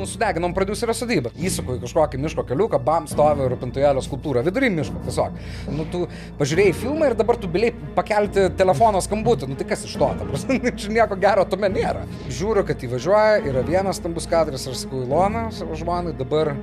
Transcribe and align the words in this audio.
nu, 0.00 0.08
sudeginom 0.08 0.54
producerio 0.56 0.94
sodybą. 0.96 1.32
Įsuku 1.36 1.76
į 1.76 1.82
kažkokį 1.84 2.20
miško 2.24 2.44
keliuką, 2.48 2.80
bam, 2.84 3.06
stovi 3.10 3.48
rūpintojėlio 3.52 4.02
skulptūra, 4.04 4.42
vidury 4.46 4.70
miško, 4.72 5.02
tiesiog. 5.04 5.36
Nu, 5.76 5.86
tu 5.92 6.06
pažiūrėjai 6.40 6.74
filmą 6.80 7.10
ir 7.10 7.16
dabar 7.18 7.38
tu 7.40 7.50
biliai 7.52 7.74
pakelti 7.96 8.48
telefono 8.58 9.02
skambutį, 9.04 9.50
nu 9.50 9.58
tai 9.60 9.68
kas 9.68 9.84
iš 9.88 9.96
to, 10.00 10.08
ta 10.16 10.28
prasme, 10.28 10.58
čia 10.80 10.94
nieko 10.96 11.18
gero 11.20 11.44
tame 11.50 11.70
nėra. 11.72 12.06
Žiūriu, 12.32 12.64
kad 12.68 12.84
įvažiuoja, 12.86 13.42
yra 13.50 13.64
vienas 13.66 14.00
stambus 14.00 14.28
kadras, 14.30 14.66
aš 14.70 14.84
sakau, 14.84 15.04
Ilona, 15.04 15.48
savo 15.54 15.76
žmonai, 15.78 16.14
dabar 16.18 16.54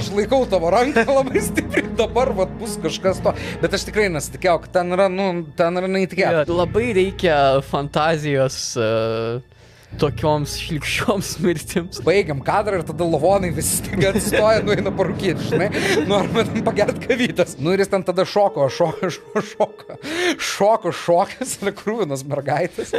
aš 0.00 0.12
laikau 0.16 0.42
tavo 0.50 0.72
ranką 0.72 1.04
labai 1.18 1.44
stipriai, 1.44 1.92
dabar 2.00 2.32
vat, 2.36 2.56
bus 2.60 2.78
kažkas 2.80 3.22
to. 3.24 3.34
Bet 3.62 3.76
aš 3.76 3.88
tikrai 3.90 4.08
nesitikėjau, 4.14 4.58
kad 4.64 4.76
ten 4.80 4.96
yra, 4.96 5.10
nu, 5.12 5.30
ten 5.58 5.80
yra 5.80 5.90
neįtikėtina. 5.90 6.48
Labai 6.60 6.90
reikia 6.96 7.36
fantazijos 7.70 8.62
uh, 8.80 9.59
tokioms 9.98 10.54
šlikščioms 10.62 11.32
mirtims. 11.44 12.00
Baigiam 12.06 12.42
kadrą 12.44 12.80
ir 12.80 12.86
tada 12.88 13.06
lavonai 13.08 13.50
visi 13.56 13.80
staiga 13.80 14.12
atsistoja, 14.12 14.62
nueina 14.66 14.92
parūkyti, 14.94 15.48
žinai, 15.50 15.70
norime 16.10 16.46
tam 16.48 16.66
pagert 16.68 17.00
kavytas. 17.04 17.56
Nu 17.58 17.74
ir 17.74 17.82
jis 17.82 17.92
ten 17.92 18.06
tada 18.06 18.26
šoko, 18.28 18.68
šoko, 18.70 19.10
šoko, 19.16 19.44
šoko, 19.52 19.98
šoko, 20.50 20.94
šokas, 21.04 21.56
yra 21.64 21.74
krūvinas 21.76 22.26
mergaitės. 22.28 22.94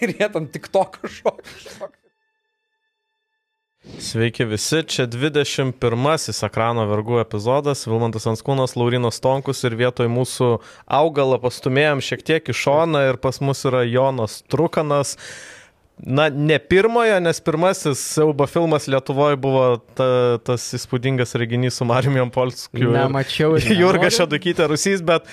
Ir 0.00 0.14
jie 0.14 0.30
ten 0.30 0.46
tik 0.52 0.70
toko 0.72 1.10
šoko, 1.10 1.56
šoko. 1.64 1.94
Sveiki 3.98 4.44
visi, 4.44 4.82
čia 4.84 5.06
21-asis 5.08 6.42
ekrano 6.44 6.82
vergų 6.90 7.22
epizodas, 7.22 7.86
Vilmantas 7.88 8.26
Anskūnas, 8.28 8.74
Laurinas 8.76 9.22
Tonkus 9.24 9.64
ir 9.64 9.76
vietoj 9.80 10.10
mūsų 10.12 10.48
augalą 10.84 11.38
pastumėjom 11.40 12.02
šiek 12.04 12.24
tiek 12.28 12.50
į 12.52 12.56
šoną 12.60 13.06
ir 13.08 13.18
pas 13.24 13.40
mus 13.40 13.64
yra 13.64 13.80
Jonas 13.88 14.42
Trukanas. 14.52 15.16
Na, 16.06 16.28
ne 16.28 16.58
pirmojo, 16.58 17.18
nes 17.20 17.40
pirmasis 17.44 18.00
siaubo 18.14 18.46
filmas 18.48 18.86
Lietuvoje 18.88 19.36
buvo 19.40 19.64
ta, 19.98 20.38
tas 20.44 20.64
įspūdingas 20.76 21.36
reginys 21.36 21.76
su 21.76 21.84
Marijom 21.88 22.30
Polskiu. 22.32 22.92
Nemačiau. 22.94 23.58
Jurga 23.82 24.08
Šadukytė 24.14 24.70
Rusys, 24.70 25.02
bet 25.04 25.28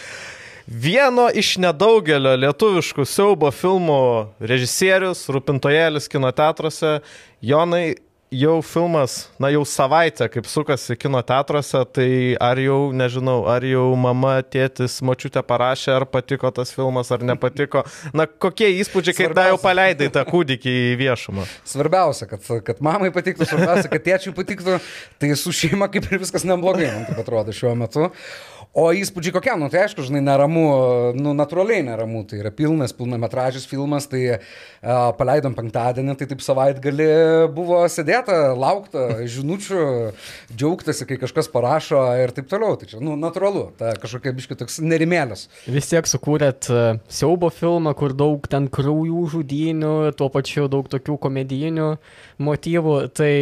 vieno 0.68 1.30
iš 1.32 1.56
nedaugelio 1.64 2.36
lietuviškų 2.42 3.08
siaubo 3.08 3.52
filmų 3.56 4.02
režisierius, 4.44 5.24
rūpintojėlis 5.32 6.12
kinoteatruose, 6.12 6.98
Jonai, 7.46 7.96
jau 8.31 8.61
filmas, 8.61 9.30
na 9.39 9.50
jau 9.50 9.64
savaitę, 9.66 10.28
kaip 10.30 10.47
sukasi 10.52 10.97
kino 11.00 11.22
teatruose, 11.23 11.80
tai 11.95 12.36
ar 12.44 12.59
jau, 12.59 12.92
nežinau, 12.92 13.45
ar 13.47 13.64
jau 13.64 13.86
mama, 13.95 14.42
tėtis, 14.44 14.97
močiutė 15.06 15.44
parašė, 15.47 15.94
ar 15.95 16.06
patiko 16.11 16.52
tas 16.52 16.73
filmas, 16.75 17.11
ar 17.16 17.23
nepatiko. 17.23 17.86
Na, 18.11 18.28
kokie 18.28 18.67
įspūdžiai, 18.81 19.16
kai 19.16 19.30
da 19.38 19.47
jau 19.52 19.61
paleidai 19.61 20.09
tą 20.11 20.25
kūdikį 20.28 20.75
į 20.92 21.00
viešumą? 21.00 21.47
Svarbiausia, 21.67 22.28
kad, 22.28 22.44
kad 22.67 22.84
mamai 22.84 23.14
patiktų, 23.16 23.47
svarbiausia, 23.47 23.88
kad 23.95 24.06
tėčiui 24.09 24.36
patiktų, 24.36 24.81
tai 25.23 25.31
su 25.39 25.56
šeima 25.56 25.88
kaip 25.94 26.12
ir 26.12 26.19
viskas 26.25 26.47
neblogai, 26.47 26.91
man 26.91 27.08
taip 27.08 27.23
atrodo 27.23 27.56
šiuo 27.56 27.78
metu. 27.80 28.12
O 28.78 28.92
įspūdžiai 28.94 29.34
kokie, 29.34 29.54
nu 29.58 29.70
tai 29.73 29.86
aišku, 29.86 30.04
žinai, 30.06 30.20
neramu, 30.22 30.64
nu 31.18 31.32
natūraliai 31.34 31.82
neramu, 31.88 32.22
tai 32.30 32.42
yra 32.44 32.52
pilnas, 32.54 32.92
pilnametražis 32.94 33.66
filmas, 33.66 34.06
tai 34.12 34.22
uh, 34.36 34.42
paleidom 35.18 35.56
penktadienį, 35.58 36.14
tai 36.20 36.28
taip 36.30 36.44
savaitgali 36.46 37.08
buvo 37.56 37.80
sėdėta, 37.90 38.36
laukta, 38.54 39.08
žinučių, 39.34 39.80
džiaugtasi, 40.54 41.08
kai 41.09 41.18
kažkas 41.24 41.50
parašo 41.54 42.04
ir 42.22 42.36
taip 42.38 42.52
toliau. 42.52 42.78
Tai 42.78 42.92
čia, 42.92 43.02
nu, 43.02 43.16
natūralu, 43.18 43.72
ta 43.80 43.96
kažkokia 43.98 44.36
biški 44.38 44.59
toks 44.59 44.78
nerimėlis. 44.86 45.48
Vis 45.66 45.90
tiek 45.90 46.06
sukūrėt 46.06 46.70
uh, 46.70 47.02
siaubo 47.09 47.50
filmą, 47.50 47.96
kur 47.98 48.14
daug 48.18 48.46
ten 48.52 48.70
krūjų 48.70 49.26
žudinių, 49.34 49.96
tuo 50.20 50.30
pačiu 50.34 50.70
daug 50.70 50.86
tokių 50.92 51.18
komedijinių 51.26 51.92
motyvų, 52.46 52.98
tai 53.18 53.34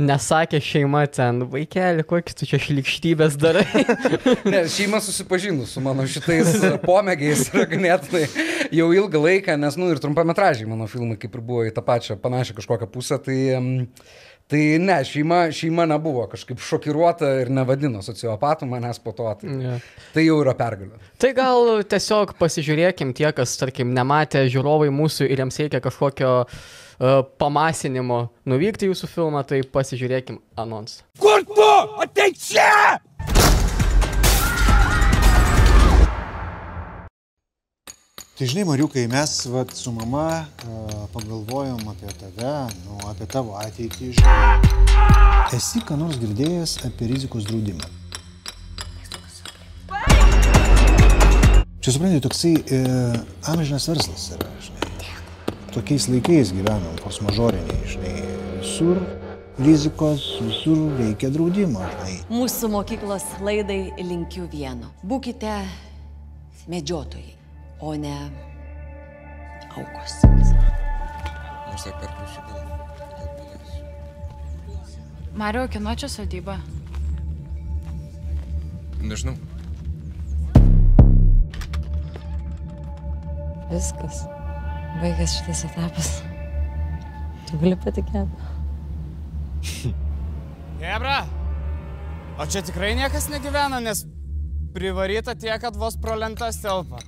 nesakė 0.00 0.60
šeima 0.62 1.04
ten, 1.12 1.44
vaikeli, 1.52 2.04
kokį 2.08 2.36
tu 2.38 2.48
čia 2.48 2.60
šlikštybės 2.62 3.36
darai. 3.40 3.66
ne, 4.52 4.64
šeima 4.72 5.02
susipažinus 5.04 5.74
su 5.74 5.84
mano 5.84 6.06
šitais 6.08 6.54
pomėgiais 6.84 7.48
yra 7.52 7.68
ganėtinai 7.70 8.24
jau 8.72 8.90
ilgą 8.96 9.22
laiką, 9.26 9.56
nes, 9.60 9.78
nu, 9.80 9.90
ir 9.92 10.02
trumpametražiai 10.02 10.70
mano 10.70 10.88
filmai 10.90 11.18
kaip 11.20 11.36
ir 11.36 11.44
buvo 11.44 11.66
į 11.68 11.74
tą 11.76 11.84
pačią 11.86 12.18
panašią 12.22 12.58
kažkokią 12.60 12.92
pusę, 12.92 13.22
tai... 13.22 13.40
Um, 13.56 13.72
Tai 14.52 14.58
ne, 14.82 14.98
šeima, 15.06 15.46
šeima 15.54 15.86
nebuvo 15.88 16.26
kažkaip 16.28 16.58
šokiruota 16.60 17.28
ir 17.40 17.48
nevadino 17.54 18.02
sociopatų 18.04 18.66
manęs 18.68 18.98
po 19.00 19.14
to. 19.16 19.30
Tai, 19.40 19.52
yeah. 19.62 19.86
tai 20.12 20.26
jau 20.26 20.34
yra 20.42 20.52
pergalė. 20.58 20.98
Tai 21.22 21.30
gal 21.38 21.70
tiesiog 21.88 22.34
pasižiūrėkim 22.36 23.14
tie, 23.16 23.30
kas, 23.32 23.54
tarkim, 23.56 23.94
nematė 23.96 24.42
žiūrovai 24.52 24.90
mūsų 24.92 25.30
ir 25.30 25.40
jiems 25.40 25.60
reikia 25.62 25.80
kažkokio 25.86 26.34
uh, 26.42 26.60
pamasinimo 27.38 28.28
nuvykti 28.46 28.86
jūsų 28.86 29.08
filmą, 29.10 29.42
tai 29.46 29.62
pasižiūrėkim 29.66 30.38
anonsą. 30.58 31.02
Kur 31.18 31.42
tu? 31.48 31.70
Ateik 32.02 32.38
čia! 32.38 33.00
Tai 38.32 38.46
žinai, 38.48 38.64
Mariukai, 38.66 39.04
mes 39.10 39.32
vat, 39.52 39.74
su 39.76 39.92
mama 39.94 40.42
uh, 40.42 41.02
pagalvojom 41.14 41.82
apie 41.92 42.10
tave, 42.18 42.54
nu, 42.86 42.98
apie 43.10 43.26
tavo 43.30 43.58
ateitį. 43.60 44.12
Žinai. 44.18 45.50
Esi 45.58 45.82
ką 45.86 45.98
nors 46.00 46.18
girdėjęs 46.22 46.78
apie 46.88 47.10
rizikos 47.12 47.46
draudimą? 47.50 47.90
Čia 51.82 51.96
suprantate, 51.96 52.22
toksai 52.22 52.54
e, 52.62 52.80
amžinas 53.50 53.88
verslas 53.90 54.28
yra, 54.36 54.50
žinai 54.62 54.91
tokiais 55.72 56.08
laikais 56.08 56.52
gyvenam, 56.52 56.96
kosmažoriniai, 57.00 57.88
žinai, 57.88 58.22
visur 58.60 58.98
rizikos, 59.58 60.24
visur 60.44 60.80
reikia 60.98 61.30
draudimo, 61.32 61.80
žinai. 61.94 62.16
Mūsų 62.32 62.68
mokyklos 62.72 63.24
laidai 63.44 63.92
linkiu 64.00 64.44
vieno. 64.52 64.90
Būkite 65.08 65.54
medžiotojai, 66.72 67.32
o 67.80 67.94
ne 67.96 68.16
aukos. 69.72 70.18
Aš 71.72 71.86
tai 71.86 71.94
perklausiu 72.02 72.44
gal. 72.50 72.60
Mario, 75.32 75.64
kieno 75.72 75.96
čia 75.96 76.12
sodyba? 76.12 76.58
Nežinau. 79.00 79.34
Viskas 83.72 84.20
baigęs 85.00 85.38
šitas 85.38 85.64
etapas. 85.70 86.10
Tu 87.48 87.60
gali 87.62 87.78
patikėti. 87.80 88.50
Hebra, 90.82 91.22
o 92.40 92.46
čia 92.50 92.64
tikrai 92.66 92.94
niekas 92.98 93.30
negyvena, 93.32 93.80
nes 93.84 94.04
privaryta 94.74 95.36
tiek, 95.38 95.60
kad 95.62 95.76
vos 95.78 95.98
pro 96.00 96.16
lentas 96.18 96.60
telpa. 96.62 97.02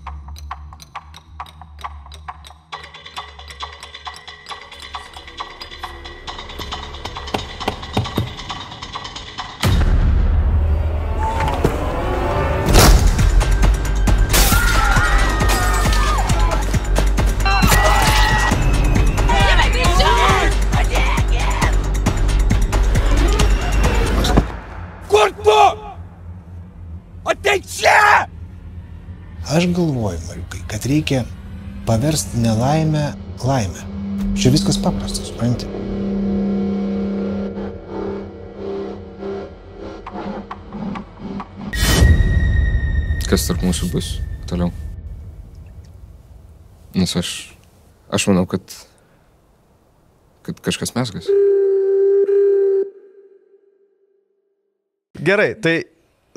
Aš 29.65 29.73
galvoju, 29.73 30.19
Mariukai, 30.29 30.61
kad 30.69 30.87
reikia 30.87 31.23
paversti 31.87 32.37
nelaimę 32.37 33.15
laimę. 33.45 33.81
Čia 34.37 34.51
viskas 34.53 34.77
paprasta, 34.77 35.25
supranti. 35.25 35.65
Kas 43.25 43.47
tarp 43.49 43.65
mūsų 43.65 43.89
bus 43.95 44.11
toliau? 44.51 44.69
Nes 46.93 47.17
aš, 47.17 47.33
aš 48.13 48.29
manau, 48.29 48.45
kad, 48.45 48.69
kad 50.45 50.61
kažkas 50.61 50.93
mesgas. 50.93 51.33
Gerai, 55.25 55.55
tai 55.57 55.79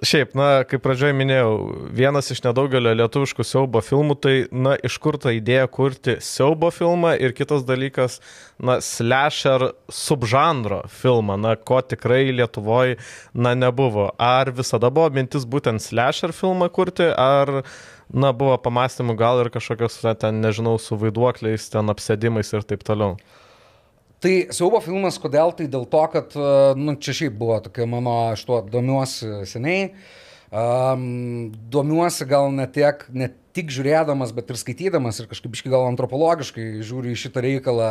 Šiaip, 0.05 0.35
na, 0.38 0.61
kaip 0.69 0.83
pradžioje 0.85 1.15
minėjau, 1.17 1.53
vienas 1.97 2.27
iš 2.29 2.44
nedaugelio 2.45 2.91
lietuviškų 2.99 3.41
siaubo 3.41 3.79
filmų, 3.81 4.15
tai, 4.21 4.33
na, 4.53 4.75
iš 4.85 4.99
kur 5.01 5.15
ta 5.17 5.31
idėja 5.33 5.63
kurti 5.73 6.19
siaubo 6.21 6.69
filmą 6.69 7.15
ir 7.17 7.33
kitas 7.33 7.65
dalykas, 7.65 8.19
na, 8.61 8.75
slasher 8.85 9.71
subžanro 9.89 10.83
filmą, 10.99 11.39
na, 11.41 11.55
ko 11.57 11.81
tikrai 11.81 12.27
Lietuvoje, 12.29 12.99
na, 13.33 13.55
nebuvo. 13.57 14.11
Ar 14.21 14.53
visada 14.53 14.94
buvo 14.94 15.09
mintis 15.17 15.49
būtent 15.49 15.81
slasher 15.81 16.29
filmą 16.29 16.69
kurti, 16.77 17.09
ar, 17.09 17.63
na, 18.13 18.35
buvo 18.38 18.53
pamastymų 18.61 19.17
gal 19.17 19.41
ir 19.41 19.49
kažkokios, 19.57 19.97
ten, 20.21 20.44
nežinau, 20.45 20.77
su 20.77 20.94
vaiduokliais, 21.01 21.71
ten 21.73 21.89
apsėdimais 21.89 22.53
ir 22.53 22.69
taip 22.69 22.85
toliau? 22.85 23.17
Tai 24.23 24.33
siaubo 24.49 24.79
filmas, 24.81 25.19
kodėl? 25.21 25.51
Tai 25.57 25.67
dėl 25.69 25.83
to, 25.89 26.03
kad, 26.13 26.33
e, 26.33 26.53
nu, 26.79 26.95
čia 26.97 27.13
šiaip 27.19 27.35
buvo 27.37 27.59
tokia 27.67 27.85
mano, 27.89 28.15
aš 28.31 28.47
tuo 28.47 28.63
domiuosi 28.65 29.43
seniai. 29.45 29.91
Um, 30.47 31.51
domiuosi 31.69 32.23
gal 32.25 32.47
ne 32.55 32.63
tiek, 32.71 33.01
ne 33.11 33.27
tik 33.57 33.67
žiūrėdamas, 33.73 34.31
bet 34.37 34.51
ir 34.53 34.59
skaitydamas 34.59 35.19
ir 35.19 35.27
kažkaip 35.27 35.57
iški 35.57 35.71
gal 35.73 35.89
antropologiškai 35.89 36.85
žiūriu 36.87 37.11
į 37.11 37.19
šitą 37.19 37.43
reikalą. 37.43 37.89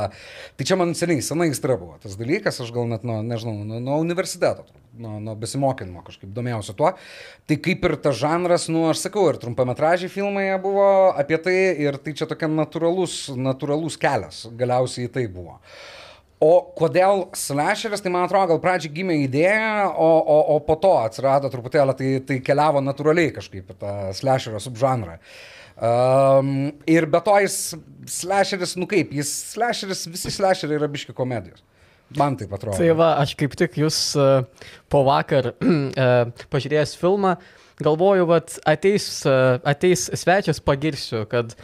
Tai 0.57 0.67
čia 0.67 0.79
man 0.81 0.95
seniai, 0.97 1.25
senai 1.27 1.51
įstra 1.51 1.77
buvo 1.77 1.99
tas 2.03 2.17
dalykas, 2.19 2.63
aš 2.65 2.73
gal 2.75 2.89
net 2.89 3.05
nuo, 3.07 3.19
nežinau, 3.27 3.59
nuo, 3.61 3.83
nuo 3.85 3.99
universiteto, 4.01 4.65
nuo, 4.97 5.19
nuo 5.23 5.35
besimokinimo 5.39 6.05
kažkaip 6.07 6.33
domėjausi 6.37 6.77
tuo. 6.79 6.95
Tai 7.51 7.59
kaip 7.69 7.85
ir 7.91 7.97
tas 8.07 8.17
žanras, 8.23 8.71
nu 8.73 8.87
aš 8.89 9.05
sakau, 9.05 9.27
ir 9.29 9.39
trumpametražiai 9.43 10.13
filmai 10.13 10.49
buvo 10.63 10.89
apie 11.13 11.39
tai 11.43 11.59
ir 11.85 12.01
tai 12.01 12.17
čia 12.17 12.31
tokia 12.31 12.49
natūralus, 12.49 13.19
natūralus 13.37 14.01
kelias 14.01 14.47
galiausiai 14.57 15.13
tai 15.13 15.29
buvo. 15.29 15.59
O 16.45 16.53
kodėl 16.77 17.31
slasheris, 17.33 18.03
tai 18.05 18.11
man 18.13 18.27
atrodo, 18.27 18.51
gal 18.51 18.59
pradžiai 18.61 18.93
gimė 18.93 19.15
idėja, 19.23 19.87
o, 19.89 20.09
o, 20.21 20.41
o 20.53 20.57
po 20.67 20.75
to 20.81 20.91
atsirado 21.01 21.49
truputėlį, 21.49 21.95
tai, 21.97 22.11
tai 22.29 22.37
keliavo 22.45 22.83
natūraliai 22.85 23.33
kažkaip 23.33 23.71
tą 23.81 23.93
slasherio 24.19 24.61
subžanrą. 24.61 25.17
Um, 25.77 26.51
ir 26.89 27.09
be 27.09 27.23
to 27.25 27.39
jis 27.41 27.57
slasheris, 28.19 28.77
nu 28.77 28.89
kaip, 28.89 29.15
jis 29.17 29.33
slasheris, 29.55 30.05
visi 30.13 30.33
slasheriai 30.33 30.77
yra 30.77 30.91
biški 30.93 31.17
komedijos. 31.17 31.65
Man 32.17 32.37
taip 32.39 32.53
atrodo. 32.55 32.77
Tai 32.79 32.93
va, 33.01 33.15
aš 33.23 33.33
kaip 33.41 33.57
tik 33.59 33.81
jūs 33.81 33.99
uh, 34.21 34.45
po 34.93 35.03
vakar 35.09 35.55
uh, 35.55 36.29
pažiūrėjęs 36.53 36.95
filmą, 37.01 37.39
galvoju, 37.81 38.29
kad 38.29 38.59
ateis, 38.77 39.09
uh, 39.25 39.57
ateis 39.65 40.07
svečias, 40.21 40.61
pagirsiu, 40.61 41.25
kad 41.33 41.57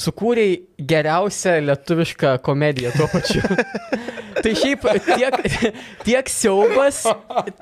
sukūrėjai 0.00 0.86
geriausią 0.90 1.58
lietuvišką 1.66 2.38
komediją 2.44 2.92
tuo 2.96 3.08
pačiu. 3.12 3.42
tai 4.44 4.54
šiaip 4.56 4.86
tiek, 5.04 5.36
tiek 6.06 6.30
siaubas, 6.32 7.02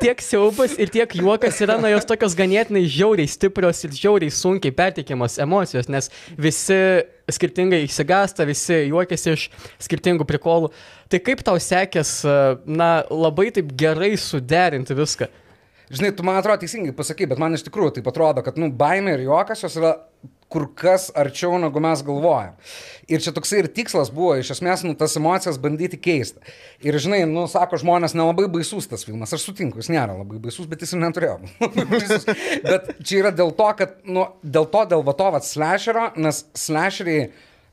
tiek 0.02 0.23
siaubas 0.23 0.76
ir 0.79 0.93
tiek 0.94 1.14
juokas 1.19 1.58
yra, 1.64 1.79
na, 1.82 1.90
jos 1.93 2.06
tokios 2.08 2.37
ganėtinai 2.38 2.85
žiauriai 2.87 3.31
stiprios 3.31 3.82
ir 3.87 3.96
žiauriai 3.96 4.35
sunkiai 4.35 4.75
pertikiamos 4.75 5.38
emocijos, 5.43 5.90
nes 5.90 6.11
visi 6.38 6.79
skirtingai 7.29 7.82
įsigasta, 7.85 8.46
visi 8.49 8.85
juokiasi 8.88 9.35
iš 9.35 9.49
skirtingų 9.85 10.26
prikolų. 10.29 10.70
Tai 11.12 11.20
kaip 11.25 11.43
tau 11.44 11.58
sekės, 11.61 12.23
na, 12.69 12.90
labai 13.11 13.50
taip 13.55 13.75
gerai 13.79 14.14
suderinti 14.20 14.96
viską? 14.96 15.29
Žinai, 15.88 16.12
tu 16.12 16.25
man 16.26 16.37
atrodo 16.37 16.61
teisingai 16.62 16.93
pasakai, 16.96 17.29
bet 17.31 17.40
man 17.40 17.56
iš 17.56 17.64
tikrųjų 17.64 17.96
tai 17.96 18.02
atrodo, 18.11 18.44
kad, 18.44 18.58
nu, 18.61 18.69
baimė 18.76 19.17
ir 19.17 19.25
juokas 19.29 19.64
jos 19.64 19.79
yra 19.81 19.94
kur 20.52 20.66
kas 20.78 21.08
arčiau, 21.16 21.58
negu 21.60 21.80
mes 21.84 22.02
galvojam. 22.04 22.54
Ir 23.08 23.22
čia 23.24 23.32
toksai 23.36 23.62
ir 23.62 23.68
tikslas 23.72 24.10
buvo, 24.12 24.34
iš 24.40 24.54
esmės, 24.56 24.84
nu, 24.86 24.94
tas 24.98 25.16
emocijas 25.20 25.60
bandyti 25.60 26.00
keisti. 26.00 26.40
Ir 26.84 26.96
žinai, 27.00 27.22
nu, 27.28 27.46
sako 27.50 27.80
žmonės, 27.80 28.16
nelabai 28.16 28.48
baisus 28.52 28.88
tas 28.88 29.04
filmas, 29.08 29.32
aš 29.36 29.48
sutinku, 29.48 29.80
jis 29.82 29.90
nėra 29.92 30.16
labai 30.16 30.40
baisus, 30.42 30.68
bet 30.70 30.84
jis 30.84 30.94
ir 30.96 31.02
neturėjo. 31.04 31.38
bet 32.70 32.92
čia 33.02 33.22
yra 33.22 33.34
dėl 33.34 33.52
to, 33.58 33.68
kad, 33.80 33.98
nu, 34.08 34.28
dėl 34.42 34.68
to, 34.72 34.84
dėl 34.92 35.04
vatovas 35.06 35.52
slasherio, 35.52 36.10
nes 36.20 36.44
slasheriai 36.56 37.28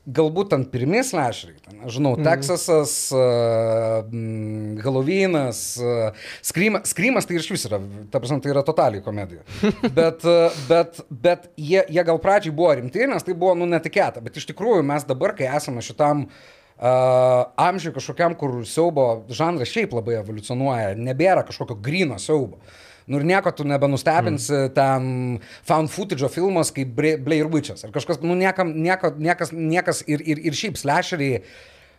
galbūt 0.06 0.54
ant 0.54 0.68
pirmi 0.70 1.00
slasheriai, 1.04 1.58
ten, 1.64 1.78
aš 1.82 1.96
žinau, 1.98 2.12
mm. 2.14 2.26
Teksasas, 2.26 2.94
uh, 3.16 4.82
Halloweenas, 4.84 5.62
uh, 5.82 6.28
Skrymas, 6.46 6.92
Skrymas 6.92 7.26
tai 7.26 7.38
ir 7.38 7.42
iš 7.42 7.50
vis 7.50 7.66
yra, 7.68 7.80
ta 8.12 8.22
prasme, 8.22 8.38
tai 8.44 8.52
yra 8.54 8.62
totaliai 8.66 9.02
komedija. 9.04 9.42
bet, 9.98 10.26
uh, 10.26 10.60
bet, 10.70 11.00
bet 11.10 11.48
jie, 11.58 11.82
jie 11.90 12.06
gal 12.06 12.20
pradžiai 12.22 12.54
buvo 12.54 12.76
rimti, 12.78 13.08
nes 13.10 13.26
tai 13.26 13.34
buvo, 13.34 13.56
nu, 13.58 13.66
netikėta, 13.70 14.22
bet 14.22 14.38
iš 14.38 14.46
tikrųjų 14.52 14.86
mes 14.86 15.08
dabar, 15.08 15.34
kai 15.38 15.50
esame 15.56 15.84
šitam 15.84 16.28
Uh, 16.76 17.46
amžiui 17.56 17.94
kažkokiam, 17.96 18.34
kur 18.36 18.58
siaubo 18.68 19.22
žanras 19.32 19.70
šiaip 19.72 19.94
labai 19.96 20.18
evoliucionuoja, 20.18 20.90
nebėra 21.00 21.40
kažkokio 21.48 21.78
grino 21.80 22.18
siaubo. 22.20 22.58
Nu 23.06 23.20
ir 23.20 23.26
nieko 23.26 23.52
tu 23.54 23.64
nebenustebinsi 23.66 24.52
mm. 24.52 24.74
ten 24.74 25.38
found 25.66 25.92
footage 25.92 26.26
filmas 26.34 26.72
kaip 26.74 26.90
Blair 26.96 27.46
Witches. 27.52 27.86
Ar 27.86 27.94
kažkas, 27.94 28.18
nu 28.26 28.34
niekam, 28.34 28.72
nieko, 28.82 29.12
niekas, 29.14 29.54
niekas 29.54 30.02
ir, 30.10 30.24
ir, 30.26 30.42
ir 30.50 30.58
šiaip 30.58 30.78
slasheriai. 30.80 31.42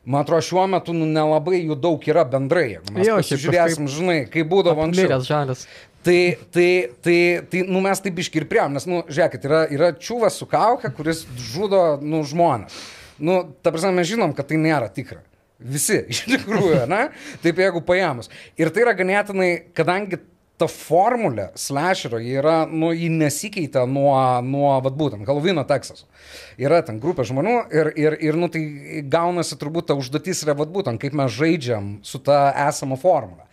Man 0.07 0.23
atrodo, 0.23 0.43
šiuo 0.47 0.63
metu 0.71 0.93
nu, 0.95 1.07
nelabai 1.07 1.61
jų 1.61 1.75
daug 1.83 2.03
yra 2.07 2.23
bendrai. 2.27 2.77
Mes 2.95 3.07
Jo, 3.07 3.17
pasižiūrėsim, 3.19 3.89
žinai, 3.91 4.21
kaip 4.31 4.47
būdavo 4.51 4.85
anksčiau. 4.85 5.09
Miręs 5.09 5.27
žanas. 5.27 5.63
Tai, 6.07 6.19
tai, 6.55 6.67
tai, 7.03 7.17
tai, 7.51 7.63
nu 7.67 7.81
mes 7.83 7.99
taip 8.03 8.21
iškirpėjom, 8.23 8.77
nes, 8.77 8.85
nu, 8.87 9.01
žiūrėkit, 9.11 9.47
yra, 9.49 9.65
yra 9.75 9.89
čiūvas 9.99 10.39
su 10.39 10.47
kauke, 10.47 10.93
kuris 10.95 11.25
žudo, 11.49 11.81
nu, 11.99 12.21
žmonės. 12.27 12.77
Nu, 13.19 13.41
ta 13.59 13.73
prasme, 13.75 13.91
mes 13.97 14.07
žinom, 14.07 14.31
kad 14.37 14.47
tai 14.47 14.61
nėra 14.61 14.87
tikra. 14.95 15.19
Visi, 15.59 15.99
iš 16.13 16.23
tikrųjų, 16.29 16.85
ne? 16.87 17.09
Taip 17.43 17.59
jeigu 17.59 17.83
paėmus. 17.83 18.31
Ir 18.59 18.71
tai 18.71 18.85
yra 18.85 18.95
ganėtinai, 18.95 19.51
kadangi 19.75 20.21
ta 20.57 20.67
formulė 20.71 21.51
slasherio 21.57 22.19
yra, 22.21 22.61
nu, 22.69 22.89
ji 22.95 23.09
nesikeitė 23.13 23.83
nuo, 23.89 24.15
nuo 24.45 24.71
vad 24.83 24.95
būtent, 24.97 25.25
Halloween 25.29 25.61
Teksaso. 25.69 26.07
Yra 26.61 26.81
ten 26.85 26.97
grupė 27.01 27.27
žmonių 27.29 27.57
ir, 27.73 27.91
ir, 27.99 28.17
ir 28.29 28.39
nu, 28.39 28.49
tai 28.53 28.63
gaunasi 29.05 29.57
turbūt 29.61 29.91
ta 29.91 29.97
užduotis 29.97 30.41
yra 30.45 30.57
vad 30.57 30.73
būtent, 30.73 31.01
kaip 31.01 31.17
mes 31.17 31.35
žaidžiam 31.35 31.97
su 32.05 32.21
ta 32.23 32.49
esama 32.67 32.97
formulė. 32.99 33.45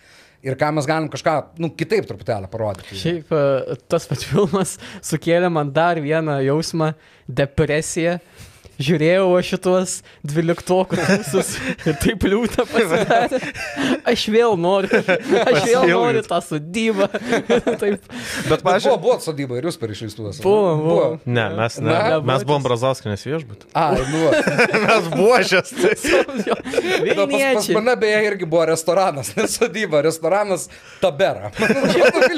Ir 0.44 0.58
ką 0.60 0.70
mes 0.76 0.84
galim 0.88 1.08
kažką, 1.12 1.36
nu, 1.60 1.70
kitaip 1.72 2.04
truputėlį 2.08 2.50
parodyti. 2.52 2.96
Šiaip 3.00 3.30
e, 3.32 3.76
tas 3.88 4.04
pats 4.08 4.26
filmas 4.28 4.74
sukėlė 5.04 5.48
man 5.52 5.70
dar 5.72 6.00
vieną 6.04 6.40
jausmą- 6.44 6.90
depresiją 7.40 8.18
žiūrėjau 8.82 9.26
aš 9.38 9.50
šitos 9.54 9.94
dvyliktokus 10.26 11.02
visus 11.10 11.52
ir 11.88 11.98
taip 12.02 12.24
liūtą 12.26 12.66
pasidarė. 12.70 13.40
Aš 14.10 14.26
vėl 14.34 14.56
noriu, 14.60 15.00
aš 15.44 15.60
vėl 15.68 15.86
noriu 15.92 16.24
tą 16.26 16.40
sodybą. 16.44 17.08
taip. 17.82 18.08
Bet, 18.48 18.64
pažiūrėjau, 18.64 18.96
buvo, 18.98 19.14
buvo 19.14 19.18
sodyba 19.24 19.58
ir 19.60 19.68
jūs 19.68 19.78
per 19.80 19.94
išleistuvas. 19.94 20.40
Buvo, 20.44 20.74
buvo. 20.82 21.06
ne, 21.24 21.46
mes, 21.58 21.78
ne, 21.80 21.94
Na, 21.94 22.20
mes 22.24 22.44
buvom 22.46 22.64
Brazauskinis 22.66 23.24
viešbut. 23.26 23.66
A, 23.76 23.90
buvo. 24.00 24.32
mes 24.88 25.10
buožės. 25.14 25.74
Tai. 25.74 25.94
Pas, 25.94 26.44
pas 26.50 26.82
Vilniečiai. 27.04 27.78
mane 27.78 27.96
beje 28.00 28.20
irgi 28.28 28.48
buvo 28.48 28.66
restoranas, 28.72 29.32
nes 29.38 29.56
sodyba, 29.58 30.02
restoranas 30.04 30.68
Tabera. 31.02 31.52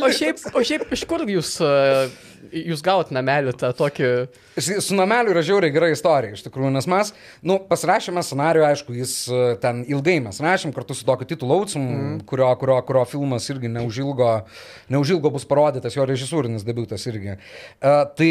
O 0.03 0.13
šiaip, 0.13 0.41
o 0.53 0.65
šiaip 0.67 0.93
iš 0.95 1.05
kur 1.09 1.25
jūs, 1.31 1.57
e, 1.65 2.09
jūs 2.53 2.83
gaut 2.85 3.13
namelį 3.15 3.55
tą 3.61 3.73
tokį... 3.77 4.11
Su 4.57 4.97
nameliu 4.97 5.35
yra 5.35 5.43
žiauriai 5.45 5.75
gera 5.75 5.91
istorija, 5.93 6.37
iš 6.37 6.45
tikrųjų, 6.47 6.73
nes 6.75 6.89
mes, 6.91 7.13
nu, 7.47 7.59
pasirašėme 7.71 8.23
scenarių, 8.25 8.65
aišku, 8.71 8.97
jis 8.97 9.15
e, 9.29 9.43
ten 9.63 9.83
ilgai 9.91 10.19
mes 10.25 10.41
rašėm 10.43 10.75
kartu 10.77 10.97
su 10.97 11.07
tokiu 11.09 11.29
Titu 11.29 11.49
Laucum, 11.49 11.85
mm. 11.85 12.19
kurio, 12.31 12.49
kurio, 12.61 12.81
kurio 12.89 13.05
filmas 13.11 13.49
irgi 13.53 13.71
neužilgo, 13.73 14.31
neužilgo 14.93 15.33
bus 15.35 15.49
parodytas, 15.49 15.99
jo 15.99 16.07
režisūrinis 16.09 16.65
debutas 16.67 17.05
irgi. 17.11 17.37
Uh, 17.37 18.05
tai 18.17 18.31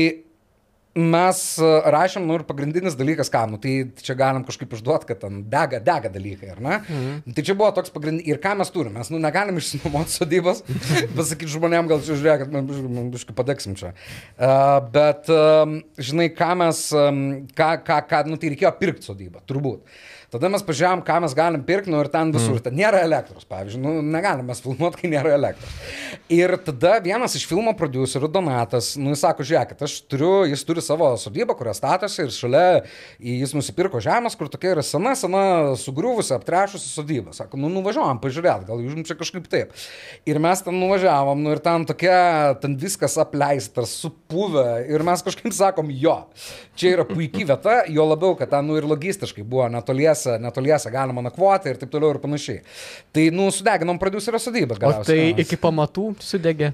mes 0.96 1.40
e, 1.60 1.70
rašėm, 1.92 2.24
nu 2.28 2.38
ir 2.40 2.46
pagrindinis 2.48 2.96
dalykas, 2.96 3.30
ką, 3.32 3.42
nu 3.52 3.60
tai 3.62 3.74
čia 4.00 4.16
galim 4.18 4.46
kažkaip 4.48 4.72
išduoti, 4.78 5.10
kad 5.10 5.20
ten 5.26 5.42
dega, 5.52 5.82
dega 5.84 6.12
dalykai, 6.12 6.54
ar 6.56 6.62
ne? 6.64 6.78
Mhm. 6.86 7.36
Tai 7.36 7.46
čia 7.50 7.58
buvo 7.58 7.72
toks 7.76 7.92
pagrindinis, 7.94 8.28
ir 8.32 8.40
ką 8.44 8.56
mes 8.62 8.72
turime, 8.72 8.96
mes, 9.02 9.12
nu, 9.12 9.20
negalim 9.22 9.60
išsinuomoti 9.60 10.16
sodybos, 10.16 10.64
pasakyti 11.18 11.52
žmonėm, 11.52 11.92
gal 11.92 12.04
čia 12.06 12.16
žiūrėk, 12.16 12.46
kad 12.46 12.56
mes 12.56 13.12
biškai 13.18 13.36
padegsim 13.36 13.76
čia. 13.80 13.92
Uh, 14.40 14.80
bet, 14.96 15.28
um, 15.34 15.82
žinai, 16.00 16.30
ką 16.36 16.52
mes, 16.64 16.86
um, 16.96 17.24
ką, 17.56 17.72
ką, 17.86 18.02
ką, 18.10 18.26
nu 18.32 18.40
tai 18.40 18.56
reikėjo 18.56 18.76
pirkti 18.80 19.12
sodybą, 19.12 19.44
turbūt. 19.50 19.84
Tada 20.34 20.50
mes 20.52 20.64
pažiūrėjom, 20.66 21.04
ką 21.06 21.20
mes 21.24 21.36
galim 21.38 21.64
pirkti, 21.66 21.92
nu 21.94 22.00
ir 22.02 22.10
ten 22.14 22.32
visur. 22.34 22.58
Mm. 22.58 22.64
Ten 22.66 22.78
nėra 22.80 23.02
elektros, 23.06 23.46
pavyzdžiui, 23.50 23.82
nu, 23.84 23.94
negalim 24.16 24.48
mes 24.50 24.62
filmuoti, 24.64 25.02
kai 25.02 25.12
nėra 25.12 25.36
elektros. 25.38 25.76
Ir 26.34 26.56
tada 26.66 26.98
vienas 27.04 27.36
iš 27.38 27.46
filmo 27.50 27.76
producerių, 27.78 28.30
Donatas, 28.34 28.94
nu, 29.00 29.14
jis 29.14 29.22
sako, 29.26 29.46
žiūrėkit, 29.48 29.84
aš 29.86 29.98
turiu, 30.10 30.32
jis 30.50 30.66
turi 30.68 30.84
savo 30.86 31.12
sodybą, 31.22 31.56
kurią 31.58 31.76
statosi 31.78 32.24
ir 32.26 32.34
šalia 32.34 32.66
jis 33.20 33.54
nusipirko 33.56 34.02
žemės, 34.04 34.36
kur 34.38 34.50
tokia 34.52 34.74
yra 34.76 34.84
sena, 34.86 35.14
sena, 35.20 35.44
sugriuvusi, 35.80 36.34
aptrešusi 36.36 36.90
sodyba. 36.90 37.36
Sako, 37.36 37.60
nu, 37.62 37.70
nuvažiuojam, 37.74 38.20
pažiūrėt, 38.24 38.66
gal 38.68 38.82
jums 38.84 39.08
čia 39.08 39.18
kažkaip 39.20 39.48
taip. 39.52 39.76
Ir 40.28 40.40
mes 40.44 40.64
ten 40.66 40.78
nuvažiavom, 40.82 41.46
nu 41.46 41.54
ir 41.56 41.62
ten 41.64 41.86
tokia, 41.88 42.18
ten 42.62 42.78
viskas 42.82 43.18
apleistas, 43.22 43.94
supuvę. 44.02 44.68
Ir 44.92 45.06
mes 45.06 45.24
kažkaip 45.26 45.54
sakom, 45.56 45.92
jo, 45.94 46.18
čia 46.78 46.96
yra 46.96 47.08
puikiai 47.08 47.48
vieta, 47.48 47.78
jo 47.92 48.08
labiau, 48.10 48.36
kad 48.40 48.52
ten, 48.54 48.68
nu, 48.70 48.78
ir 48.80 48.88
logistiškai 48.90 49.46
buvo 49.46 49.68
netoliese, 50.16 50.40
netoliese 50.42 50.92
galima 50.92 51.22
nakvoti 51.22 51.70
ir 51.70 51.80
taip 51.80 51.92
toliau 51.92 52.14
ir 52.16 52.22
panašiai. 52.24 52.62
Tai, 53.14 53.28
nu, 53.36 53.50
sudeginom 53.52 54.00
producerio 54.00 54.40
sodybą. 54.40 54.76
O 54.76 54.80
tai 54.80 54.88
galiausiai. 54.88 55.36
iki 55.44 55.60
pamatų 55.62 56.16
sudegė. 56.24 56.74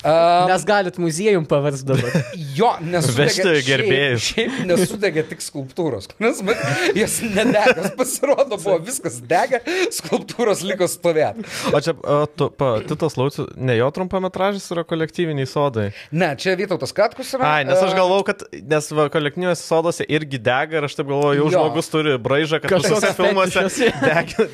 Um, 0.00 0.48
Nes 0.48 0.64
galit 0.64 0.96
muziejum 1.00 1.44
paversti 1.48 1.84
dabar. 1.90 2.14
Jo, 2.56 2.70
nesudegė, 2.80 3.58
gerbėjus. 3.66 4.24
Šiaip, 4.30 4.54
šiaip 4.54 4.68
nesudegė 4.70 5.24
tik 5.28 5.42
skulptūros, 5.44 6.08
nes 6.22 6.40
bet 6.46 6.62
jas 6.96 7.18
nedegas 7.22 7.90
pasirodo, 7.98 8.56
buvo 8.56 8.78
viskas 8.86 9.18
dega, 9.28 9.60
skulptūros 9.92 10.62
liko 10.66 10.88
stovėti. 10.90 11.44
O 11.72 11.82
čia, 11.84 11.94
o, 12.00 12.22
tu, 12.32 12.48
pa, 12.56 12.70
Titas 12.86 13.18
Laucius, 13.20 13.50
ne 13.60 13.76
jo 13.76 13.90
trumpametražis 13.94 14.70
yra 14.72 14.86
kolektyviniai 14.88 15.48
sodai. 15.50 15.90
Ne, 16.16 16.32
čia 16.40 16.56
Vytautas 16.58 16.96
Katkus 16.96 17.34
yra. 17.36 17.50
Ai, 17.58 17.68
nes 17.68 17.80
aš 17.84 17.92
galvau, 17.98 18.22
kad, 18.26 18.46
nes 18.52 18.90
va, 18.96 19.08
kolektyviniuose 19.12 19.62
sodose 19.64 20.06
irgi 20.08 20.40
dega 20.40 20.80
ir 20.80 20.88
aš 20.88 20.96
taip 20.98 21.10
galvoju, 21.12 21.42
jau 21.42 21.50
Jo. 21.50 21.52
žmogus 21.58 21.92
turi 21.92 22.16
braižą, 22.22 22.62
kad 22.62 22.72
Kažkoks 22.72 22.88
visose 22.88 23.12
filmuose 23.20 23.66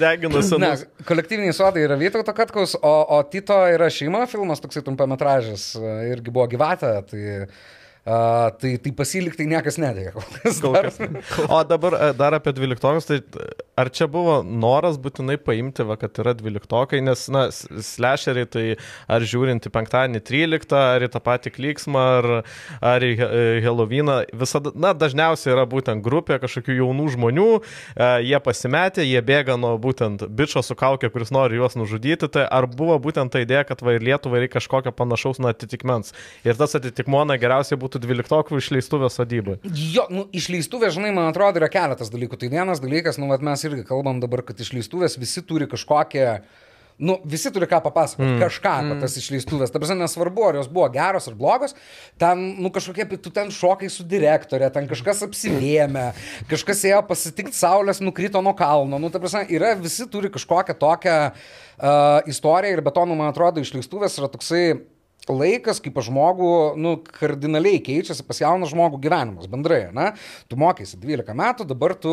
degina 0.03 0.43
Ne, 0.63 0.73
kolektyviniai 1.07 1.55
sodai 1.57 1.87
yra 1.87 1.97
Vytauto 2.01 2.35
Katkaus, 2.37 2.75
o, 2.83 2.95
o 3.17 3.23
Tito 3.31 3.57
yra 3.71 3.89
šeima 3.93 4.25
filmas, 4.31 4.61
toksai 4.65 4.83
trumpametražis, 4.87 5.36
e, 5.77 5.95
irgi 6.13 6.33
buvo 6.33 6.47
gyvata, 6.51 6.95
tai, 7.07 7.23
a, 8.07 8.19
tai, 8.57 8.77
tai 8.83 8.93
pasiliktai 8.97 9.49
niekas 9.51 9.81
nedėja. 9.83 10.15
kol 10.17 10.27
kas 10.41 10.61
Kol 10.65 10.79
kas. 10.89 11.01
O 11.49 11.63
dabar 11.69 11.99
dar 12.19 12.39
apie 12.39 12.55
dvyliktokus, 12.57 13.09
tai 13.09 13.21
ar 13.77 13.91
čia 13.93 14.07
buvo 14.09 14.39
noras 14.43 14.97
būtinai 14.97 15.37
paimti, 15.37 15.85
va, 15.85 15.99
kad 16.01 16.17
yra 16.23 16.33
dvyliktokai, 16.39 17.03
nes, 17.05 17.27
na, 17.29 17.47
s- 17.53 17.67
slasheriai, 17.93 18.47
tai 18.49 18.65
ar 19.13 19.21
žiūrint 19.21 19.67
į 19.69 19.73
penktadienį 19.75 20.23
13, 20.25 20.73
ar 20.97 21.05
į 21.05 21.11
tą 21.13 21.21
patį 21.21 21.53
klyksmą, 21.59 22.05
ar, 22.19 22.29
ar 22.81 23.05
į 23.05 23.11
He- 23.21 23.61
Helovyną, 23.67 24.17
visada, 24.33 24.73
na, 24.75 24.95
dažniausiai 24.97 25.53
yra 25.53 25.67
būtent 25.69 26.01
grupė 26.05 26.39
kažkokių 26.41 26.79
jaunų 26.81 27.09
žmonių, 27.17 27.47
e, 27.61 28.09
jie 28.31 28.41
pasimetė, 28.41 29.05
jie 29.05 29.21
bėga 29.21 29.59
nuo 29.61 29.75
būtent 29.79 30.25
bičio 30.33 30.65
su 30.65 30.73
kaukė, 30.75 31.11
kuris 31.13 31.31
nori 31.35 31.61
juos 31.61 31.77
nužudyti, 31.77 32.31
tai 32.33 32.47
ar 32.49 32.65
buvo 32.67 32.97
būtent 32.99 33.31
ta 33.37 33.45
idėja, 33.45 33.67
kad 33.69 33.85
va 33.85 33.93
ir 33.99 34.01
Lietuvai 34.09 34.41
reikia 34.47 34.57
kažkokio 34.57 34.95
panašaus 34.97 35.37
na, 35.43 35.53
atitikmens. 35.53 36.15
Ir 36.49 36.57
tas 36.57 36.73
atitikmuo, 36.81 37.27
na, 37.29 37.37
geriausiai 37.37 37.77
būtų 37.77 38.01
dvyliktokų 38.07 38.57
išleistuvės 38.63 39.21
sodybai. 39.21 39.59
Jo, 39.69 40.07
nu, 40.09 40.25
išleistuvės, 40.33 40.97
žinai, 40.97 41.13
man 41.13 41.29
atrodo, 41.29 41.61
yra 41.61 41.69
keletas 41.69 42.09
dalykų. 42.15 42.41
Tai 42.41 42.49
vienas 42.57 42.81
dalykas, 42.81 43.21
nu, 43.21 43.29
vat 43.29 43.45
mes 43.45 43.66
irgi 43.69 43.87
kalbam 43.89 44.23
dabar, 44.23 44.45
kad 44.47 44.61
išleistuvės 44.63 45.19
visi 45.21 45.45
turi 45.47 45.69
kažkokią... 45.71 46.39
Nu, 46.97 47.19
visi 47.29 47.51
turi 47.53 47.67
ką 47.69 47.83
papasakoti, 47.85 48.25
mm. 48.25 48.39
kažką 48.41 48.71
apie 48.73 48.95
mm. 48.95 49.01
tas 49.03 49.19
išleistuvės. 49.21 49.69
Ta 49.69 49.77
prasme, 49.83 49.99
nesvarbu, 50.01 50.47
ar 50.47 50.57
jos 50.63 50.71
buvo 50.73 50.87
geros 50.95 51.29
ar 51.29 51.35
blogos, 51.37 51.75
ten, 52.17 52.41
nu, 52.57 52.71
kažkokie, 52.73 53.05
tu 53.21 53.29
ten 53.37 53.53
šokai 53.53 53.91
su 53.93 54.07
direktorė, 54.09 54.71
ten 54.73 54.89
kažkas 54.89 55.21
apsivėmė, 55.27 56.07
kažkas 56.49 56.87
ėjo 56.89 57.03
pasitikti 57.11 57.53
saulės, 57.59 58.01
nukrito 58.01 58.41
nuo 58.41 58.57
kalno. 58.57 58.97
Nu, 58.97 59.13
ta 59.13 59.21
prasme, 59.21 59.45
yra, 59.53 59.75
visi 59.77 60.09
turi 60.09 60.33
kažkokią 60.33 60.79
tokią 60.81 61.19
uh, 61.29 62.33
istoriją 62.33 62.79
ir 62.79 62.85
betonų, 62.89 63.21
man 63.21 63.29
atrodo, 63.29 63.61
išleistuvės 63.61 64.17
yra 64.17 64.33
toksai 64.33 64.65
laikas, 65.35 65.81
kai 65.83 65.91
pas 65.95 66.07
žmogų, 66.07 66.51
nu, 66.79 66.97
kardinaliai 67.19 67.81
keičiasi 67.83 68.27
pas 68.27 68.39
jauną 68.43 68.69
žmogų 68.71 69.01
gyvenimas 69.03 69.49
bendrai, 69.51 69.87
na, 69.97 70.13
tu 70.51 70.59
mokėsi 70.61 71.01
12 71.03 71.35
metų, 71.37 71.67
dabar 71.73 71.97
tu 71.99 72.13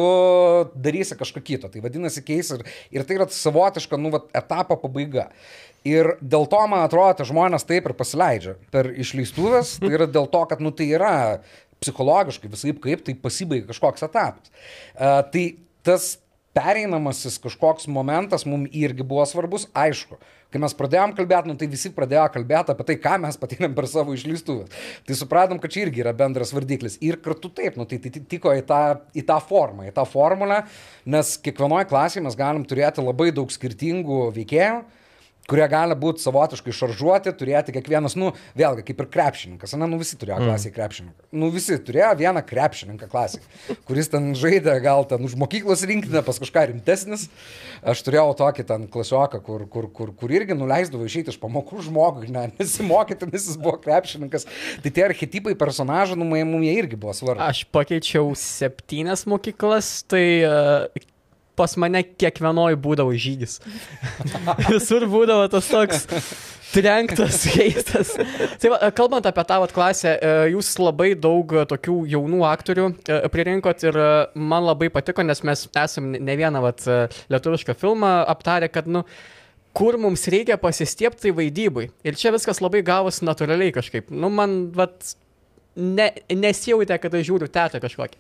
darysi 0.74 1.18
kažką 1.20 1.44
kito, 1.46 1.70
tai 1.70 1.84
vadinasi 1.84 2.24
keis 2.26 2.54
ir, 2.56 2.64
ir 2.96 3.06
tai 3.06 3.20
yra 3.20 3.28
savotiška, 3.30 4.00
nu, 4.02 4.14
vat, 4.16 4.32
etapo 4.34 4.80
pabaiga. 4.82 5.30
Ir 5.84 6.14
dėl 6.24 6.48
to, 6.48 6.62
man 6.72 6.86
atrodo, 6.86 7.20
tie 7.20 7.28
žmonės 7.28 7.68
taip 7.68 7.90
ir 7.90 7.96
pasileidžia 8.00 8.56
per 8.72 8.88
išleistuvės, 8.96 9.78
tai 9.84 9.92
yra 9.98 10.08
dėl 10.08 10.30
to, 10.32 10.46
kad, 10.50 10.64
nu, 10.64 10.72
tai 10.72 10.88
yra 10.96 11.14
psichologiškai 11.84 12.52
visai 12.52 12.72
kaip 12.80 13.04
tai 13.04 13.18
pasibaigia 13.20 13.68
kažkoks 13.70 14.06
etapas. 14.08 14.54
Uh, 14.96 15.20
tai 15.34 15.44
tas 15.84 16.14
pereinamasis 16.56 17.40
kažkoks 17.44 17.90
momentas 17.92 18.46
mums 18.48 18.72
irgi 18.78 19.06
buvo 19.06 19.26
svarbus, 19.28 19.68
aišku. 19.74 20.20
Kai 20.54 20.62
mes 20.62 20.76
pradėjom 20.78 21.16
kalbėti, 21.18 21.50
nu, 21.50 21.58
tai 21.58 21.68
visi 21.72 21.90
pradėjo 21.96 22.28
kalbėti 22.36 22.74
apie 22.76 22.86
tai, 22.86 22.98
ką 23.02 23.18
mes 23.24 23.40
patyrėm 23.42 23.74
per 23.74 23.88
savo 23.90 24.14
išleistuvę. 24.14 24.68
Tai 25.08 25.18
supratom, 25.18 25.62
kad 25.62 25.74
čia 25.74 25.88
irgi 25.88 26.04
yra 26.04 26.14
bendras 26.18 26.54
vardiklis. 26.54 27.00
Ir 27.02 27.18
kartu 27.26 27.50
taip, 27.50 27.80
nu, 27.80 27.88
tai, 27.90 27.98
tai 28.04 28.22
tiko 28.22 28.54
į 28.54 28.62
tą, 28.70 28.84
į 29.18 29.26
tą 29.26 29.40
formą, 29.42 29.88
į 29.90 29.96
tą 29.96 30.06
formulę, 30.06 30.62
nes 31.10 31.34
kiekvienoje 31.42 31.90
klasėje 31.90 32.28
mes 32.28 32.38
galim 32.38 32.68
turėti 32.70 33.02
labai 33.02 33.32
daug 33.34 33.50
skirtingų 33.50 34.28
veikėjų 34.38 34.84
kurie 35.50 35.66
gali 35.72 35.96
būti 36.00 36.24
savotiškai 36.24 36.74
šaržuoti, 36.76 37.34
turėti 37.36 37.74
kiekvienas, 37.76 38.16
nu, 38.20 38.32
vėlgi, 38.58 38.86
kaip 38.88 39.04
ir 39.04 39.10
krepšininkas, 39.12 39.76
ne, 39.80 39.90
nu 39.92 40.00
visi 40.00 40.18
turėjo 40.20 40.40
klasėje 40.44 40.74
krepšininką. 40.76 41.28
Nu, 41.36 41.50
visi 41.54 41.78
turėjo 41.84 42.14
vieną 42.22 42.44
krepšininką 42.48 43.10
klasėje, 43.12 43.44
kuris 43.90 44.12
ten 44.14 44.32
žaidė 44.40 44.78
gal 44.84 45.04
ten 45.10 45.24
už 45.28 45.36
mokyklos 45.40 45.84
rinktinę, 45.90 46.24
pas 46.26 46.40
kažką 46.40 46.66
rimtesnis. 46.72 47.28
Aš 47.84 48.06
turėjau 48.08 48.32
tokį 48.40 48.68
ten 48.70 48.88
klasioką, 48.92 49.42
kur, 49.44 49.68
kur, 49.72 49.90
kur, 49.92 50.14
kur 50.16 50.34
irgi 50.34 50.56
nuleisdavo 50.56 51.08
išeiti 51.08 51.34
iš 51.34 51.40
pamokų 51.42 51.84
žmogui, 51.90 52.32
ne, 52.32 52.48
nesimokyti, 52.60 53.28
nes 53.34 53.50
jis 53.52 53.60
buvo 53.60 53.76
krepšininkas. 53.84 54.48
Tai 54.84 54.94
tie 54.96 55.08
archetipai 55.10 55.58
personažų, 55.60 56.20
nu, 56.20 56.30
mums 56.32 56.68
jie 56.70 56.78
irgi 56.80 57.00
buvo 57.00 57.16
svarbus. 57.18 57.44
Aš 57.44 57.66
pakeičiau 57.76 58.32
septynias 58.40 59.28
mokyklas, 59.28 59.98
tai 60.08 60.24
uh, 60.48 61.12
pas 61.60 61.76
mane 61.78 62.04
kiekvienoj 62.04 62.78
būdavo 62.82 63.14
žygis. 63.14 63.60
Visur 64.72 65.06
būdavo 65.12 65.48
tas 65.54 65.70
toks 65.70 66.08
trenktas, 66.74 67.44
keistas. 67.54 68.16
Tai 68.62 68.72
va, 68.74 68.80
kalbant 68.96 69.28
apie 69.30 69.46
tą 69.48 69.60
vat, 69.64 69.74
klasę, 69.76 70.16
e, 70.16 70.34
jūs 70.54 70.74
labai 70.82 71.14
daug 71.20 71.54
tokių 71.70 71.98
jaunų 72.14 72.42
aktorių 72.50 72.88
e, 72.90 73.20
pririnkot 73.34 73.86
ir 73.86 74.00
e, 74.00 74.10
man 74.40 74.66
labai 74.68 74.90
patiko, 74.94 75.26
nes 75.26 75.44
mes 75.46 75.66
esam 75.84 76.12
ne 76.14 76.38
vieną 76.40 76.64
vat, 76.64 76.86
lietuvišką 77.34 77.78
filmą 77.80 78.14
aptarę, 78.34 78.72
kad, 78.74 78.90
nu, 78.90 79.04
kur 79.78 79.98
mums 80.02 80.26
reikia 80.30 80.58
pasistiepti 80.62 81.28
tai 81.28 81.36
vaidybai. 81.38 81.90
Ir 82.06 82.18
čia 82.20 82.34
viskas 82.34 82.62
labai 82.64 82.84
gavosi 82.86 83.26
natūraliai 83.28 83.74
kažkaip. 83.76 84.10
Nu, 84.14 84.32
man, 84.34 84.72
vat, 84.76 85.14
ne, 85.78 86.10
nesijautė, 86.30 87.00
kad 87.02 87.14
aš 87.18 87.30
žiūriu 87.30 87.52
teatrą 87.54 87.82
kažkokį. 87.84 88.20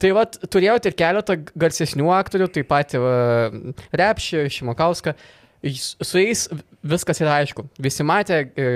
Tai 0.00 0.10
vad, 0.16 0.38
turėjote 0.48 0.88
ir 0.88 0.96
keletą 0.96 1.36
garsesnių 1.60 2.08
aktorių, 2.16 2.46
taip 2.54 2.68
pat 2.70 2.94
uh, 2.96 3.52
Repšį, 4.00 4.46
Šimokauską. 4.54 5.12
Jis- 5.12 5.39
Su 5.60 6.18
jais 6.18 6.46
viskas 6.80 7.18
yra 7.20 7.34
aišku. 7.42 7.66
Visi 7.82 8.04
matė, 8.06 8.38
e, 8.56 8.68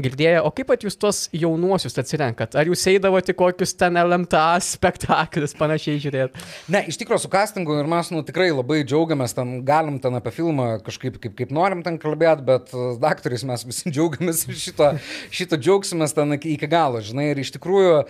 girdėjo, 0.00 0.46
o 0.48 0.52
kaip 0.56 0.70
pat 0.70 0.84
jūs 0.86 0.96
tuos 0.96 1.18
jaunuosius 1.36 1.98
atsirenkat? 2.00 2.56
Ar 2.56 2.68
jūs 2.70 2.84
eidavote 2.88 3.34
kokius 3.36 3.74
ten 3.76 3.98
LMTA 4.00 4.56
spektaklius 4.64 5.52
panašiai 5.58 6.00
žiūrėt? 6.00 6.38
Ne, 6.72 6.86
iš 6.88 6.96
tikrųjų 7.02 7.26
su 7.26 7.30
castingu 7.32 7.76
ir 7.76 7.90
mes 7.90 8.08
nu, 8.14 8.22
tikrai 8.24 8.48
labai 8.54 8.80
džiaugiamės, 8.88 9.36
ten 9.36 9.58
galim 9.68 9.98
ten 10.00 10.16
apie 10.16 10.32
filmą 10.32 10.68
kažkaip 10.86 11.18
kaip, 11.20 11.34
kaip 11.36 11.52
norim 11.52 11.82
ten 11.84 11.98
kalbėti, 12.00 12.46
bet 12.48 12.72
daktarais 13.02 13.44
mes 13.44 13.66
visi 13.68 13.92
džiaugiamės 13.92 14.46
ir 14.48 14.56
šito, 14.62 14.88
šito 15.28 15.60
džiaugsimės 15.60 16.16
ten 16.16 16.38
iki, 16.38 16.56
galo, 16.72 17.04
žinai. 17.04 17.28
Ir 17.34 17.42
iš 17.44 17.52
tikrųjų 17.58 17.92
uh, 18.00 18.08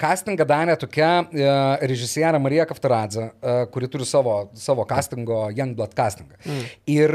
castingą 0.00 0.44
darė 0.48 0.76
tokia 0.80 1.10
uh, 1.24 1.80
režisierė 1.88 2.36
Marija 2.42 2.68
Kaftaradze, 2.68 3.30
kuri 3.72 3.88
turi 3.90 4.04
savo, 4.06 4.36
savo 4.58 4.84
castingo, 4.88 5.46
Youngblood 5.56 5.96
castingą. 5.96 6.36
Mm. 6.44 6.62
Ir 6.92 7.14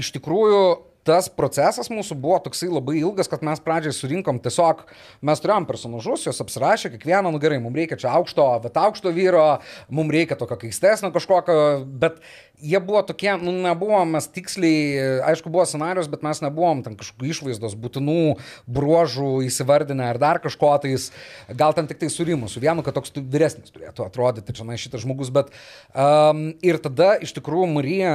iš 0.00 0.14
tikrųjų 0.16 0.90
tas 1.06 1.30
procesas 1.32 1.88
mūsų 1.90 2.16
buvo 2.20 2.38
toksai 2.44 2.68
labai 2.70 2.98
ilgas, 3.00 3.28
kad 3.30 3.42
mes 3.46 3.60
pradžiai 3.64 3.94
surinkom 3.96 4.40
tiesiog, 4.44 4.82
mes 5.24 5.40
turėjom 5.40 5.66
personažus, 5.68 6.26
jos 6.28 6.40
apsirašė, 6.44 6.92
kiekvieną, 6.94 7.32
nu 7.32 7.40
gerai, 7.42 7.60
mums 7.62 7.78
reikia 7.80 7.98
čia 8.00 8.12
aukšto, 8.18 8.46
bet 8.66 8.76
aukšto 8.80 9.12
vyro, 9.16 9.44
mums 9.88 10.14
reikia 10.14 10.36
tokio 10.38 10.58
keistesnio 10.60 11.12
kažkokio, 11.14 11.56
bet 12.02 12.20
jie 12.60 12.80
buvo 12.84 13.00
tokie, 13.08 13.32
nu 13.40 13.54
nebuvom 13.64 14.12
mes 14.16 14.28
tiksliai, 14.28 15.22
aišku, 15.30 15.52
buvo 15.52 15.64
scenarius, 15.68 16.10
bet 16.12 16.26
mes 16.26 16.42
nebuvom 16.44 16.84
ten 16.84 16.98
kažkokių 17.00 17.32
išvaizdos 17.32 17.78
būtinų 17.80 18.36
bruožų 18.68 19.32
įsivardinę 19.48 20.10
ar 20.12 20.20
dar 20.20 20.42
kažko 20.44 20.74
tais, 20.84 21.08
gal 21.48 21.72
ten 21.76 21.88
tik 21.88 22.02
tai 22.02 22.12
surimu, 22.12 22.50
su 22.52 22.60
vienu, 22.60 22.84
kad 22.84 22.98
toks 22.98 23.16
vyresnis 23.16 23.72
turėtų 23.72 24.04
atrodyti, 24.04 24.58
čia 24.60 24.68
na 24.68 24.76
šitas 24.80 25.06
žmogus, 25.06 25.32
bet 25.32 25.48
um, 25.96 26.50
ir 26.60 26.78
tada 26.84 27.14
iš 27.24 27.32
tikrųjų 27.40 27.72
Marija 27.72 28.14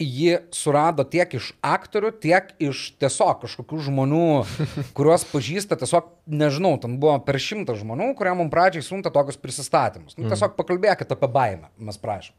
ji 0.00 0.38
surado 0.54 1.04
tiek 1.08 1.34
iš 1.38 1.52
aktorių, 1.64 2.12
tiek 2.22 2.52
iš 2.62 2.84
tiesiog 3.02 3.42
kažkokių 3.44 3.80
žmonių, 3.88 4.28
kuriuos 4.96 5.26
pažįsta, 5.30 5.78
tiesiog, 5.80 6.08
nežinau, 6.26 6.74
ten 6.82 6.98
buvo 7.02 7.18
per 7.26 7.40
šimtą 7.42 7.76
žmonių, 7.80 8.12
kurie 8.18 8.34
mums 8.38 8.52
pradžiai 8.52 8.86
siunta 8.86 9.12
tokius 9.14 9.40
prisistatymus. 9.40 10.18
Nu, 10.18 10.30
tiesiog 10.32 10.56
pakalbėkit 10.58 11.12
apie 11.14 11.30
baimę, 11.32 11.72
mes 11.82 12.00
prašom. 12.02 12.36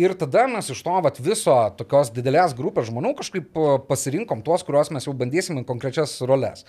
Ir 0.00 0.14
tada 0.16 0.46
mes 0.48 0.70
iš 0.72 0.80
to 0.84 0.94
vat, 1.04 1.18
viso 1.20 1.54
tokios 1.76 2.10
didelės 2.14 2.54
grupės 2.56 2.88
žmonių 2.88 3.12
kažkaip 3.18 3.58
pasirinkom 3.88 4.40
tuos, 4.46 4.64
kuriuos 4.64 4.92
mes 4.94 5.04
jau 5.08 5.12
bandysim 5.16 5.60
į 5.60 5.66
konkrečias 5.68 6.14
roles. 6.28 6.64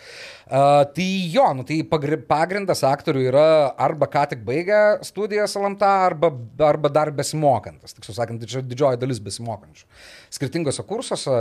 Tai 0.50 1.08
jo, 1.36 1.46
nu, 1.56 1.64
tai 1.68 1.80
pagri- 1.88 2.20
pagrindas 2.28 2.84
aktorių 2.88 3.24
yra 3.30 3.48
arba 3.88 4.10
ką 4.12 4.26
tik 4.34 4.44
baigę 4.48 4.82
studijas 5.08 5.56
LMT, 5.60 5.94
arba, 6.10 6.34
arba 6.68 6.92
dar 6.92 7.14
besimokantis. 7.16 7.96
Tiksliau 7.96 8.20
sakant, 8.20 8.44
tai 8.44 8.52
čia 8.52 8.66
didžioji 8.66 9.00
dalis 9.00 9.24
besimokančių. 9.24 9.88
Skirtingose 10.34 10.84
kursuose 10.90 11.40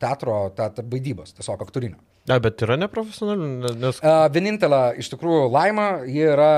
teatro, 0.00 0.36
teatro 0.56 0.86
vaidybos, 0.86 1.34
tiesiog 1.36 1.66
aktorinio. 1.66 1.98
Ne, 2.30 2.36
bet 2.42 2.62
yra 2.64 2.76
neprofesionalių, 2.78 3.50
ne- 3.64 3.74
nes... 3.82 4.00
Vienintelė 4.34 4.80
iš 5.02 5.10
tikrųjų 5.14 5.50
laima, 5.50 5.90
ji 6.06 6.24
yra, 6.30 6.54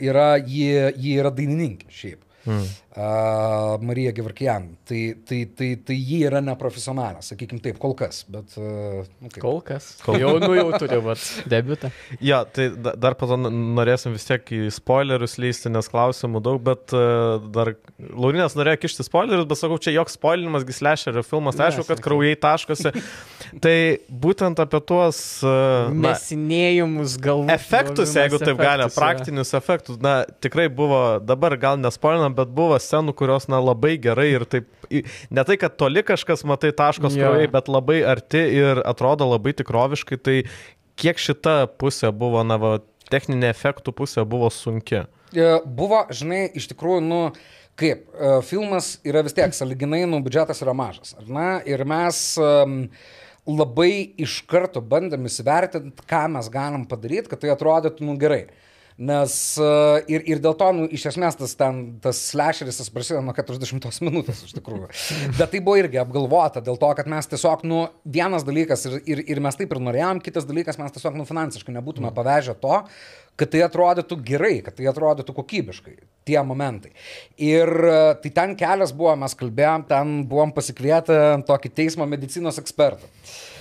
yra, 0.00 0.26
ji, 0.40 0.72
ji 0.96 1.14
yra 1.20 1.32
dainininkė 1.34 1.90
šiaip. 1.92 2.26
Hmm. 2.46 2.62
Marija 3.80 4.10
Gevarkijan. 4.12 4.64
Tai, 4.88 5.00
tai, 5.28 5.44
tai, 5.56 5.68
tai 5.86 5.94
ji 5.94 6.22
yra 6.26 6.40
neprofesionalė, 6.42 7.20
sakykime 7.22 7.62
taip, 7.62 7.76
kol 7.78 7.94
kas. 7.98 8.24
Bet, 8.26 8.56
uh, 8.58 9.04
nu, 9.22 9.30
kaip. 9.30 9.38
Kol 9.44 9.60
kas. 9.62 9.92
Kol 10.02 10.18
jau, 10.18 10.32
nu 10.42 10.50
jau 10.58 10.66
turi, 10.74 10.98
vat, 11.04 11.22
debutą. 11.50 11.92
Ja, 12.18 12.40
tai 12.44 12.70
da- 12.74 12.96
dar 12.98 13.14
po 13.20 13.28
to 13.30 13.38
n- 13.38 13.52
norėsim 13.78 14.16
vis 14.16 14.26
tiek 14.26 14.42
į 14.56 14.64
spoilerius 14.74 15.36
lysti, 15.38 15.70
nes 15.70 15.86
klausimų 15.92 16.42
daug, 16.42 16.58
bet 16.66 16.90
uh, 16.96 17.38
dar 17.54 17.74
Laurinas 18.10 18.56
norėjo 18.58 18.80
kišti 18.82 19.06
spoilerius, 19.06 19.46
bet 19.50 19.60
sakau, 19.62 19.78
čia 19.78 19.94
joks 19.94 20.18
spoilinimas, 20.18 20.66
gislešiario 20.66 21.22
filmas, 21.26 21.54
tai 21.60 21.68
aišku, 21.70 21.86
kad 21.92 22.02
kraujai 22.02 22.34
taškosi. 22.42 22.90
tai 23.62 23.76
būtent 24.10 24.58
apie 24.66 24.82
tuos 24.90 25.22
uh, 25.46 25.92
na, 25.94 26.10
Mesinėjimus 26.10 27.14
galvų. 27.22 27.46
efektus, 27.54 28.16
jeigu 28.18 28.42
taip 28.42 28.58
galima, 28.58 28.90
praktinius 28.94 29.54
efektus, 29.58 30.00
na, 30.02 30.24
tikrai 30.42 30.66
buvo, 30.72 31.20
dabar 31.22 31.54
gal 31.60 31.78
nespoilinam, 31.78 32.34
bet 32.34 32.50
buvo 32.50 32.79
scenų, 32.82 33.14
kurios, 33.18 33.46
na, 33.52 33.60
labai 33.62 33.94
gerai 34.02 34.28
ir 34.34 34.46
taip, 34.48 34.68
ne 34.90 35.44
tai, 35.46 35.56
kad 35.60 35.76
toli 35.80 36.02
kažkas, 36.06 36.44
matai, 36.48 36.72
taškos 36.76 37.16
Jo. 37.18 37.28
kraujai, 37.28 37.50
bet 37.52 37.70
labai 37.70 38.00
arti 38.08 38.42
ir 38.60 38.82
atrodo 38.88 39.28
labai 39.30 39.54
tikroviškai, 39.58 40.20
tai 40.20 40.36
kiek 41.00 41.20
šita 41.20 41.64
pusė 41.80 42.12
buvo, 42.16 42.42
na, 42.46 42.58
va, 42.60 42.74
techninė 43.10 43.50
efektų 43.54 43.94
pusė 43.96 44.26
buvo 44.28 44.50
sunki. 44.54 45.04
E, 45.30 45.48
Buvo, 45.64 46.04
žinai, 46.14 46.44
iš 46.58 46.68
tikrųjų, 46.72 47.02
nu, 47.06 47.20
kaip, 47.80 48.06
e, 48.12 48.32
filmas 48.46 48.96
yra 49.06 49.22
vis 49.26 49.36
tiek, 49.36 49.54
saliginai, 49.56 50.02
nu, 50.10 50.20
biudžetas 50.24 50.62
yra 50.64 50.74
mažas, 50.76 51.14
ar 51.18 51.28
ne? 51.30 51.50
Ir 51.70 51.84
mes 51.88 52.22
um, 52.42 52.80
labai 53.48 53.92
iš 54.20 54.40
karto 54.50 54.82
bandėm 54.84 55.28
įsivertinti, 55.30 56.06
ką 56.10 56.24
mes 56.34 56.50
galim 56.52 56.86
padaryti, 56.90 57.30
kad 57.30 57.42
tai 57.42 57.54
atrodytų, 57.54 58.06
nu, 58.08 58.18
gerai. 58.20 58.44
Nes 59.00 59.34
uh, 59.56 59.96
ir, 60.12 60.20
ir 60.28 60.40
dėl 60.44 60.52
to, 60.60 60.66
nu, 60.76 60.84
iš 60.92 61.06
esmės, 61.14 61.38
tas, 61.38 61.54
ten, 61.56 61.78
tas 62.04 62.18
slasheris 62.34 62.82
prasideda 62.92 63.22
nuo 63.24 63.32
40 63.32 64.02
minutės, 64.06 64.42
iš 64.44 64.52
tikrųjų. 64.58 64.90
Bet 65.38 65.54
tai 65.54 65.62
buvo 65.64 65.78
irgi 65.80 66.02
apgalvota 66.02 66.60
dėl 66.64 66.76
to, 66.80 66.90
kad 66.98 67.08
mes 67.08 67.30
tiesiog, 67.30 67.64
nu, 67.64 67.86
vienas 68.04 68.44
dalykas 68.44 68.84
ir, 68.90 68.98
ir, 69.08 69.24
ir 69.32 69.40
mes 69.40 69.56
taip 69.56 69.72
ir 69.72 69.80
norėjom, 69.86 70.20
kitas 70.26 70.44
dalykas, 70.48 70.76
mes 70.80 70.92
tiesiog, 70.92 71.16
nu, 71.16 71.24
finansiškai 71.28 71.72
nebūtume 71.78 72.12
pavežę 72.12 72.58
to, 72.60 72.82
kad 73.40 73.52
tai 73.54 73.62
atrodytų 73.64 74.18
gerai, 74.26 74.54
kad 74.64 74.76
tai 74.76 74.88
atrodytų 74.90 75.34
kokybiškai, 75.38 75.94
tie 76.28 76.40
momentai. 76.44 76.92
Ir 77.40 77.70
e, 77.72 78.00
tai 78.20 78.32
ten 78.36 78.52
kelias 78.58 78.92
buvo, 78.96 79.14
mes 79.22 79.36
kalbėjom, 79.38 79.86
ten 79.88 80.18
buvom 80.28 80.52
pasikvietę 80.56 81.16
tokį 81.48 81.72
teismo 81.80 82.08
medicinos 82.10 82.60
ekspertą. 82.60 83.08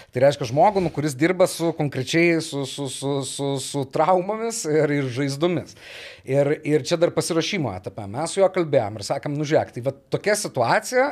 Tai 0.09 0.23
reiškia 0.23 0.47
žmogų, 0.49 0.81
nu, 0.81 0.89
kuris 0.93 1.13
dirba 1.17 1.45
su 1.49 1.69
konkrečiai 1.77 2.39
su, 2.41 2.63
su, 2.65 2.87
su, 2.89 3.15
su, 3.29 3.49
su 3.61 3.83
traumomis 3.93 4.63
ir, 4.65 4.89
ir 4.95 5.09
žaizdomis. 5.13 5.75
Ir, 6.25 6.55
ir 6.65 6.85
čia 6.87 6.97
dar 6.97 7.13
pasirašymo 7.13 7.75
etape 7.77 8.07
mes 8.09 8.33
su 8.33 8.41
juo 8.41 8.49
kalbėjom 8.53 8.97
ir 8.97 9.05
sakėm, 9.05 9.37
nu 9.37 9.45
žiūrėk, 9.45 9.75
tai 9.75 9.85
va 9.85 9.93
tokia 10.15 10.37
situacija, 10.39 11.05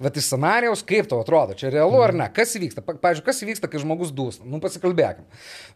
va 0.00 0.10
iš 0.16 0.26
scenarijaus, 0.30 0.82
kaip 0.86 1.08
tau 1.10 1.20
atrodo, 1.22 1.54
čia 1.58 1.70
realu 1.72 2.00
ar 2.02 2.14
ne, 2.16 2.26
kas 2.32 2.54
įvyksta, 2.56 2.82
Pa- 2.86 2.96
pavyzdžiui, 3.02 3.24
kas 3.26 3.42
įvyksta, 3.44 3.68
kai 3.70 3.82
žmogus 3.82 4.12
dūsta, 4.16 4.46
nu 4.48 4.60
pasikalbėkim. 4.62 5.26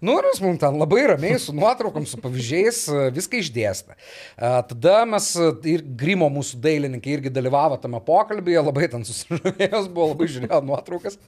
Nu 0.04 0.16
ir 0.20 0.28
jis 0.30 0.40
mums 0.44 0.62
ten 0.62 0.78
labai 0.80 1.02
ramiai 1.12 1.38
su 1.42 1.52
nuotraukom, 1.56 2.06
su 2.08 2.20
pavyzdžiais 2.22 2.80
e, 2.88 3.04
viską 3.14 3.40
išdėstė. 3.42 3.96
E, 3.98 4.52
Tada 4.72 4.96
mes 5.08 5.30
e, 5.36 5.50
ir 5.74 5.84
Grimo 6.00 6.30
mūsų 6.32 6.60
dailininkai 6.64 7.18
irgi 7.18 7.32
dalyvavo 7.34 7.78
tame 7.82 8.00
pokalbėje, 8.04 8.64
labai 8.64 8.88
ten 8.92 9.04
susižavėjęs, 9.06 9.88
buvo 9.92 10.10
labai 10.14 10.30
žiūrėjo 10.32 10.60
nuotraukas. 10.70 11.20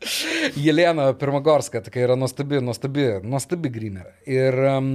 Jelena 0.57 1.11
Pirmagorska, 1.21 1.85
tokia 1.85 2.07
yra 2.09 2.19
nuostabi, 2.19 2.63
nuostabi, 2.65 3.09
nuostabi 3.27 3.73
grimerė. 3.77 4.17
Ir 4.31 4.57
um, 4.73 4.93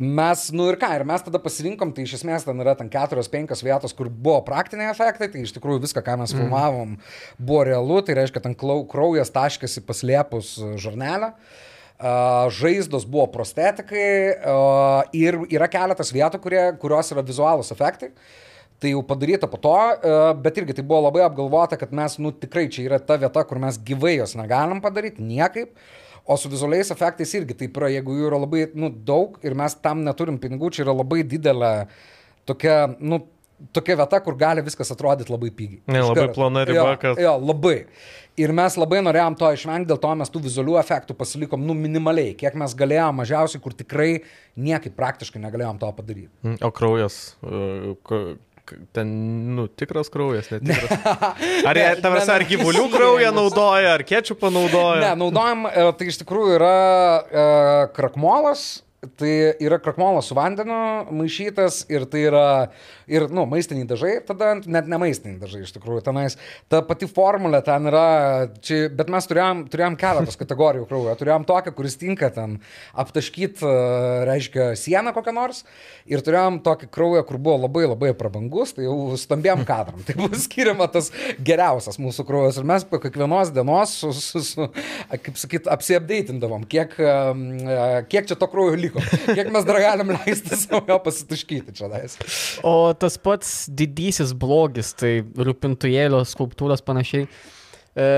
mes, 0.00 0.46
nu 0.56 0.70
ir 0.72 0.78
ką, 0.80 0.88
ir 0.96 1.04
mes 1.08 1.22
tada 1.26 1.38
pasirinkom, 1.42 1.92
tai 1.92 2.06
iš 2.06 2.16
esmės 2.20 2.46
ten 2.46 2.60
yra 2.64 2.72
ten 2.78 2.88
keturios, 2.92 3.28
penkios 3.28 3.60
vietos, 3.64 3.92
kur 3.96 4.08
buvo 4.08 4.38
praktiniai 4.46 4.88
efektai, 4.94 5.28
tai 5.28 5.44
iš 5.44 5.52
tikrųjų 5.56 5.84
viską, 5.84 6.02
ką 6.06 6.16
mes 6.22 6.32
filmavom, 6.32 6.94
buvo 7.38 7.64
realu, 7.68 8.00
tai 8.04 8.16
reiškia, 8.16 8.42
ten 8.46 8.56
kraujas 8.56 9.32
taškėsi 9.34 9.84
paslėpus 9.84 10.54
e, 10.58 10.72
žarnelę. 10.80 11.34
Uh, 12.00 12.46
žaizdos 12.48 13.02
buvo 13.04 13.26
prostetikai 13.28 14.32
uh, 14.32 15.02
ir 15.12 15.36
yra 15.52 15.66
keletas 15.68 16.08
vietų, 16.16 16.38
kurie, 16.40 16.62
kurios 16.80 17.12
yra 17.12 17.20
vizualūs 17.20 17.74
efektai. 17.74 18.08
Tai 18.80 18.94
jau 18.94 19.02
padaryta 19.04 19.44
po 19.50 19.58
to, 19.60 19.76
e, 19.76 20.12
bet 20.40 20.56
irgi 20.56 20.78
tai 20.78 20.84
buvo 20.88 21.02
labai 21.04 21.26
apgalvota, 21.26 21.76
kad 21.76 21.90
mes, 21.92 22.14
nu 22.16 22.30
tikrai 22.32 22.64
čia 22.72 22.86
yra 22.86 22.98
ta 23.04 23.18
vieta, 23.20 23.42
kur 23.44 23.60
mes 23.60 23.76
gyvai 23.76 24.14
jos 24.14 24.32
negalim 24.40 24.80
padaryti 24.80 25.20
niekaip. 25.20 25.74
O 26.26 26.36
su 26.36 26.48
vizualiais 26.52 26.90
efektais 26.92 27.32
irgi 27.34 27.54
taip 27.64 27.76
yra, 27.80 27.88
jeigu 27.90 28.14
jų 28.18 28.28
yra 28.28 28.38
labai 28.44 28.66
nu, 28.74 28.90
daug 28.90 29.38
ir 29.42 29.54
mes 29.58 29.74
tam 29.82 30.04
neturim 30.04 30.38
pinigų, 30.38 30.70
čia 30.76 30.84
yra 30.84 30.94
labai 30.94 31.22
didelė 31.26 31.72
tokia, 32.46 32.94
nu, 33.00 33.22
tokia 33.76 33.96
vieta, 34.00 34.20
kur 34.24 34.36
gali 34.40 34.62
viskas 34.64 34.90
atrodyti 34.94 35.32
labai 35.32 35.50
pigiai. 35.50 35.82
Ne, 35.90 36.00
labai 36.04 36.26
karto. 36.26 36.34
plona 36.38 36.64
riba, 36.64 36.86
jo, 36.92 36.96
kad- 37.02 37.18
Jo, 37.20 37.34
labai. 37.40 37.86
Ir 38.40 38.52
mes 38.56 38.76
labai 38.78 39.02
norėjom 39.04 39.34
to 39.36 39.48
išvengti, 39.52 39.88
dėl 39.90 39.98
to 40.00 40.14
mes 40.16 40.30
tų 40.32 40.40
vizualių 40.46 40.78
efektų 40.80 41.16
pasilikom, 41.18 41.60
nu, 41.66 41.74
minimaliai, 41.76 42.32
kiek 42.38 42.54
mes 42.56 42.72
galėjom, 42.74 43.18
mažiausiai, 43.20 43.60
kur 43.60 43.72
tikrai 43.76 44.22
niekaip 44.56 44.94
praktiškai 44.96 45.42
negalėjom 45.42 45.78
to 45.82 45.90
padaryti. 45.92 46.30
Mm, 46.46 46.56
O 46.64 46.70
kraujas, 46.70 47.34
k- 48.06 48.36
ten, 48.96 49.10
nu, 49.56 49.66
tikras 49.68 50.10
kraujas, 50.12 50.50
netikras. 50.52 50.92
Ar, 51.68 51.78
jie, 51.78 51.88
ta 52.00 52.12
prasme, 52.12 52.36
ar 52.36 52.44
gyvulių 52.48 52.86
kraują 52.92 53.32
naudoja, 53.36 53.96
ar 53.98 54.04
kečių 54.06 54.36
panaudoja? 54.40 55.00
Ne, 55.02 55.14
naudojam, 55.20 55.66
e, 55.70 55.88
tai 55.98 56.10
iš 56.12 56.20
tikrųjų 56.22 56.56
yra 56.58 56.76
e, 56.76 57.48
krakmolas. 57.96 58.68
Tai 59.00 59.28
yra 59.64 59.78
krakmolas 59.80 60.26
su 60.28 60.34
vandeniu 60.36 61.06
maišytas 61.16 61.86
ir 61.88 62.02
tai 62.12 62.26
yra 62.28 62.48
ir, 63.08 63.24
nu, 63.32 63.46
maistiniai 63.48 63.86
dažai, 63.88 64.18
tada 64.28 64.50
net 64.60 64.90
ne 64.92 64.98
maistiniai 65.00 65.40
dažai 65.40 65.62
iš 65.64 65.72
tikrųjų. 65.72 66.02
Tenais 66.04 66.36
ta 66.68 66.82
pati 66.84 67.08
formulė 67.08 67.62
ten 67.64 67.88
yra, 67.88 68.02
čia, 68.60 68.82
bet 68.92 69.08
mes 69.08 69.24
turėjom, 69.30 69.62
turėjom 69.72 69.96
keletas 70.00 70.36
kategorijų 70.36 70.84
kraujo. 70.90 71.14
Turėjom 71.16 71.46
tokią, 71.48 71.72
kuris 71.78 71.96
tinka 72.00 72.28
ten 72.34 72.58
aptaškyti, 72.92 73.64
reiškia, 74.28 74.66
sieną 74.76 75.14
kokią 75.16 75.32
nors. 75.32 75.62
Ir 76.04 76.20
turėjom 76.26 76.60
tokį 76.66 76.90
kraują, 76.92 77.24
kur 77.24 77.40
buvo 77.40 77.56
labai 77.64 77.86
labai 77.86 78.12
prabangus, 78.20 78.74
tai 78.76 78.84
jau 78.84 79.16
stambiem 79.20 79.64
kadram. 79.64 80.04
Tai 80.04 80.18
buvo 80.20 80.36
skiriama 80.44 80.90
tas 80.92 81.08
geriausias 81.40 81.96
mūsų 82.02 82.28
kraujas. 82.28 82.60
Ir 82.60 82.68
mes 82.68 82.84
po 82.84 83.00
kiekvienos 83.00 83.56
dienos, 83.56 83.96
su, 84.02 84.12
su, 84.12 84.44
su, 84.44 84.68
kaip 85.08 85.40
sakyt, 85.40 85.72
apsiapdeitindavom, 85.72 86.68
kiek, 86.68 86.96
um, 87.00 87.44
e, 87.64 87.80
kiek 88.12 88.28
čia 88.28 88.36
to 88.36 88.48
kraujo 88.50 88.76
liko, 88.76 88.89
kiek 88.98 89.50
mes 89.52 89.66
dar 89.68 89.80
galim 89.82 90.12
leisti 90.14 90.58
savo 90.58 90.82
jo 90.88 90.98
pasitaškyti 91.04 91.74
čia 91.76 91.90
dais. 91.92 92.16
O 92.66 92.92
tas 92.98 93.18
pats 93.20 93.52
didysis 93.66 94.34
blogis, 94.36 94.94
tai 94.98 95.20
rūpintujėlio 95.22 96.22
skulptūros 96.28 96.84
panašiai. 96.86 97.28
E, 97.96 98.08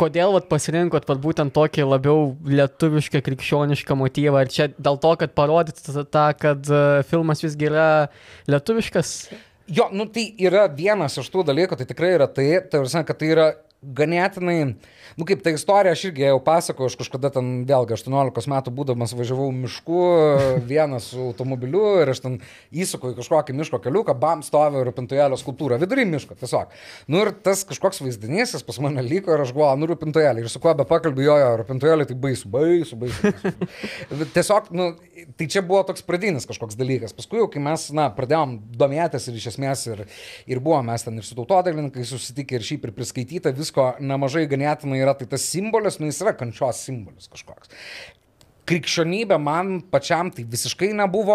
kodėl 0.00 0.34
vat, 0.36 0.48
pasirinkot 0.50 1.06
vat, 1.08 1.22
būtent 1.22 1.54
tokį 1.54 1.86
labiau 1.86 2.32
lietuvišką, 2.48 3.22
krikščionišką 3.26 3.96
motyvą? 3.98 4.44
Ar 4.44 4.52
čia 4.52 4.68
dėl 4.76 5.00
to, 5.02 5.14
kad 5.20 5.34
parodytų 5.38 6.06
tą, 6.10 6.26
kad 6.38 6.68
e, 6.68 6.84
filmas 7.08 7.44
visgi 7.44 7.70
yra 7.70 7.88
lietuviškas? 8.50 9.16
Jo, 9.72 9.88
nu 9.94 10.08
tai 10.10 10.26
yra 10.42 10.66
vienas 10.68 11.16
iš 11.20 11.28
tų 11.32 11.44
dalykų, 11.48 11.78
tai 11.78 11.86
tikrai 11.88 12.16
yra 12.16 12.26
tai, 12.28 12.48
tai 12.66 12.82
prasme, 12.82 13.04
kad 13.08 13.20
tai 13.20 13.30
yra 13.32 13.52
ganėtinai, 13.82 14.76
nu 15.18 15.26
kaip 15.26 15.42
ta 15.42 15.50
istorija, 15.50 15.96
aš 15.96 16.04
irgi 16.08 16.26
jau 16.28 16.38
pasakojau, 16.44 16.90
aš 16.90 16.96
kažkada 17.00 17.32
ten 17.34 17.50
vėlgi 17.66 17.96
18 17.96 18.50
metų 18.52 18.72
būdamas 18.76 19.14
važiavau 19.18 19.48
mišku 19.56 20.02
vienas 20.68 21.08
su 21.10 21.18
automobiliu 21.26 21.98
ir 22.02 22.12
aš 22.12 22.22
ten 22.22 22.38
įsuku 22.70 23.10
į 23.12 23.16
kažkokį 23.18 23.56
miško 23.58 23.80
keliuką, 23.82 24.14
bam, 24.18 24.44
stovi 24.46 24.84
rūpintojėlio 24.86 25.38
skulptūra, 25.40 25.80
vidury 25.82 26.06
miško 26.06 26.38
tiesiog. 26.38 26.70
Nu 27.10 27.24
ir 27.24 27.32
tas 27.42 27.64
kažkoks 27.66 28.02
vaizdinys, 28.04 28.54
jis 28.54 28.66
pas 28.66 28.78
mane 28.84 29.02
liko 29.02 29.34
ir 29.34 29.42
aš 29.42 29.50
galvoju, 29.56 29.80
nu 29.82 29.90
rūpintojėlį 29.90 30.46
ir 30.46 30.52
su 30.52 30.62
kuo 30.62 30.76
be 30.78 30.86
pakalbėjau, 30.88 31.34
jo, 31.34 31.40
jo, 31.42 31.58
rūpintojėlį 31.62 32.08
tai 32.12 32.18
baisu, 32.22 32.52
baisu, 32.52 33.00
baisu. 33.02 33.34
baisu. 33.34 34.30
Tiesiog, 34.36 34.70
nu, 34.76 34.88
tai 35.38 35.48
čia 35.50 35.62
buvo 35.66 35.82
toks 35.90 36.04
pradinis 36.06 36.46
kažkoks 36.48 36.78
dalykas. 36.78 37.14
Paskui 37.16 37.40
jau, 37.42 37.48
kai 37.50 37.62
mes, 37.64 37.88
na, 37.96 38.08
pradėjom 38.14 38.56
domėtis 38.78 39.28
ir 39.28 39.38
iš 39.38 39.50
esmės 39.52 39.84
ir, 39.90 40.04
ir 40.50 40.62
buvom 40.62 40.86
mes 40.88 41.04
ten 41.06 41.18
ir 41.18 41.26
su 41.26 41.36
tautodailininkai 41.38 42.06
susitikę 42.06 42.58
ir 42.58 42.66
šiaip 42.66 42.86
ir 42.88 42.94
priskaityta 42.96 43.52
visko 43.72 43.96
nemažai 44.00 44.46
ganėtinai 44.48 45.00
yra, 45.00 45.14
tai 45.14 45.26
tas 45.26 45.42
simbolis, 45.48 45.98
nu, 45.98 46.06
jis 46.06 46.20
yra 46.22 46.34
kančios 46.36 46.84
simbolis 46.84 47.28
kažkoks. 47.32 47.70
Krikščionybė 48.68 49.40
man 49.42 49.80
pačiam 49.90 50.30
tai 50.30 50.44
visiškai 50.44 50.92
nebuvo 50.94 51.34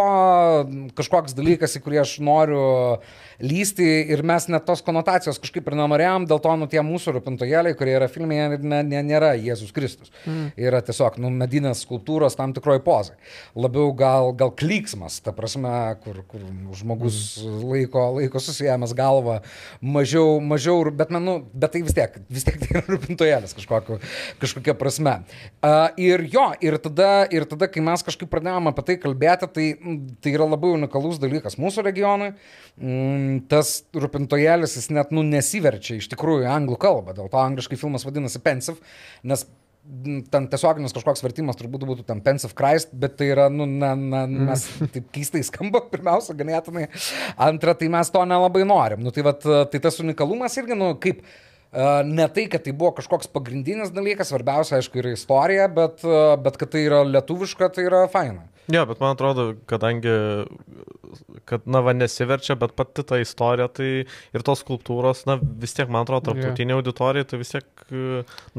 kažkoks 0.96 1.36
dalykas, 1.36 1.76
į 1.76 1.82
kurį 1.84 2.00
aš 2.06 2.20
noriu 2.24 3.02
lysti 3.44 3.86
ir 4.14 4.24
mes 4.26 4.48
net 4.50 4.66
tos 4.66 4.82
konotacijos 4.86 5.38
kažkaip 5.42 5.68
ir 5.70 5.78
nenorėjom, 5.78 6.26
dėl 6.30 6.40
to, 6.42 6.54
nu, 6.58 6.68
tie 6.72 6.82
mūsų 6.86 7.18
rūpintojėliai, 7.18 7.76
kurie 7.78 7.94
yra 7.98 8.08
filme, 8.10 8.40
ne, 8.58 8.82
ne, 8.88 9.02
nėra 9.06 9.34
Jėzus 9.38 9.74
Kristus. 9.76 10.12
Mm. 10.26 10.50
Yra 10.68 10.82
tiesiog, 10.86 11.20
nu, 11.22 11.30
medinės 11.34 11.84
skulptūros 11.86 12.38
tam 12.38 12.56
tikroji 12.58 12.82
pozai. 12.86 13.18
Labiau 13.58 13.92
gal, 13.98 14.32
gal 14.38 14.54
klyksmas, 14.58 15.20
ta 15.26 15.34
prasme, 15.38 15.72
kur, 16.04 16.24
kur 16.30 16.44
žmogus 16.80 17.20
mm. 17.44 17.60
laiko, 17.74 18.08
laiko 18.18 18.42
susijęs 18.42 18.96
galvą, 18.98 19.40
mažiau, 19.82 20.40
mažiau, 20.42 20.88
bet, 20.90 21.14
man, 21.14 21.28
nu, 21.28 21.38
bet 21.54 21.76
tai 21.76 21.84
vis 21.86 21.98
tiek, 21.98 22.18
vis 22.34 22.48
tiek 22.48 22.58
tai 22.64 22.72
yra 22.74 22.86
rūpintojėlis 22.88 23.54
kažkokiu, 23.60 24.00
kažkokia 24.42 24.78
prasme. 24.78 25.20
Uh, 25.62 25.88
ir 26.02 26.26
jo, 26.34 26.50
ir 26.64 26.80
tada, 26.82 27.12
ir 27.34 27.46
tada, 27.50 27.70
kai 27.70 27.86
mes 27.86 28.06
kažkaip 28.06 28.30
pradėjome 28.32 28.74
apie 28.74 28.88
tai 28.90 28.98
kalbėti, 29.02 29.52
tai, 29.54 29.68
tai 30.24 30.34
yra 30.34 30.50
labai 30.50 30.74
unikalus 30.74 31.22
dalykas 31.22 31.60
mūsų 31.62 31.86
regionui. 31.86 32.34
Mm, 32.78 33.27
tas 33.52 33.80
rūpintojėlis 33.98 34.78
jis 34.80 34.90
net 34.96 35.14
nu, 35.16 35.24
nesiverčia 35.26 36.00
iš 36.00 36.10
tikrųjų 36.14 36.50
anglų 36.52 36.80
kalbą, 36.82 37.16
dėl 37.18 37.32
to 37.32 37.40
angliškai 37.42 37.80
filmas 37.80 38.06
vadinasi 38.08 38.42
Pensive, 38.44 38.82
nes 39.28 39.46
ten 40.32 40.48
tiesioginis 40.52 40.96
kažkoks 40.96 41.24
vertimas 41.24 41.58
turbūt 41.60 41.86
būtų 41.88 42.06
ten 42.08 42.22
Pensive 42.26 42.56
Christ, 42.58 42.92
bet 42.92 43.16
tai 43.20 43.30
yra, 43.32 43.48
nu, 43.54 43.68
na, 43.70 43.94
na, 43.96 44.26
mes 44.28 44.66
taip 44.94 45.08
keistai 45.16 45.44
skamba, 45.48 45.82
pirmiausia, 45.94 46.36
ganėtinai. 46.38 46.88
Antra, 47.48 47.76
tai 47.78 47.90
mes 47.94 48.12
to 48.12 48.24
nelabai 48.28 48.66
norim. 48.68 49.04
Nu, 49.06 49.14
tai, 49.16 49.24
vat, 49.28 49.46
tai 49.72 49.84
tas 49.84 50.02
unikalumas 50.04 50.58
irgi, 50.60 50.78
nu, 50.78 50.94
kaip 51.02 51.26
Uh, 51.68 52.00
ne 52.08 52.24
tai, 52.32 52.46
kad 52.48 52.64
tai 52.64 52.72
buvo 52.72 52.94
kažkoks 52.96 53.28
pagrindinis 53.28 53.90
dalykas, 53.92 54.30
svarbiausia, 54.32 54.78
aišku, 54.80 55.02
yra 55.02 55.12
istorija, 55.12 55.66
bet, 55.68 56.00
uh, 56.08 56.38
bet 56.40 56.56
kad 56.56 56.72
tai 56.72 56.86
yra 56.88 57.02
lietuviška, 57.04 57.68
tai 57.76 57.84
yra 57.90 58.06
faina. 58.08 58.46
Jo, 58.68 58.84
bet 58.86 59.00
man 59.00 59.16
atrodo, 59.16 59.54
kadangi, 59.70 60.12
kad, 61.48 61.64
na, 61.72 61.80
va, 61.86 61.94
nesiverčia, 61.96 62.58
bet 62.60 62.74
pati 62.76 63.06
ta 63.08 63.20
istorija, 63.22 63.70
tai 63.72 63.90
ir 64.04 64.44
tos 64.44 64.60
skulptūros, 64.64 65.24
na, 65.30 65.38
vis 65.40 65.76
tiek, 65.78 65.88
man 65.88 66.04
atrodo, 66.04 66.34
tarptautinė 66.34 66.76
yeah. 66.76 66.82
auditorija, 66.82 67.28
tai 67.30 67.40
vis 67.40 67.54
tiek, 67.54 67.68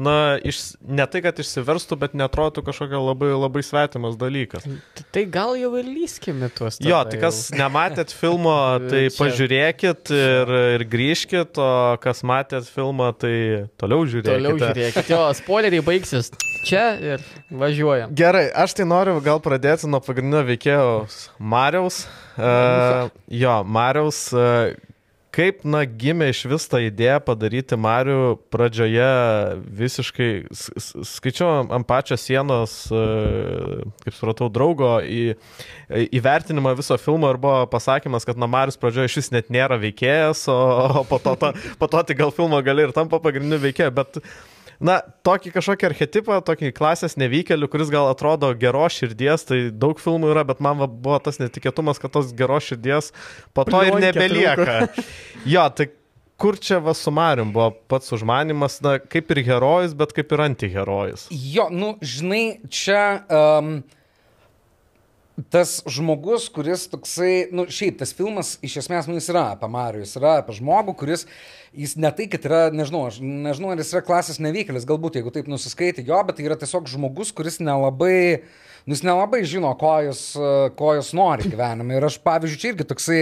na, 0.01 0.15
iš, 0.41 0.63
ne 0.81 1.05
tai, 1.05 1.21
kad 1.27 1.41
išsiverstų, 1.43 1.99
bet 2.01 2.17
netrodytų 2.17 2.65
kažkokia 2.71 3.03
labai, 3.03 3.29
labai 3.37 3.63
svetimas 3.65 4.17
dalykas. 4.17 4.65
Tai 5.13 5.25
gal 5.29 5.53
jau 5.61 5.75
ir 5.77 5.93
lyskime 5.93 6.49
tuos. 6.57 6.81
Jo, 6.81 7.03
tai 7.05 7.21
kas 7.21 7.45
nematėt 7.53 8.13
filmo, 8.17 8.57
tai 8.89 9.05
pažiūrėkit 9.13 10.13
ir, 10.17 10.55
ir 10.79 10.87
grįžkit, 10.89 11.61
o 11.61 11.71
kas 12.01 12.25
matėt 12.25 12.65
filmą, 12.73 13.13
tai 13.13 13.35
toliau 13.77 14.09
žiūrėkit. 14.09 14.33
Toliau 14.33 14.57
žiūrėkit. 14.65 15.13
Jo, 15.13 15.27
spoileriai 15.37 15.85
baigsis 15.85 16.33
čia 16.65 16.83
ir 17.01 17.23
važiuojam. 17.49 18.13
Gerai, 18.15 18.47
aš 18.51 18.75
tai 18.77 18.85
noriu 18.89 19.17
gal 19.23 19.41
pradėti 19.43 19.89
nuo 19.89 19.98
pagrindinio 20.05 20.43
veikėjo 20.47 20.85
Mariaus. 21.39 22.03
Uh, 22.37 23.09
jo, 23.31 23.57
Mariaus. 23.65 24.27
Uh, 24.35 24.75
Kaip, 25.29 25.59
na, 25.61 25.83
gimė 25.85 26.31
iš 26.33 26.39
vis 26.49 26.63
ta 26.65 26.79
idėja 26.81 27.19
padaryti 27.21 27.77
Marių 27.77 28.39
pradžioje 28.49 29.09
visiškai, 29.77 30.29
s- 30.49 30.71
s- 30.73 31.03
skaičiau 31.05 31.67
ant 31.69 31.85
pačios 31.87 32.23
sienos, 32.25 32.73
e, 32.89 33.03
kaip 34.01 34.17
supratau, 34.17 34.49
draugo 34.49 34.89
į, 35.05 35.35
įvertinimą 36.17 36.73
viso 36.81 36.97
filmo 36.97 37.29
ir 37.29 37.37
buvo 37.37 37.61
pasakymas, 37.69 38.25
kad 38.25 38.41
na, 38.41 38.49
Marius 38.49 38.81
pradžioje 38.81 39.11
iš 39.13 39.19
vis 39.21 39.31
net 39.37 39.53
nėra 39.53 39.77
veikėjas, 39.77 40.47
o, 40.49 40.57
o 41.03 41.05
po, 41.05 41.21
to, 41.21 41.37
to, 41.37 41.53
po 41.77 41.87
to 41.93 42.01
tai 42.09 42.17
gal 42.17 42.33
filmo 42.33 42.57
gali 42.65 42.89
ir 42.89 42.95
tampa 42.97 43.21
pagrindiniu 43.21 43.61
veikėju, 43.69 43.93
bet 44.01 44.17
Na, 44.79 45.01
tokį 45.27 45.51
kažkokį 45.57 45.87
archetipą, 45.89 46.37
tokį 46.47 46.71
klasės 46.75 47.17
nevykėlių, 47.19 47.67
kuris 47.71 47.89
gal 47.91 48.07
atrodo 48.07 48.53
geros 48.55 48.95
širdies, 48.95 49.43
tai 49.49 49.57
daug 49.75 49.99
filmų 49.99 50.31
yra, 50.31 50.45
bet 50.47 50.61
man 50.63 50.79
va 50.79 50.87
buvo 50.87 51.17
tas 51.23 51.41
netikėtumas, 51.41 51.99
kad 51.99 52.13
tos 52.15 52.31
geros 52.31 52.69
širdies 52.69 53.11
po 53.51 53.67
to 53.67 53.83
ir 53.83 53.97
Plionkė 53.97 54.05
nebelieka. 54.07 54.77
Jo, 55.53 55.65
tai 55.75 55.89
kur 56.39 56.55
čia 56.63 56.79
va 56.83 56.93
su 56.95 57.11
Marium 57.11 57.51
buvo 57.55 57.73
pats 57.91 58.15
užmanimas, 58.15 58.79
na, 58.85 58.95
kaip 59.03 59.31
ir 59.35 59.43
herojus, 59.49 59.95
bet 59.99 60.15
kaip 60.15 60.31
ir 60.31 60.45
antiherojus. 60.47 61.27
Jo, 61.29 61.67
nu, 61.71 61.93
žinai, 61.99 62.43
čia 62.71 63.01
um, 63.27 63.73
tas 65.51 65.79
žmogus, 65.87 66.47
kuris 66.55 66.87
toksai, 66.91 67.49
nu, 67.55 67.67
šiaip 67.71 67.99
tas 67.99 68.15
filmas 68.15 68.55
iš 68.65 68.79
esmės, 68.85 69.11
nu, 69.11 69.19
jis 69.19 69.27
yra 69.33 69.49
apie 69.57 69.71
Marijų, 69.71 70.07
jis 70.07 70.19
yra 70.19 70.37
apie 70.39 70.55
žmogų, 70.59 70.95
kuris, 71.03 71.27
jis 71.75 71.95
ne 71.99 72.09
tai, 72.15 72.25
kad 72.31 72.45
yra, 72.47 72.61
nežinau, 72.73 73.05
aš 73.09 73.19
nežinau, 73.21 73.73
ar 73.73 73.81
jis 73.81 73.93
yra 73.93 74.01
klasės 74.05 74.41
nevykėlis, 74.41 74.87
galbūt, 74.89 75.19
jeigu 75.19 75.33
taip 75.35 75.49
nusiskaitė 75.51 76.05
jo, 76.07 76.19
bet 76.25 76.39
tai 76.39 76.47
yra 76.47 76.57
tiesiog 76.59 76.89
žmogus, 76.89 77.31
kuris 77.35 77.59
nelabai, 77.61 78.41
nu, 78.85 78.95
jis 78.95 79.05
nelabai 79.05 79.43
žino, 79.47 79.71
ko 79.79 79.95
jis, 80.07 80.23
ko 80.79 80.93
jis 80.97 81.13
nori 81.17 81.49
gyvenime. 81.51 81.97
Ir 81.99 82.07
aš, 82.09 82.19
pavyzdžiui, 82.25 82.61
čia 82.61 82.71
irgi 82.73 82.87
toksai, 82.89 83.19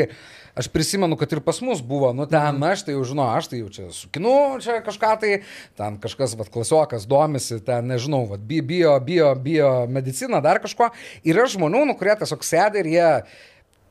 aš 0.57 0.69
prisimenu, 0.73 1.17
kad 1.19 1.35
ir 1.35 1.41
pas 1.45 1.59
mus 1.61 1.83
buvo, 1.85 2.09
nu 2.17 2.25
ten 2.29 2.63
aš 2.65 2.85
tai 2.87 2.95
jau 2.95 3.03
žinau, 3.05 3.27
aš 3.35 3.51
tai 3.51 3.59
jau 3.61 3.67
čia 3.73 3.89
su 3.93 4.07
kinu, 4.13 4.31
čia 4.63 4.79
kažką 4.85 5.11
tai, 5.21 5.33
ten 5.77 5.99
kažkas, 6.01 6.33
vad, 6.39 6.49
klasiokas 6.53 7.05
domisi, 7.09 7.59
ten 7.67 7.91
nežinau, 7.91 8.23
vad, 8.31 8.41
bi- 8.47 8.63
bio, 8.65 8.95
bio, 9.03 9.35
bio 9.35 9.69
medicina, 9.91 10.41
dar 10.41 10.63
kažko. 10.63 10.89
Yra 11.27 11.45
žmonių, 11.51 11.83
nu, 11.91 11.97
kurie 11.99 12.15
tiesiog 12.17 12.47
sėdi 12.47 12.81
ir 12.81 12.91
jie 12.95 13.11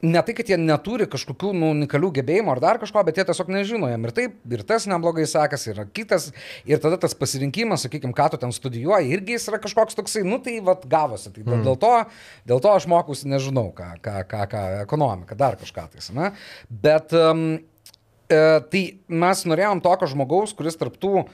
ne 0.06 0.22
tai, 0.24 0.34
kad 0.38 0.50
jie 0.50 0.56
neturi 0.60 1.06
kažkokių 1.10 1.52
nu, 1.56 1.70
unikalių 1.74 2.10
gebėjimų 2.20 2.52
ar 2.54 2.60
dar 2.62 2.80
kažko, 2.82 3.02
bet 3.06 3.18
jie 3.18 3.26
tiesiog 3.28 3.50
nežino 3.52 3.90
jam. 3.90 4.06
Ir 4.08 4.14
taip, 4.16 4.36
ir 4.56 4.64
tas 4.68 4.86
neblogai 4.90 5.26
sekasi, 5.30 5.72
ir 5.72 5.82
kitas, 5.96 6.28
ir 6.68 6.82
tada 6.82 6.98
tas 7.02 7.16
pasirinkimas, 7.18 7.86
sakykime, 7.86 8.14
ką 8.16 8.28
tu 8.32 8.40
ten 8.42 8.54
studijuoji, 8.54 9.12
irgi 9.16 9.36
jis 9.36 9.48
yra 9.52 9.60
kažkoks 9.62 9.98
toksai, 9.98 10.24
nu 10.26 10.40
tai 10.42 10.58
vad 10.64 10.84
gavosi. 10.90 11.32
Tai 11.34 11.44
mm. 11.44 11.64
dėl, 11.66 11.78
to, 11.82 11.94
dėl 12.48 12.62
to 12.64 12.74
aš 12.74 12.88
mokusi, 12.90 13.30
nežinau, 13.32 13.70
ką, 13.76 13.94
ką, 14.04 14.18
ką, 14.30 14.44
ką 14.52 14.66
ekonomiką, 14.84 15.38
dar 15.38 15.58
kažką 15.60 15.88
tais. 15.94 16.12
Na? 16.16 16.32
Bet 16.70 17.14
um, 17.16 17.48
e, 18.30 18.44
tai 18.72 18.84
mes 19.24 19.44
norėjom 19.50 19.82
tokio 19.84 20.10
žmogaus, 20.12 20.54
kuris 20.56 20.78
tarptų 20.80 21.26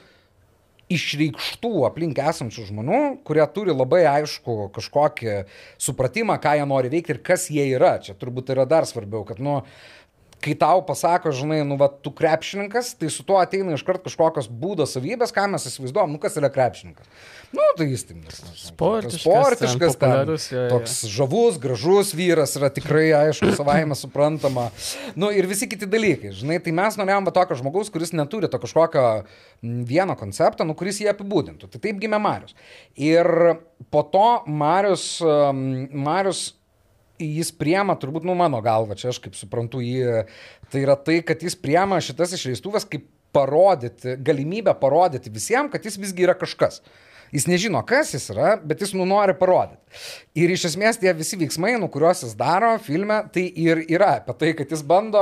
išreikštų 0.95 1.73
aplink 1.89 2.21
esančių 2.23 2.67
žmonių, 2.69 3.01
kurie 3.27 3.45
turi 3.55 3.75
labai 3.75 4.03
aišku 4.11 4.69
kažkokį 4.77 5.39
supratimą, 5.81 6.39
ką 6.43 6.57
jie 6.59 6.69
nori 6.69 6.93
veikti 6.93 7.17
ir 7.17 7.23
kas 7.25 7.49
jie 7.53 7.67
yra. 7.75 7.97
Čia 8.03 8.17
turbūt 8.21 8.53
yra 8.55 8.67
dar 8.69 8.89
svarbiau, 8.89 9.25
kad, 9.29 9.43
nu, 9.43 9.61
kai 10.43 10.55
tau 10.59 10.83
pasako, 10.87 11.31
žinai, 11.37 11.61
nu, 11.67 11.77
va, 11.81 11.89
tu 11.89 12.11
krepšininkas, 12.15 12.93
tai 12.99 13.11
su 13.13 13.25
tuo 13.27 13.39
ateina 13.41 13.77
iš 13.77 13.85
karto 13.87 14.09
kažkokios 14.09 14.49
būdo 14.51 14.87
savybės, 14.89 15.33
ką 15.35 15.47
mes 15.53 15.69
įsivaizduojam, 15.71 16.13
nu, 16.15 16.21
kas 16.23 16.39
yra 16.41 16.51
krepšininkas. 16.53 17.09
Nu, 17.53 17.65
tai 17.77 17.87
jis 17.91 18.07
tai 18.09 18.17
Sportiškas, 18.57 19.21
sportiškas 19.21 19.97
ten, 19.97 20.01
populiarus, 20.01 20.47
jo, 20.51 20.61
jo. 20.61 20.69
toks 20.73 20.95
žavus, 21.13 21.59
gražus 21.63 22.15
vyras 22.17 22.57
yra 22.59 22.73
tikrai, 22.73 23.05
aišku, 23.19 23.53
savaime 23.59 23.97
suprantama. 23.99 24.71
Nu, 25.19 25.29
ir 25.35 25.47
visi 25.51 25.69
kiti 25.71 25.89
dalykai, 25.91 26.33
žinai, 26.39 26.59
tai 26.65 26.75
mes 26.77 26.97
norėjom 26.99 27.29
tokio 27.29 27.59
žmogaus, 27.61 27.93
kuris 27.93 28.15
neturi 28.17 28.51
to 28.51 28.61
kažkokio 28.63 29.05
vieno 29.63 30.17
koncepto, 30.19 30.67
nu, 30.69 30.77
kuris 30.79 31.03
jį 31.03 31.13
apibūdintų. 31.13 31.69
Tai 31.71 31.83
taip 31.85 32.01
gimė 32.03 32.23
Marius. 32.25 32.57
Ir 32.97 33.29
po 33.93 34.03
to 34.09 34.27
Marius, 34.49 35.07
Marius 35.23 36.49
jis 37.23 37.53
priema, 37.57 37.97
turbūt, 37.99 38.27
nu, 38.29 38.35
mano 38.39 38.61
galva, 38.65 38.97
čia 38.99 39.11
aš 39.13 39.21
kaip 39.25 39.37
suprantu 39.39 39.83
jį, 39.85 40.27
tai 40.73 40.85
yra 40.85 40.97
tai, 40.99 41.21
kad 41.27 41.43
jis 41.43 41.57
priema 41.59 42.01
šitas 42.03 42.35
išleistuvas 42.39 42.89
kaip 42.89 43.07
parodyti, 43.33 44.19
galimybę 44.21 44.75
parodyti 44.81 45.33
visiems, 45.33 45.73
kad 45.73 45.85
jis 45.87 45.99
visgi 46.01 46.27
yra 46.27 46.37
kažkas. 46.39 46.83
Jis 47.33 47.49
nežino, 47.49 47.81
kas 47.88 48.12
jis 48.14 48.29
yra, 48.35 48.57
bet 48.61 48.83
jis 48.85 48.92
nu 48.97 49.07
nori 49.09 49.35
parodyti. 49.38 49.81
Ir 50.38 50.53
iš 50.53 50.64
esmės 50.71 50.97
tie 51.01 51.12
visi 51.16 51.37
veiksmai, 51.37 51.75
nu 51.81 51.88
kuriuos 51.92 52.23
jis 52.25 52.33
daro 52.38 52.71
filme, 52.81 53.18
tai 53.33 53.45
ir 53.61 53.83
yra 53.92 54.14
apie 54.21 54.35
tai, 54.40 54.53
kad 54.57 54.71
jis 54.73 54.81
bando 54.88 55.21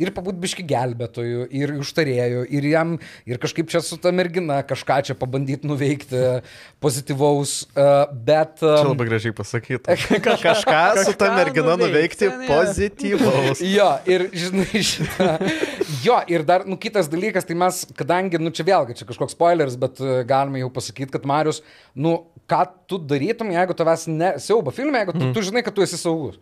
ir 0.00 0.12
pabūt 0.16 0.38
biški 0.40 0.64
gelbėtojų, 0.68 1.46
ir 1.52 1.74
užtarėjų, 1.76 2.46
ir 2.56 2.68
jam, 2.70 2.94
ir 3.28 3.40
kažkaip 3.42 3.68
čia 3.72 3.82
su 3.84 3.98
ta 4.00 4.12
mergina 4.16 4.62
kažką 4.66 5.02
čia 5.08 5.16
pabandyti 5.18 5.68
nuveikti 5.68 6.22
pozityvaus, 6.80 7.66
e, 7.76 7.86
bet... 8.28 8.62
Čia 8.62 8.86
em, 8.86 8.92
labai 8.94 9.08
gražiai 9.10 9.36
pasakyta. 9.36 9.96
Kažką 10.46 10.80
su 11.04 11.12
ta 11.18 11.30
mergina 11.36 11.76
nuveikti 11.76 12.30
pozityvaus. 12.48 13.60
Jo, 13.64 13.90
ir 14.08 14.28
žinai, 14.36 14.82
šitą. 14.84 15.36
Jo, 16.04 16.18
ir 16.32 16.44
dar, 16.48 16.64
nu, 16.68 16.78
kitas 16.80 17.10
dalykas, 17.12 17.44
tai 17.48 17.56
mes, 17.58 17.82
kadangi, 17.96 18.40
nu, 18.40 18.52
čia 18.54 18.64
vėlgi, 18.66 18.96
čia 19.00 19.08
kažkoks 19.08 19.36
spoileris, 19.36 19.76
bet 19.80 20.00
e, 20.00 20.22
galime 20.28 20.64
jau 20.64 20.72
pasakyti, 20.72 21.12
kad 21.12 21.28
Marius, 21.46 21.62
nu, 21.94 22.26
ką 22.50 22.66
tu 22.86 22.98
darytum, 22.98 23.50
jeigu 23.54 23.74
tavęs 23.74 24.06
ne, 24.10 24.34
siaubo 24.42 24.70
filme, 24.74 24.98
jeigu 25.02 25.14
tu, 25.16 25.32
tu 25.34 25.46
žinai, 25.46 25.62
kad 25.66 25.74
tu 25.74 25.84
esi 25.86 25.98
saugus. 26.00 26.38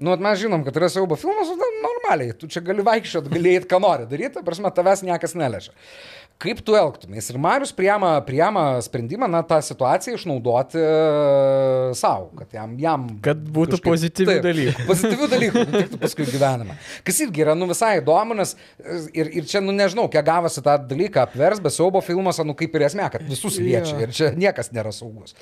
Nu, 0.00 0.14
mes 0.16 0.38
žinom, 0.40 0.62
kad 0.64 0.76
yra 0.80 0.88
siaubo 0.88 1.16
filmas, 1.20 1.50
nu, 1.52 1.66
normaliai, 1.84 2.32
tu 2.36 2.48
čia 2.48 2.62
gali 2.64 2.84
vaikščioti, 2.86 3.32
gali 3.34 3.52
eiti, 3.52 3.68
ką 3.68 3.82
nori 3.84 4.08
daryti, 4.08 4.38
ta 4.38 4.44
prasme, 4.46 4.72
tavęs 4.72 5.04
niekas 5.04 5.36
neležia. 5.36 5.74
Kaip 6.40 6.62
tu 6.64 6.72
elgtumės? 6.72 7.26
Ir 7.28 7.36
Marius 7.36 7.68
priema, 7.76 8.14
priema 8.24 8.62
sprendimą, 8.80 9.26
na, 9.28 9.42
tą 9.44 9.58
situaciją 9.60 10.16
išnaudoti 10.16 10.80
e, 10.80 10.92
savo, 11.98 12.30
kad 12.38 12.54
jam... 12.56 12.72
jam 12.80 13.02
Kad 13.20 13.42
būtų 13.44 13.82
pozityvių 13.84 14.36
dalykų. 14.46 14.86
Pozityvių 14.88 15.28
dalykų, 15.34 15.64
tik 15.74 15.98
paskui 16.00 16.24
gyvenime. 16.30 16.78
Kas 17.04 17.20
irgi 17.26 17.44
yra, 17.44 17.52
nu, 17.60 17.68
visai 17.68 17.98
įdomu, 17.98 18.38
nes 18.38 18.54
ir, 19.12 19.28
ir 19.36 19.50
čia, 19.50 19.60
nu, 19.60 19.74
nežinau, 19.76 20.06
kiek 20.08 20.24
gavosi 20.24 20.64
tą 20.64 20.78
dalyką 20.94 21.26
apvers, 21.26 21.60
bet 21.60 21.76
siaubo 21.76 22.00
filmuose, 22.06 22.48
nu, 22.48 22.56
kaip 22.56 22.72
ir 22.80 22.86
esmė, 22.88 23.10
kad 23.12 23.28
visus 23.28 23.60
liečia 23.60 23.98
Jo. 23.98 24.00
ir 24.06 24.16
čia 24.16 24.32
niekas 24.32 24.72
nėra 24.72 24.94
saugus. 24.96 25.36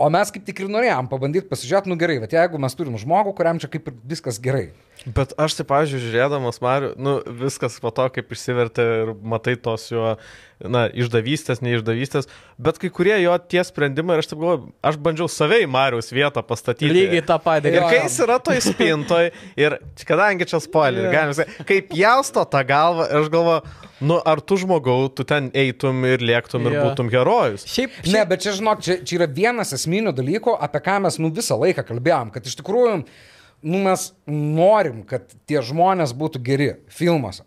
O 0.00 0.08
mes 0.16 0.32
kaip 0.32 0.48
tik 0.48 0.64
ir 0.64 0.72
norėjom 0.72 1.12
pabandyti 1.12 1.52
pasižiūrėti, 1.52 1.92
nu, 1.92 2.00
gerai, 2.00 2.22
bet 2.24 2.38
jeigu 2.38 2.64
mes 2.64 2.80
turim 2.80 2.96
žmogų, 3.04 3.36
kuriam 3.36 3.60
čia 3.60 3.68
kaip 3.68 3.92
ir 3.92 3.97
viskas 4.04 4.38
gerai. 4.42 4.68
Bet 5.06 5.30
aš 5.38 5.54
tai, 5.54 5.64
pavyzdžiui, 5.68 6.00
žiūrėdamas 6.02 6.56
Mariu, 6.58 6.88
nu, 6.98 7.12
viskas 7.38 7.76
po 7.78 7.92
to, 7.94 8.08
kaip 8.10 8.32
išsivertė 8.34 8.86
ir 9.04 9.12
matai 9.30 9.52
tos 9.54 9.84
jo, 9.92 10.16
na, 10.58 10.88
išdavystės, 10.90 11.60
neišdavystės, 11.62 12.26
bet 12.58 12.80
kai 12.82 12.90
kurie 12.90 13.14
jo 13.22 13.36
tie 13.46 13.62
sprendimai, 13.64 14.16
ir 14.18 14.24
aš 14.24 14.32
taip 14.32 14.40
galvoju, 14.42 14.72
aš 14.90 14.98
bandžiau 15.06 15.30
savai 15.30 15.60
Marius 15.70 16.10
vietą 16.10 16.42
pastatyti. 16.42 16.90
Lygiai 16.90 17.22
tą 17.30 17.36
patį. 17.44 17.76
Ir 17.78 17.86
kai 17.86 18.00
jis 18.02 18.18
yra 18.26 18.40
toj 18.42 18.58
spintoj, 18.66 19.30
ir 19.62 19.78
kadangi 20.02 20.50
čia 20.50 20.58
spoiler, 20.66 21.06
Jo. 21.06 21.14
galima 21.14 21.38
sakyti, 21.38 21.68
kaip 21.70 21.94
jausto 22.02 22.42
tą 22.50 22.64
galvą, 22.74 23.06
aš 23.22 23.30
galvoju, 23.32 23.62
nu, 24.10 24.18
ar 24.34 24.42
tu 24.42 24.58
žmogau, 24.58 25.06
tu 25.14 25.22
ten 25.30 25.52
eitum 25.54 26.02
ir 26.10 26.26
lėktum 26.26 26.66
ir 26.66 26.74
Jo. 26.80 26.84
būtum 26.90 27.14
herojus. 27.14 27.68
Šiaip, 27.70 28.02
Ne, 28.10 28.26
bet 28.26 28.42
čia, 28.42 28.58
žinok, 28.58 28.82
čia, 28.82 28.98
čia 29.06 29.22
yra 29.22 29.30
vienas 29.30 29.70
esminių 29.78 30.10
dalykų, 30.18 30.58
apie 30.58 30.82
ką 30.90 30.98
mes 31.06 31.22
nu 31.22 31.30
visą 31.30 31.54
laiką 31.62 31.86
kalbėjom, 31.86 32.34
kad 32.34 32.50
iš 32.50 32.58
tikrųjų 32.58 33.04
nu, 33.62 33.82
mes 33.84 34.10
norim, 34.26 35.02
kad 35.08 35.30
tie 35.48 35.62
žmonės 35.64 36.14
būtų 36.16 36.42
geri 36.44 36.72
filmuose. 36.92 37.44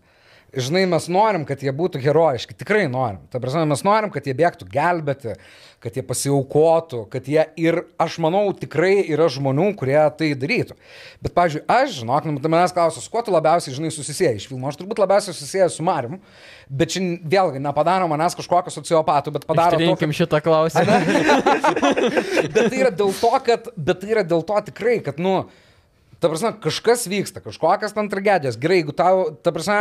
Žinai, 0.51 0.83
mes 0.91 1.05
norim, 1.07 1.45
kad 1.47 1.61
jie 1.63 1.71
būtų 1.71 2.01
herojiški, 2.03 2.57
tikrai 2.59 2.83
norim. 2.91 3.21
Ta 3.31 3.39
prasme, 3.39 3.61
mes 3.71 3.85
norim, 3.87 4.11
kad 4.11 4.25
jie 4.27 4.33
bėgtų 4.35 4.65
gelbėti, 4.67 5.37
kad 5.79 5.95
jie 5.95 6.03
pasiaukotų, 6.03 7.05
kad 7.13 7.29
jie 7.31 7.45
ir, 7.55 7.77
aš 7.95 8.17
manau, 8.19 8.41
tikrai 8.59 8.97
yra 9.13 9.29
žmonių, 9.31 9.69
kurie 9.79 9.95
tai 10.19 10.33
darytų. 10.35 10.75
Bet, 11.23 11.31
pavyzdžiui, 11.39 11.63
aš, 11.71 11.95
žinok, 12.01 12.27
nu, 12.27 12.43
tai 12.43 12.51
manęs 12.51 12.75
klausia, 12.75 12.99
su 12.99 13.13
kuo 13.13 13.23
tu 13.23 13.31
labiausiai, 13.31 13.77
žinai, 13.79 13.93
susisėjai 13.95 14.35
iš 14.41 14.49
filmo. 14.51 14.67
Aš 14.67 14.81
turbūt 14.81 14.99
labiausiai 14.99 15.37
susisėjęs 15.39 15.79
su 15.79 15.87
Marimu, 15.87 16.19
bet 16.67 16.97
čia 16.97 17.05
vėlgi 17.31 17.63
nepadaro 17.63 18.11
manęs 18.11 18.35
kažkokio 18.35 18.75
sociopatų, 18.75 19.37
bet 19.39 19.47
padaro... 19.47 19.79
Rinkim 19.79 20.11
šitą 20.19 20.43
klausimą. 20.43 20.99
bet 22.59 22.63
tai 22.67 22.83
yra 22.83 22.91
dėl 22.91 23.15
to, 23.23 23.35
kad, 23.47 23.71
bet 23.79 24.03
tai 24.03 24.17
yra 24.17 24.27
dėl 24.27 24.43
to 24.51 24.59
tikrai, 24.67 24.99
kad, 25.07 25.23
nu, 25.23 25.45
Ta 26.21 26.29
prasme, 26.29 26.51
kažkas 26.61 27.07
vyksta, 27.09 27.41
kažkokias 27.41 27.95
ten 27.97 28.09
tragedijas. 28.11 28.57
Gerai, 28.61 28.81
jeigu 28.83 28.93
tau, 28.93 29.31
ta 29.41 29.49
prasme, 29.55 29.77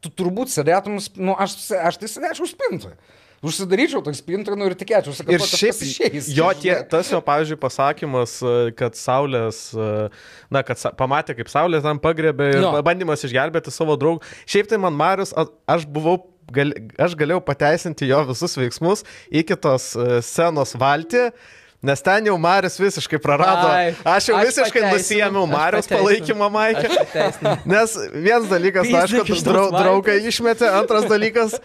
tu 0.00 0.12
turbūt 0.14 0.52
sėdėtum, 0.52 1.00
nu, 1.18 1.34
aš, 1.34 1.56
aš 1.74 1.98
tai 1.98 2.10
sėdėčiau 2.12 2.46
spintoje. 2.46 2.94
Užsidaryčiau 3.40 4.02
toj 4.04 4.12
spintoje, 4.18 4.54
nu 4.60 4.66
ir 4.68 4.74
tikėčiau, 4.76 5.14
kad 5.16 5.30
Ir 5.32 5.40
šiaip 5.40 5.78
išeis. 5.86 6.26
jo 6.36 6.46
tie, 6.60 6.74
tas 6.92 7.08
jo, 7.08 7.22
pavyzdžiui, 7.24 7.56
pasakymas, 7.62 8.34
e, 8.44 8.72
kad 8.76 8.98
Saulės, 9.00 9.62
e, 9.72 10.10
na, 10.52 10.60
kad 10.62 10.76
sa- 10.76 10.92
pamatė, 10.92 11.34
kaip 11.38 11.48
Saulė 11.48 11.80
tam 11.82 11.98
pagrebė 11.98 12.50
ir 12.52 12.60
Jo. 12.60 12.74
bandymas 12.84 13.24
išgelbėti 13.24 13.72
savo 13.72 13.96
draugą. 13.96 14.20
Šiaip 14.44 14.68
tai 14.68 14.76
man 14.76 14.92
Marius, 14.92 15.32
aš 15.66 15.86
buvau, 15.88 16.18
gal, 16.52 16.70
aš 17.00 17.16
galėjau 17.16 17.40
pateisinti 17.40 18.06
jo 18.12 18.20
visus 18.28 18.54
veiksmus 18.60 19.04
iki 19.32 19.56
tos 19.56 19.96
e, 19.96 20.20
scenos 20.20 20.76
valti. 20.76 21.30
Nes 21.80 22.02
ten 22.04 22.26
jau 22.28 22.34
Marius 22.36 22.74
visiškai 22.76 23.16
prarado. 23.24 23.70
Ai, 23.72 23.94
aš 24.04 24.26
jau 24.28 24.34
aš 24.36 24.50
visiškai 24.50 24.82
nusijėmiau 24.84 25.46
Marius 25.48 25.86
palaikymą 25.88 26.50
Maikę. 26.52 26.90
Nes 27.72 27.94
vienas 28.12 28.50
dalykas, 28.50 28.90
aišku, 29.00 29.38
drau, 29.46 29.70
draugą 29.72 30.12
valties. 30.12 30.28
išmetė, 30.28 30.68
antras 30.76 31.08
dalykas, 31.08 31.56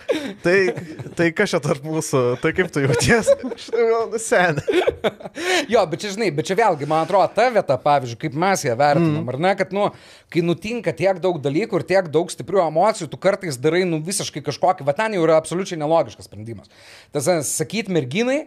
tai, 0.45 0.71
tai 1.19 1.27
kas 1.35 1.51
čia 1.51 1.59
tarp 1.65 1.83
mūsų, 1.83 2.23
tai 2.39 2.53
kaip 2.55 2.71
tu 2.71 2.85
jauties? 2.85 3.33
Jau 3.75 4.05
nusenė. 4.13 4.63
Jo, 5.67 5.83
bet 5.91 6.05
čia, 6.05 6.15
žinai, 6.15 6.31
bet 6.31 6.47
čia 6.47 6.55
vėlgi, 6.63 6.87
man 6.87 7.03
atrodo, 7.03 7.27
ta 7.35 7.51
vieta, 7.51 7.75
pavyzdžiui, 7.83 8.21
kaip 8.23 8.39
mes 8.39 8.63
ją 8.63 8.79
vertinam, 8.79 9.19
mm. 9.25 9.31
ar 9.33 9.41
ne, 9.49 9.55
kad, 9.59 9.75
nu, 9.75 9.89
kai 10.31 10.43
nutinka 10.47 10.95
tiek 10.95 11.19
daug 11.19 11.43
dalykų 11.43 11.81
ir 11.81 11.89
tiek 11.91 12.07
daug 12.13 12.31
stiprių 12.31 12.63
emocijų, 12.69 13.11
tu 13.11 13.19
kartais 13.19 13.59
darai, 13.59 13.83
nu, 13.89 13.99
visiškai 14.05 14.45
kažkokį, 14.47 14.87
va 14.87 14.95
ten 14.95 15.17
jau 15.17 15.27
yra 15.27 15.35
absoliučiai 15.41 15.79
nelogiškas 15.81 16.31
sprendimas. 16.31 16.71
Tas, 17.11 17.27
sakyti 17.51 17.91
merginai, 17.95 18.45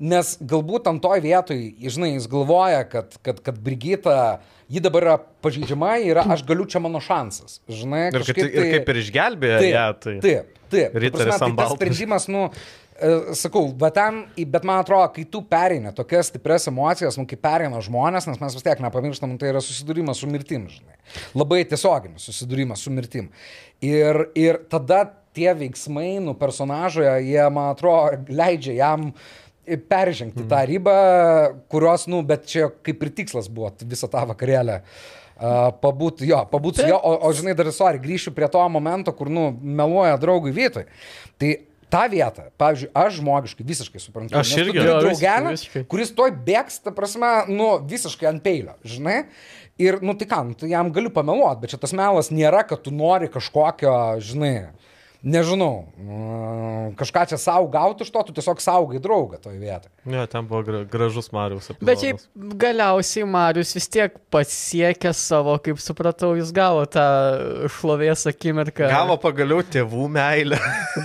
nes 0.00 0.32
galbūt 0.40 0.88
ant 0.90 1.02
toj 1.04 1.20
vietoj, 1.24 1.60
žinai, 1.92 2.14
jis 2.14 2.26
galvoja, 2.30 2.82
kad, 2.88 3.14
kad, 3.24 3.40
kad 3.44 3.60
Brigita, 3.60 4.40
ji 4.70 4.82
dabar 4.82 5.06
yra 5.06 5.16
pažydžiama, 5.44 5.96
yra, 6.08 6.24
aš 6.34 6.44
galiu, 6.48 6.66
čia 6.70 6.80
mano 6.82 7.02
šansas, 7.04 7.60
žinai, 7.68 8.08
Ir, 8.08 8.16
kad, 8.16 8.24
kažkaip 8.24 8.46
ir 8.48 8.68
kaip 8.76 8.92
ir 8.92 9.00
išgelbėjo 9.04 9.58
Taip, 9.60 9.72
ją. 9.74 9.88
Tai... 10.04 10.14
Taip, 10.24 10.54
taip. 10.72 10.94
Ta 10.94 11.02
Riteris 11.04 11.32
prasme, 11.32 11.50
tai 11.50 11.58
tas 11.60 11.74
sprendimas, 11.76 12.28
nu, 12.32 12.46
e, 12.96 13.12
sakau, 13.38 13.66
bet 13.82 13.98
ten, 13.98 14.22
bet 14.54 14.66
man 14.68 14.80
atrodo, 14.84 15.10
kai 15.16 15.26
tu 15.28 15.42
pereini 15.52 15.92
tokias 15.96 16.32
stipres 16.32 16.68
emocijas, 16.72 17.20
nu, 17.20 17.26
kai 17.28 17.40
pereina 17.40 17.84
žmonės, 17.84 18.30
nes 18.30 18.40
mes 18.40 18.56
vis 18.56 18.66
tiek 18.66 18.80
nepamirštam, 18.86 19.36
tai 19.42 19.52
yra 19.52 19.64
susidūrimas 19.64 20.22
su 20.22 20.30
mirtim, 20.30 20.68
žinai. 20.72 20.96
Labai 21.36 21.64
tiesioginis 21.68 22.24
susidūrimas 22.30 22.86
su 22.86 22.94
mirtim. 22.94 23.32
Ir, 23.84 24.28
ir 24.38 24.62
tada 24.70 25.04
tie 25.36 25.52
veiksmai, 25.54 26.18
nu, 26.22 26.34
personažoje, 26.38 27.12
jie, 27.26 27.42
man 27.54 27.74
atrodo, 27.74 28.22
leidžia 28.30 28.74
jam 28.78 29.10
peržengti 29.78 30.48
tą 30.50 30.64
ribą, 30.66 30.98
kurios, 31.70 32.08
nu, 32.10 32.24
bet 32.26 32.48
čia 32.50 32.72
kaip 32.82 33.02
ir 33.06 33.14
tikslas 33.20 33.50
buvo 33.52 33.70
visą 33.84 34.10
tą 34.10 34.26
vakarėlę. 34.32 34.80
Uh, 35.40 35.70
pabūt, 35.80 36.20
jo, 36.28 36.42
pabūt 36.50 36.82
su 36.82 36.88
jo, 36.88 36.98
o, 37.00 37.14
o 37.24 37.32
žinai, 37.32 37.54
dar, 37.56 37.70
sorry, 37.72 38.00
grįšiu 38.02 38.34
prie 38.36 38.48
to 38.52 38.60
momento, 38.68 39.12
kur, 39.16 39.30
nu, 39.32 39.48
meluoja 39.60 40.18
draugui 40.20 40.52
vietoj. 40.52 40.84
Tai 41.40 41.52
tą 41.90 42.02
vietą, 42.12 42.44
pavyzdžiui, 42.60 42.90
aš 42.94 43.16
žmogiškai 43.18 43.66
visiškai 43.66 44.02
suprantu. 44.02 44.36
Aš 44.38 44.52
irgi. 44.58 44.76
turi 44.76 44.84
Jo, 44.86 44.98
visiškai, 45.06 45.24
draugelį, 45.24 45.86
kuris 45.90 46.12
toj 46.16 46.34
bėgs, 46.46 46.78
ta 46.84 46.92
prasme, 46.94 47.32
nu, 47.50 47.72
visiškai 47.90 48.28
ant 48.30 48.44
peilio, 48.44 48.76
žinai. 48.86 49.22
Ir, 49.80 49.96
nu, 50.04 50.12
tai 50.18 50.28
ką, 50.28 50.42
nu, 50.50 50.58
tai 50.60 50.68
jam 50.74 50.92
galiu 50.92 51.12
pameluoti, 51.14 51.62
bet 51.62 51.72
čia 51.72 51.80
tas 51.80 51.94
melas 51.96 52.28
nėra, 52.28 52.66
kad 52.68 52.82
tu 52.84 52.92
nori 52.92 53.30
kažkokio, 53.32 53.94
žinai, 54.20 54.70
nežinau, 55.22 55.84
kažką 56.96 57.26
čia 57.30 57.38
savo 57.40 57.68
gauti 57.72 58.04
iš 58.06 58.10
to, 58.14 58.22
tu 58.28 58.34
tiesiog 58.36 58.62
saugai 58.62 59.00
draugą 59.02 59.40
toj 59.42 59.58
vietoj. 59.60 59.90
Ne, 60.08 60.24
ten 60.30 60.46
buvo 60.48 60.62
gra, 60.64 60.80
gražus 60.88 61.30
Marius. 61.34 61.70
Bet 61.84 62.00
šiaip 62.00 62.22
galiausiai 62.34 63.28
Marius 63.28 63.74
vis 63.76 63.88
tiek 63.92 64.16
pasiekė 64.32 65.12
savo, 65.16 65.58
kaip 65.62 65.80
supratau, 65.82 66.32
jis 66.38 66.52
gavo 66.56 66.86
tą 66.88 67.04
šlovės 67.76 68.24
akimirką. 68.32 68.88
Gavo 68.90 69.18
pagaliau 69.20 69.60
tėvų 69.66 70.08
meilę. 70.16 70.60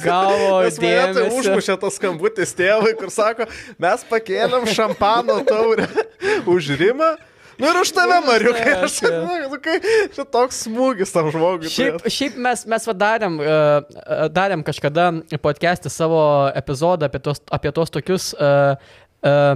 Gavo 0.05 0.63
mane 0.63 1.13
tai 1.19 1.27
užmušė 1.29 1.77
tas 1.83 1.99
skambutis 1.99 2.55
tėvui, 2.57 2.95
kur 2.99 3.11
sako, 3.13 3.49
mes 3.81 4.07
pakėlėm 4.09 4.67
šampano 4.71 5.41
taurę 5.47 5.89
už 6.55 6.75
Rimą. 6.79 7.15
Nu 7.59 7.69
ir 7.71 7.79
už 7.79 7.91
tave, 7.95 8.17
Mariukai. 8.25 8.73
Aš 8.85 8.97
Taip, 8.99 9.13
sakau, 9.13 9.35
nu, 9.51 9.59
kai 9.63 9.75
čia 10.15 10.25
toks 10.37 10.63
smūgis 10.65 11.13
tam 11.15 11.29
žmogui. 11.33 11.71
Šiaip, 11.71 12.07
šiaip 12.11 12.39
mes, 12.47 12.65
mes 12.71 12.87
va 12.89 12.95
darėm, 13.03 13.37
uh, 13.43 14.25
darėm 14.35 14.65
kažkada 14.67 15.11
podcast'į 15.43 15.91
savo 15.93 16.23
epizodą 16.55 17.09
apie 17.09 17.21
tos, 17.23 17.39
apie 17.55 17.71
tos 17.75 17.93
tokius, 17.95 18.31
uh, 18.35 18.75
uh, 19.23 19.53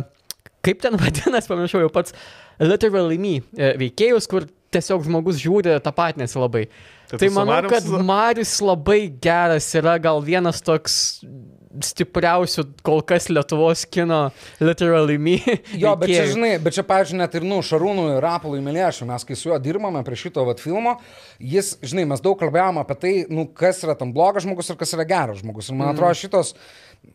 kaip 0.65 0.85
ten 0.85 0.95
vadinasi, 1.01 1.51
pamiršau 1.51 1.83
jau 1.83 1.91
pats, 1.93 2.15
literally 2.59 3.19
me 3.19 3.35
veikėjus, 3.55 4.29
kur 4.31 4.47
tiesiog 4.73 5.05
žmogus 5.07 5.39
žiūri 5.41 5.79
tą 5.83 5.93
patinėsi 5.95 6.39
labai. 6.39 6.67
Tai 7.09 7.17
Tai, 7.17 7.29
manau, 7.33 7.63
kad 7.71 7.87
Marius 8.05 8.59
labai 8.61 9.07
geras 9.21 9.65
yra 9.77 9.95
gal 10.01 10.21
vienas 10.21 10.61
toks 10.61 11.23
stipriausių 11.69 12.65
kol 12.85 13.03
kas 13.05 13.27
Lietuvos 13.29 13.85
kino 13.91 14.21
literally 14.61 15.19
me. 15.21 15.37
Jo, 15.77 15.93
bet 15.99 16.11
čia, 16.11 16.25
žinai, 16.31 16.51
bet 16.63 16.75
čia, 16.77 16.85
pavyzdžiui, 16.87 17.19
net 17.21 17.37
ir, 17.37 17.45
nu, 17.47 17.61
Šarūnui 17.65 18.07
ir 18.15 18.23
Rapolui 18.25 18.61
Miliešiu, 18.65 19.07
mes 19.09 19.25
kai 19.27 19.37
su 19.37 19.51
juo 19.51 19.59
dirbame 19.61 20.01
prie 20.07 20.17
šito 20.19 20.45
vat, 20.47 20.61
filmo, 20.63 20.97
jis, 21.37 21.75
žinai, 21.85 22.07
mes 22.09 22.25
daug 22.25 22.39
kalbėjome 22.41 22.81
apie 22.81 22.99
tai, 22.99 23.15
nu, 23.29 23.45
kas 23.53 23.83
yra 23.85 23.97
tam 23.99 24.13
blogas 24.15 24.47
žmogus 24.47 24.73
ir 24.73 24.79
kas 24.79 24.95
yra 24.97 25.07
geras 25.09 25.43
žmogus. 25.43 25.69
Ir 25.69 25.77
man 25.77 25.93
atrodo, 25.93 26.17
šitos, 26.17 26.55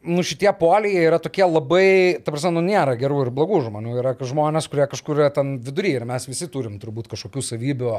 nu, 0.05 0.23
šitie 0.25 0.51
poliai 0.59 1.03
yra 1.09 1.19
tokie 1.23 1.45
labai, 1.47 2.21
ta 2.25 2.33
prasme, 2.33 2.53
nu, 2.57 2.63
nėra 2.65 2.95
gerų 3.01 3.25
ir 3.27 3.31
blogų 3.35 3.61
žmonių, 3.67 3.97
yra 4.01 4.15
žmonės, 4.21 4.69
kurie 4.71 4.87
kažkur 4.91 5.21
yra 5.23 5.31
ten 5.35 5.57
vidury 5.65 5.95
ir 5.99 6.07
mes 6.09 6.29
visi 6.29 6.49
turim 6.53 6.77
turbūt 6.83 7.09
kažkokių 7.13 7.45
savybių, 7.45 7.93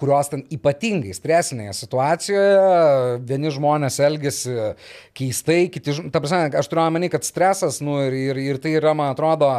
kurios 0.00 0.32
ten 0.32 0.44
ypatingai 0.52 1.14
stresinėje 1.16 1.76
situacijoje, 1.82 3.20
vieni 3.28 3.52
žmonės 3.52 4.00
elgesi 4.04 4.56
keistai, 5.18 5.51
kiti, 5.72 5.94
žm- 5.96 6.10
ta 6.12 6.20
prasme, 6.22 6.50
aš 6.58 6.68
turiu 6.70 6.84
omeny, 6.86 7.10
kad 7.12 7.26
stresas, 7.26 7.80
nu, 7.84 7.98
ir, 8.06 8.16
ir, 8.16 8.40
ir 8.42 8.60
tai 8.62 8.76
yra, 8.78 8.94
man 8.98 9.12
atrodo, 9.14 9.50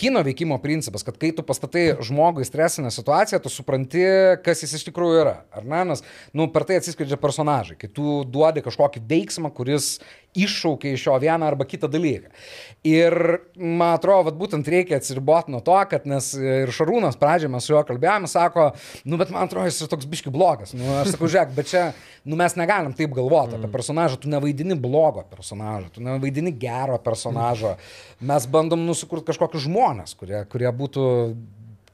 kino 0.00 0.22
veikimo 0.26 0.58
principas, 0.62 1.04
kad 1.06 1.18
kai 1.20 1.30
tu 1.36 1.44
pastatai 1.46 1.84
žmogų 2.04 2.42
į 2.42 2.48
stresinę 2.48 2.90
situaciją, 2.94 3.40
tu 3.42 3.52
supranti, 3.52 4.02
kas 4.44 4.64
jis 4.64 4.76
iš 4.80 4.86
tikrųjų 4.88 5.20
yra. 5.22 5.36
Ar 5.54 5.66
ne? 5.66 5.84
Nes, 5.92 6.04
nu, 6.34 6.48
per 6.54 6.66
tai 6.68 6.80
atsiskleidžia 6.80 7.20
personažai. 7.20 7.78
Kai 7.78 7.90
tu 7.94 8.22
duodi 8.26 8.64
kažkokį 8.64 9.04
veiksmą, 9.10 9.52
kuris 9.54 9.96
iššaukia 10.34 10.94
iš 10.94 11.06
jo 11.06 11.16
vieną 11.22 11.46
arba 11.46 11.66
kitą 11.68 11.88
dalyką. 11.90 12.32
Ir, 12.84 13.14
man 13.56 13.94
atrodo, 13.94 14.26
vat, 14.28 14.36
būtent 14.36 14.68
reikia 14.68 14.98
atsiriboti 14.98 15.52
nuo 15.54 15.62
to, 15.64 15.76
kad 15.88 16.04
nes 16.08 16.26
ir 16.36 16.72
Šarūnas 16.74 17.16
pradžioje 17.20 17.52
mes 17.54 17.64
su 17.64 17.72
juo 17.72 17.80
kalbėjome, 17.88 18.28
sako, 18.28 18.66
nu, 19.08 19.16
bet 19.20 19.32
man 19.32 19.46
atrodo, 19.46 19.64
jis 19.70 19.80
yra 19.80 19.94
toks 19.94 20.08
biški 20.10 20.32
blogas. 20.34 20.74
Nu, 20.76 20.84
aš 21.00 21.14
sakau, 21.14 21.30
žiūrėk, 21.32 21.54
bet 21.56 21.70
čia, 21.70 21.86
nu, 22.28 22.36
mes 22.40 22.58
negalim 22.60 22.92
taip 22.98 23.14
galvoti 23.16 23.56
apie 23.56 23.72
personažą, 23.72 24.20
tu 24.20 24.32
nevaidini 24.32 24.76
blogo 24.76 25.24
personažo, 25.30 25.94
tu 25.96 26.04
nevaidini 26.04 26.52
gero 26.60 27.00
personažo. 27.00 27.76
Mes 28.20 28.48
bandom 28.52 28.84
nusikurti 28.84 29.30
kažkokius 29.32 29.64
žmonės, 29.64 30.12
kurie, 30.20 30.44
kurie 30.52 30.68
būtų 30.76 31.06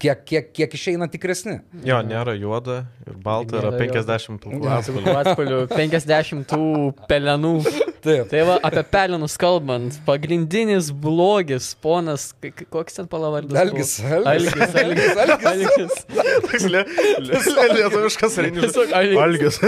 kiek, 0.00 0.24
kiek, 0.24 0.50
kiek 0.56 0.74
išeina 0.74 1.08
tikresni. 1.12 1.60
Jo, 1.86 2.00
nėra 2.06 2.34
juoda 2.38 2.82
ir 3.06 3.14
balta, 3.20 3.60
yra 3.60 3.72
Nėra 3.76 3.86
juoda. 3.86 4.18
50 4.18 4.42
pilkų 4.42 4.74
atspalvių. 4.78 5.16
Atspalių 5.22 5.62
50 5.76 6.50
tų 6.50 6.66
pelenų. 7.10 7.54
Taip. 8.00 8.28
Tai 8.30 8.42
va, 8.48 8.56
apie 8.64 8.82
pelenus 8.88 9.36
kalbant, 9.40 9.96
pagrindinis 10.06 10.90
blogis, 11.04 11.72
ponas, 11.84 12.30
koks 12.72 12.96
ten 12.96 13.08
palavardas? 13.10 13.58
Algis, 13.60 13.96
Algis. 14.00 14.54
Algis, 14.80 15.16
Algis, 15.24 15.44
Algis. 15.52 15.96
Algis. 16.50 17.50
Lietuviškas 17.76 18.38
renginys. 18.44 18.78
Algis. 19.26 19.60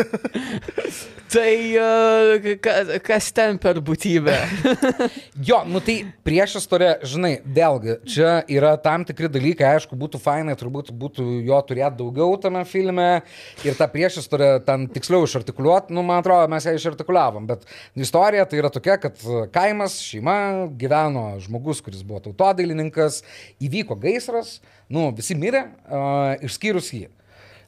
Tai 1.32 1.52
ka, 2.60 2.72
kas 3.04 3.30
ten 3.32 3.56
per 3.60 3.78
būtybę? 3.84 4.34
Jo, 5.48 5.62
nu 5.64 5.80
tai 5.84 6.02
prieš 6.26 6.58
istoriją, 6.60 6.98
žinai, 7.08 7.32
vėlgi, 7.56 7.94
čia 8.08 8.34
yra 8.52 8.74
tam 8.80 9.06
tikri 9.08 9.30
dalykai, 9.32 9.78
aišku, 9.78 9.96
būtų 9.98 10.20
fainai, 10.22 10.56
turbūt 10.60 10.90
būtų 10.92 11.24
jo 11.48 11.60
turėti 11.68 11.98
daugiau 12.02 12.36
tame 12.40 12.64
filme 12.68 13.06
ir 13.64 13.78
tą 13.78 13.88
prieš 13.92 14.20
istoriją 14.22 14.60
ten 14.66 14.84
tiksliau 14.92 15.24
išartikuliuoti, 15.24 15.96
nu, 15.96 16.04
man 16.06 16.20
atrodo, 16.20 16.50
mes 16.52 16.68
ją 16.68 16.76
išartikuliavom, 16.76 17.48
bet 17.48 17.64
istorija 17.96 18.21
istorija 18.22 18.44
tai 18.46 18.58
yra 18.60 18.70
tokia, 18.70 18.96
kad 19.02 19.18
kaimas, 19.52 19.96
šeima, 20.00 20.68
gyveno 20.78 21.40
žmogus, 21.42 21.80
kuris 21.82 22.04
buvo 22.06 22.20
tautodailininkas, 22.22 23.22
įvyko 23.60 23.96
gaisras, 23.98 24.60
nu, 24.88 25.10
visi 25.16 25.34
mirė, 25.34 25.66
uh, 25.90 26.38
išskyrus 26.46 26.92
jį. 26.94 27.08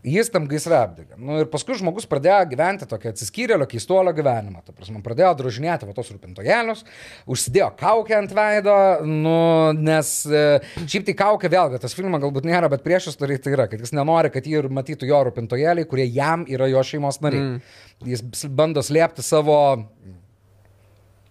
Jis 0.04 0.28
tam 0.28 0.44
gaisre 0.44 0.76
apdegė. 0.76 1.16
Nu, 1.16 1.38
ir 1.40 1.46
paskui 1.48 1.78
žmogus 1.78 2.04
pradėjo 2.04 2.42
gyventi 2.50 2.84
tokią 2.84 3.14
atsiskyrėlio 3.14 3.64
keistuolio 3.64 4.12
gyvenimą. 4.12 4.60
Ta 4.66 4.74
prasme, 4.76 5.00
pradėjo 5.00 5.30
drožinėti 5.38 5.88
va 5.88 5.94
tos 5.96 6.10
rūpintojėlius, 6.12 6.82
užsidėjo 7.24 7.70
kaukę 7.80 8.18
ant 8.18 8.34
veido, 8.36 8.74
nu, 9.08 9.38
nes 9.78 10.10
e, 10.28 10.42
šiaip 10.84 11.08
tai 11.08 11.14
kaukė 11.22 11.48
vėlgi, 11.56 11.80
tas 11.80 11.96
filmas 11.96 12.20
galbūt 12.20 12.44
nėra, 12.44 12.68
bet 12.68 12.84
priešas 12.84 13.16
tai 13.16 13.32
yra, 13.32 13.64
kad 13.72 13.80
jis 13.80 13.96
nenori, 13.96 14.28
kad 14.34 14.44
jį 14.44 14.60
ir 14.60 14.68
matytų 14.76 15.08
jo 15.08 15.22
rūpintojėliai, 15.30 15.88
kurie 15.88 16.04
jam 16.04 16.44
yra 16.52 16.68
jo 16.68 16.84
šeimos 16.84 17.22
nariai. 17.24 17.54
Mm. 17.56 17.80
Jis 18.04 18.44
bando 18.52 18.84
slėpti 18.84 19.24
savo 19.24 19.56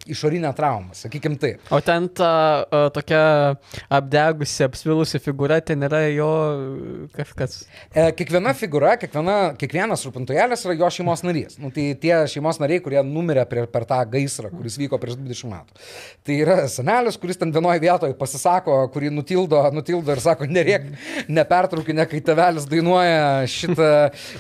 išorinę 0.10 0.52
traumą, 0.58 0.94
sakykim 0.98 1.38
taip. 1.40 1.62
O 1.74 1.80
ten 1.84 2.10
ta 2.10 2.32
uh, 2.64 2.88
tokia 2.94 3.24
apdegusi, 3.94 4.64
apsvilusi 4.68 5.22
figūra, 5.24 5.60
ten 5.66 5.86
yra 5.88 6.04
jo 6.12 6.30
kažkas. 7.16 7.64
E, 7.94 8.10
kiekviena 8.18 8.54
figūra, 8.58 8.96
kiekviena, 9.02 9.38
kiekvienas 9.60 10.04
rūpintojėlis 10.08 10.66
yra 10.68 10.78
jo 10.80 10.92
šeimos 10.98 11.24
narys. 11.26 11.58
Nu, 11.62 11.72
tai 11.74 11.92
tie 12.00 12.16
šeimos 12.32 12.60
nariai, 12.62 12.82
kurie 12.84 13.02
numirė 13.08 13.46
prie, 13.50 13.66
per 13.72 13.88
tą 13.90 14.02
gaisrą, 14.14 14.52
kuris 14.54 14.78
vyko 14.82 15.00
prieš 15.02 15.20
20 15.22 15.52
metų. 15.54 15.84
Tai 16.28 16.40
yra 16.46 16.58
senelis, 16.72 17.20
kuris 17.22 17.40
ten 17.40 17.54
vienoje 17.56 17.84
vietoje 17.84 18.18
pasisako, 18.20 18.78
kurį 18.94 19.12
nutildo, 19.14 19.62
nutildo 19.76 20.14
ir 20.14 20.24
sako, 20.24 20.48
nerėk, 20.50 20.90
nepertraukinė, 21.32 22.08
kai 22.12 22.22
tevelis 22.26 22.68
dainuoja 22.70 23.44
šitą. 23.50 23.92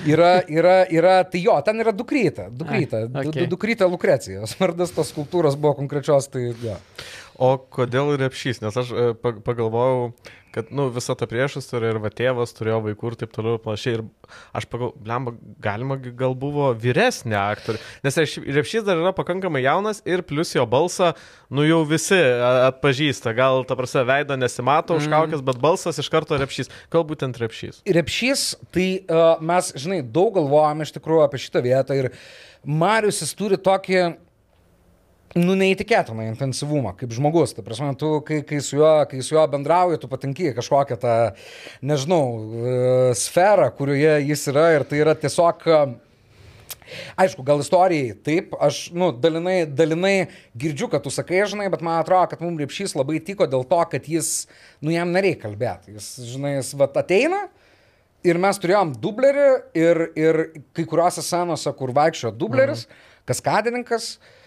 Yra, 0.10 0.34
yra, 0.52 0.78
yra, 0.91 1.15
tai 1.30 1.43
jo, 1.43 1.56
ten 1.65 1.80
yra 1.84 1.93
dukryta, 1.95 2.47
dukryta, 2.52 3.06
Ai, 3.08 3.28
okay. 3.28 3.43
du, 3.43 3.47
dukryta 3.54 3.88
Lukrecijos, 3.89 4.56
vardas 4.60 4.91
tos 4.95 5.12
skultūros 5.53 5.59
buvo 5.61 5.75
konkrečios, 5.77 6.29
tai 6.31 6.53
jo. 6.63 6.77
O 7.41 7.57
kodėl 7.57 8.13
repšys? 8.21 8.61
Nes 8.61 8.75
aš 8.77 8.91
e, 8.93 9.13
pa- 9.17 9.33
pagalvojau, 9.41 10.13
kad 10.53 10.67
nu, 10.69 10.85
visa 10.93 11.15
ta 11.17 11.25
priešas 11.25 11.65
turi 11.65 11.87
ir 11.89 11.97
va 11.97 12.11
tėvas 12.13 12.53
turėjo 12.53 12.77
vaikų 12.85 13.09
ir 13.09 13.15
taip 13.17 13.31
toliau 13.33 13.55
ir 13.57 13.61
panašiai. 13.63 13.95
Ir 13.97 14.03
aš 14.53 14.67
pagalvojau, 14.69 15.01
blemba, 15.01 15.33
galima 15.65 15.97
gal 15.97 16.35
buvo 16.37 16.67
vyresnė 16.77 17.33
aktorė. 17.39 17.81
Nes 18.05 18.19
Repš- 18.21 18.45
repšys 18.53 18.85
dar 18.85 19.01
yra 19.01 19.15
pakankamai 19.17 19.63
jaunas 19.65 20.03
ir 20.05 20.21
plus 20.21 20.53
jo 20.53 20.65
balsą, 20.69 21.15
nu 21.49 21.65
jau 21.65 21.81
visi 21.89 22.19
atpažįsta. 22.69 23.33
Gal 23.33 23.65
ta 23.65 23.75
prasme 23.79 24.05
veido 24.05 24.37
nesimato 24.37 24.99
už 25.01 25.09
kaukės, 25.09 25.41
bet 25.41 25.57
balsas 25.63 25.97
iš 25.97 26.11
karto 26.13 26.37
repšys. 26.37 26.69
Gal 26.93 27.01
būtent 27.09 27.41
repšys. 27.41 27.81
Repšys, 27.97 28.45
tai 28.69 28.87
uh, 29.09 29.41
mes, 29.41 29.73
žinai, 29.73 30.03
daug 30.05 30.35
galvojame 30.37 30.85
iš 30.85 30.93
tikrųjų 30.99 31.25
apie 31.25 31.41
šitą 31.41 31.65
vietą 31.65 31.97
ir 31.97 32.11
Marius 32.63 33.23
jis 33.25 33.33
turi 33.35 33.57
tokį, 33.59 34.03
nu, 35.39 35.56
neįtikėtiną 35.58 36.28
intensyvumą, 36.30 36.93
kaip 36.98 37.13
žmogus. 37.15 37.56
Tai 37.58 37.65
prasme, 37.65 37.91
tu, 38.00 38.15
kai, 38.26 38.41
kai, 38.48 38.62
su 38.63 38.78
juo, 38.78 38.91
kai 39.10 39.22
su 39.26 39.36
juo 39.36 39.43
bendrauji, 39.50 40.00
tu 40.02 40.10
patenki 40.12 40.54
kažkokią 40.58 40.98
tą, 41.02 41.13
nežinau, 41.86 42.24
uh, 42.38 43.13
sferą, 43.17 43.69
kurioje 43.78 44.19
jis 44.28 44.50
yra 44.54 44.72
ir 44.78 44.89
tai 44.89 45.04
yra 45.06 45.17
tiesiog... 45.19 45.69
Uh, 45.69 46.02
Aišku, 47.17 47.41
gal 47.48 47.62
istorijai 47.63 48.12
taip, 48.22 48.52
aš, 48.62 48.91
nu, 48.93 49.08
dalinai, 49.17 49.63
dalinai 49.65 50.28
girdžiu, 50.60 50.89
kad 50.91 51.02
tu 51.02 51.10
sakai, 51.13 51.39
žinai, 51.50 51.69
bet 51.74 51.82
man 51.86 52.02
atrodo, 52.02 52.28
kad 52.30 52.43
mums 52.43 52.60
Repšys 52.60 52.93
labai 52.93 53.22
tiko 53.24 53.48
dėl 53.50 53.63
to, 53.65 53.80
kad 53.89 54.10
jis, 54.10 54.43
nu, 54.84 54.91
jam 54.93 55.10
nereikia 55.15 55.48
kalbėti. 55.48 55.96
Jis, 55.96 56.10
žinai, 56.34 56.58
jis 56.60 56.74
vat 56.78 57.00
ateina 57.02 57.39
ir 58.28 58.38
mes 58.41 58.60
turėjom 58.62 58.93
dublerį 59.02 59.48
ir, 59.80 60.04
ir 60.19 60.41
kai 60.76 60.86
kuriuose 60.91 61.24
scenose, 61.26 61.74
kur 61.80 61.96
vaikščiojo 61.96 62.36
dubleris, 62.43 62.86
mhm. 62.86 63.02
kaskadininkas. 63.32 64.12
Uh, 64.19 64.42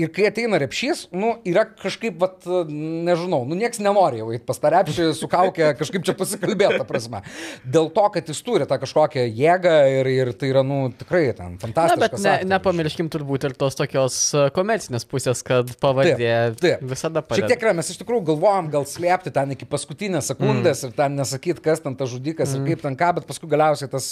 ir 0.00 0.08
kai 0.14 0.28
ateina 0.30 0.58
repšys, 0.60 1.06
nu, 1.12 1.34
yra 1.44 1.66
kažkaip, 1.68 2.16
vat, 2.20 2.46
nežinau, 2.70 3.42
nu, 3.48 3.56
nieks 3.58 3.80
nenori 3.82 4.22
jau 4.22 4.30
eiti 4.32 4.46
pas 4.48 4.60
tą 4.60 4.70
repšį 4.72 5.08
su 5.18 5.28
kaukė 5.30 5.72
kažkaip 5.80 6.06
čia 6.06 6.14
pasikalbėti, 6.16 6.78
ta 6.80 6.86
prasme. 6.88 7.20
Dėl 7.64 7.90
to, 7.92 8.06
kad 8.14 8.30
jis 8.32 8.40
turi 8.46 8.68
tą 8.70 8.78
kažkokią 8.80 9.26
jėgą 9.28 9.74
ir, 9.98 10.10
ir 10.14 10.32
tai 10.40 10.52
yra, 10.54 10.64
nu, 10.66 10.78
tikrai 10.96 11.26
ten 11.36 11.58
Na, 11.58 11.60
fantastiškas. 11.66 12.14
bet 12.16 12.24
ne, 12.24 12.34
nepamirškim 12.54 13.10
turbūt 13.12 13.44
ir 13.50 13.56
tos 13.60 13.76
tokios 13.76 14.18
komercinės 14.56 15.04
pusės, 15.10 15.44
kad 15.46 15.74
pavardė 15.82 16.16
Taip, 16.16 16.60
taip. 16.62 16.86
visada 16.94 17.20
Šiek 17.20 17.28
padeda. 17.34 17.52
tiek 17.52 17.66
yra, 17.66 17.76
mes 17.76 17.92
iš 17.92 18.00
tikrųjų 18.00 18.24
galvojam 18.32 18.72
gal 18.72 18.88
slėpti 18.88 19.34
ten 19.34 19.52
iki 19.56 19.68
paskutinės 19.68 20.32
sekundės 20.32 20.80
mm. 20.80 20.88
ir 20.88 20.96
ten 20.96 21.20
nesakyti, 21.20 21.64
kas 21.64 21.84
ten 21.84 21.98
tas 22.00 22.08
žudikas 22.12 22.54
mm. 22.54 22.64
ir 22.64 22.72
kaip 22.72 22.86
ten 22.86 22.96
ką, 22.96 23.12
bet 23.18 23.28
paskui 23.28 23.50
galiausiai 23.52 23.92
tas, 23.92 24.08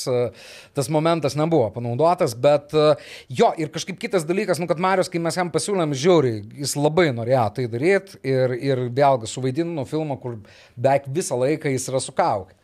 tas 0.77 0.93
momentas 0.93 1.39
nebuvo 1.39 1.71
panaudotas. 1.73 2.37
Bet 2.37 2.77
jo, 3.33 3.51
ir 3.57 3.73
kažkaip 3.73 3.97
kitas 4.01 4.29
dalykas, 4.29 4.61
nu, 4.61 4.69
kad 4.69 4.81
Marius, 4.83 5.11
kai 5.13 5.23
mes 5.23 5.38
jam 5.39 5.51
pasiūlėm 5.55 5.95
žiauriai, 5.97 6.43
jis 6.59 6.75
labai 6.79 7.09
norėjo 7.15 7.47
tai 7.57 7.67
daryti 7.71 8.19
ir, 8.27 8.55
ir 8.59 8.85
vėlgi 8.95 9.31
suvaidino 9.31 9.87
filmą, 9.89 10.19
kur 10.21 10.39
beveik 10.77 11.09
visą 11.15 11.39
laiką 11.39 11.73
jis 11.73 11.89
yra 11.93 12.03
sukaukė. 12.03 12.58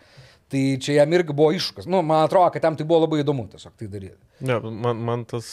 Tai 0.54 0.64
čia 0.78 1.00
jam 1.00 1.14
irgi 1.16 1.34
buvo 1.34 1.50
iššūkis. 1.56 1.90
Nu, 1.90 2.04
man 2.06 2.28
atrodo, 2.28 2.52
kad 2.54 2.62
jam 2.62 2.76
tai 2.78 2.86
buvo 2.86 3.02
labai 3.02 3.24
įdomu 3.24 3.48
tiesiog 3.50 3.74
tai 3.74 3.88
daryti. 3.90 4.20
Ne, 4.46 4.60
man, 4.62 5.00
man 5.02 5.24
tas, 5.26 5.48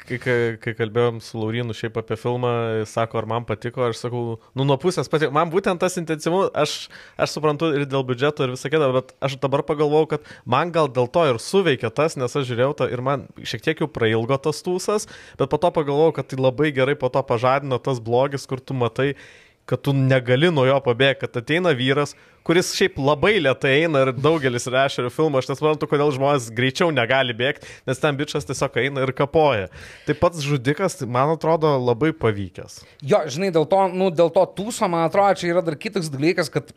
kai, 0.00 0.16
kai, 0.62 0.72
kalbėjom 0.78 1.18
su 1.20 1.36
Laurinu 1.36 1.74
šiaip 1.76 1.98
apie 2.00 2.16
filmą, 2.16 2.52
jis 2.80 2.94
sako, 2.96 3.20
ar 3.20 3.28
man 3.28 3.44
patiko, 3.48 3.84
aš 3.84 4.00
sakau, 4.06 4.22
nu 4.56 4.64
nuo 4.64 4.78
pusės 4.80 5.12
patiko. 5.12 5.34
Man 5.36 5.52
būtent 5.52 5.82
tas 5.82 5.98
intensyvumas, 6.00 6.48
aš, 6.56 6.74
aš 7.20 7.36
suprantu 7.36 7.68
ir 7.76 7.84
dėl 7.90 8.06
biudžeto 8.08 8.46
ir 8.46 8.54
visą 8.54 8.72
kitą, 8.72 8.88
bet 8.96 9.12
aš 9.28 9.36
dabar 9.42 9.64
pagalvojau, 9.68 10.08
kad 10.14 10.32
man 10.56 10.72
gal 10.72 10.88
dėl 10.88 11.10
to 11.12 11.26
ir 11.28 11.42
suveikia 11.42 11.92
tas, 11.92 12.16
nes 12.16 12.32
aš 12.32 12.48
žiūrėjau 12.48 12.78
tą 12.80 12.88
ir 12.96 13.04
man 13.04 13.28
šiek 13.44 13.68
tiek 13.68 13.84
jau 13.84 13.90
prailgo 13.92 14.40
tas 14.40 14.64
tūsas, 14.64 15.04
bet 15.36 15.52
po 15.52 15.60
to 15.60 15.72
pagalvojau, 15.76 16.16
kad 16.16 16.32
tai 16.32 16.40
labai 16.40 16.72
gerai 16.72 16.96
po 16.96 17.12
to 17.12 17.20
pažadino 17.28 17.76
tas 17.76 18.00
blogis, 18.00 18.48
kur 18.48 18.64
tu 18.64 18.78
matai 18.78 19.12
kad 19.72 19.80
tu 19.80 19.92
negali 19.96 20.50
nuo 20.52 20.66
jo 20.68 20.76
pabėgti, 20.84 21.22
kad 21.24 21.36
ateina 21.40 21.70
vyras, 21.72 22.10
kuris 22.44 22.74
šiaip 22.76 22.98
labai 23.00 23.38
lietai 23.40 23.70
eina 23.78 24.02
ir 24.04 24.10
daugelis 24.12 24.68
rešerių 24.68 25.08
filmų, 25.14 25.40
aš 25.40 25.48
nesuprantu, 25.48 25.88
kodėl 25.88 26.12
žmonės 26.12 26.50
greičiau 26.52 26.90
negali 26.92 27.32
bėgti, 27.38 27.70
nes 27.88 28.02
ten 28.02 28.18
bičias 28.18 28.44
tiesiog 28.44 28.76
eina 28.82 29.06
ir 29.06 29.14
kapoja. 29.16 29.70
Tai 30.04 30.18
pats 30.20 30.44
žudikas, 30.44 30.98
tai 31.00 31.08
man 31.08 31.32
atrodo, 31.38 31.72
labai 31.80 32.12
pavykęs. 32.12 32.82
Jo, 33.00 33.22
žinai, 33.32 33.48
dėl 33.56 33.64
to, 33.72 33.80
nu, 33.96 34.10
dėl 34.12 34.28
to 34.34 34.44
tūso, 34.60 34.90
man 34.92 35.06
atrodo, 35.06 35.40
čia 35.40 35.54
yra 35.54 35.64
dar 35.64 35.80
kitas 35.80 36.12
dalykas, 36.12 36.52
kad 36.52 36.68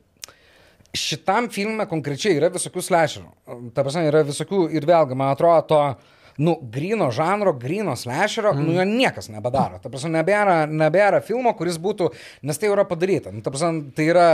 šitam 0.96 1.52
filme 1.52 1.84
konkrečiai 1.92 2.40
yra 2.40 2.48
visokių 2.56 2.86
slešerių. 2.88 3.30
Ta 3.76 3.84
prasme, 3.84 4.08
yra 4.08 4.24
visokių 4.24 4.70
ir 4.72 4.88
vėlgi, 4.88 5.20
man 5.20 5.36
atrodo, 5.36 5.68
to, 5.68 6.15
nu, 6.38 6.56
grino 6.72 7.10
žanro, 7.12 7.54
grino 7.54 7.96
slešerio, 7.96 8.54
mm. 8.54 8.64
nu, 8.66 8.74
jo 8.76 8.86
niekas 8.86 9.30
nebedaro. 9.32 9.80
Ta 9.84 9.92
prasme, 9.92 10.12
nebėra, 10.18 10.58
nebėra 10.68 11.22
filmo, 11.24 11.54
kuris 11.56 11.78
būtų, 11.82 12.10
nes 12.46 12.60
tai 12.60 12.68
jau 12.68 12.76
yra 12.76 12.84
padaryta. 12.90 13.32
Nu, 13.32 13.44
ta 13.46 13.54
prasme, 13.54 13.94
tai 13.96 14.10
yra, 14.12 14.28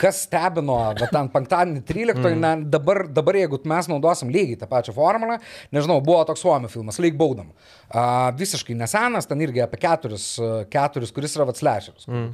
kas 0.00 0.22
stebino, 0.24 0.78
va, 0.96 1.08
ten 1.12 1.28
penktadienį 1.34 1.84
13, 1.84 2.22
mm. 2.22 2.40
ne, 2.40 2.70
dabar, 2.72 3.04
dabar 3.12 3.38
jeigu 3.38 3.60
mes 3.70 3.90
naudosim 3.92 4.32
lygiai 4.32 4.58
tą 4.60 4.68
pačią 4.70 4.96
formulę, 4.96 5.38
nežinau, 5.74 6.00
buvo 6.04 6.22
toks 6.28 6.44
suomio 6.44 6.72
filmas, 6.72 7.00
Lake 7.02 7.18
Baudam. 7.20 7.52
Uh, 7.94 8.32
visiškai 8.38 8.74
nesenas, 8.78 9.28
ten 9.28 9.44
irgi 9.44 9.62
apie 9.62 9.78
keturis, 9.82 10.32
keturis 10.72 11.12
kuris 11.14 11.36
yra 11.36 11.46
atslešeris. 11.52 12.08
Mm. 12.08 12.32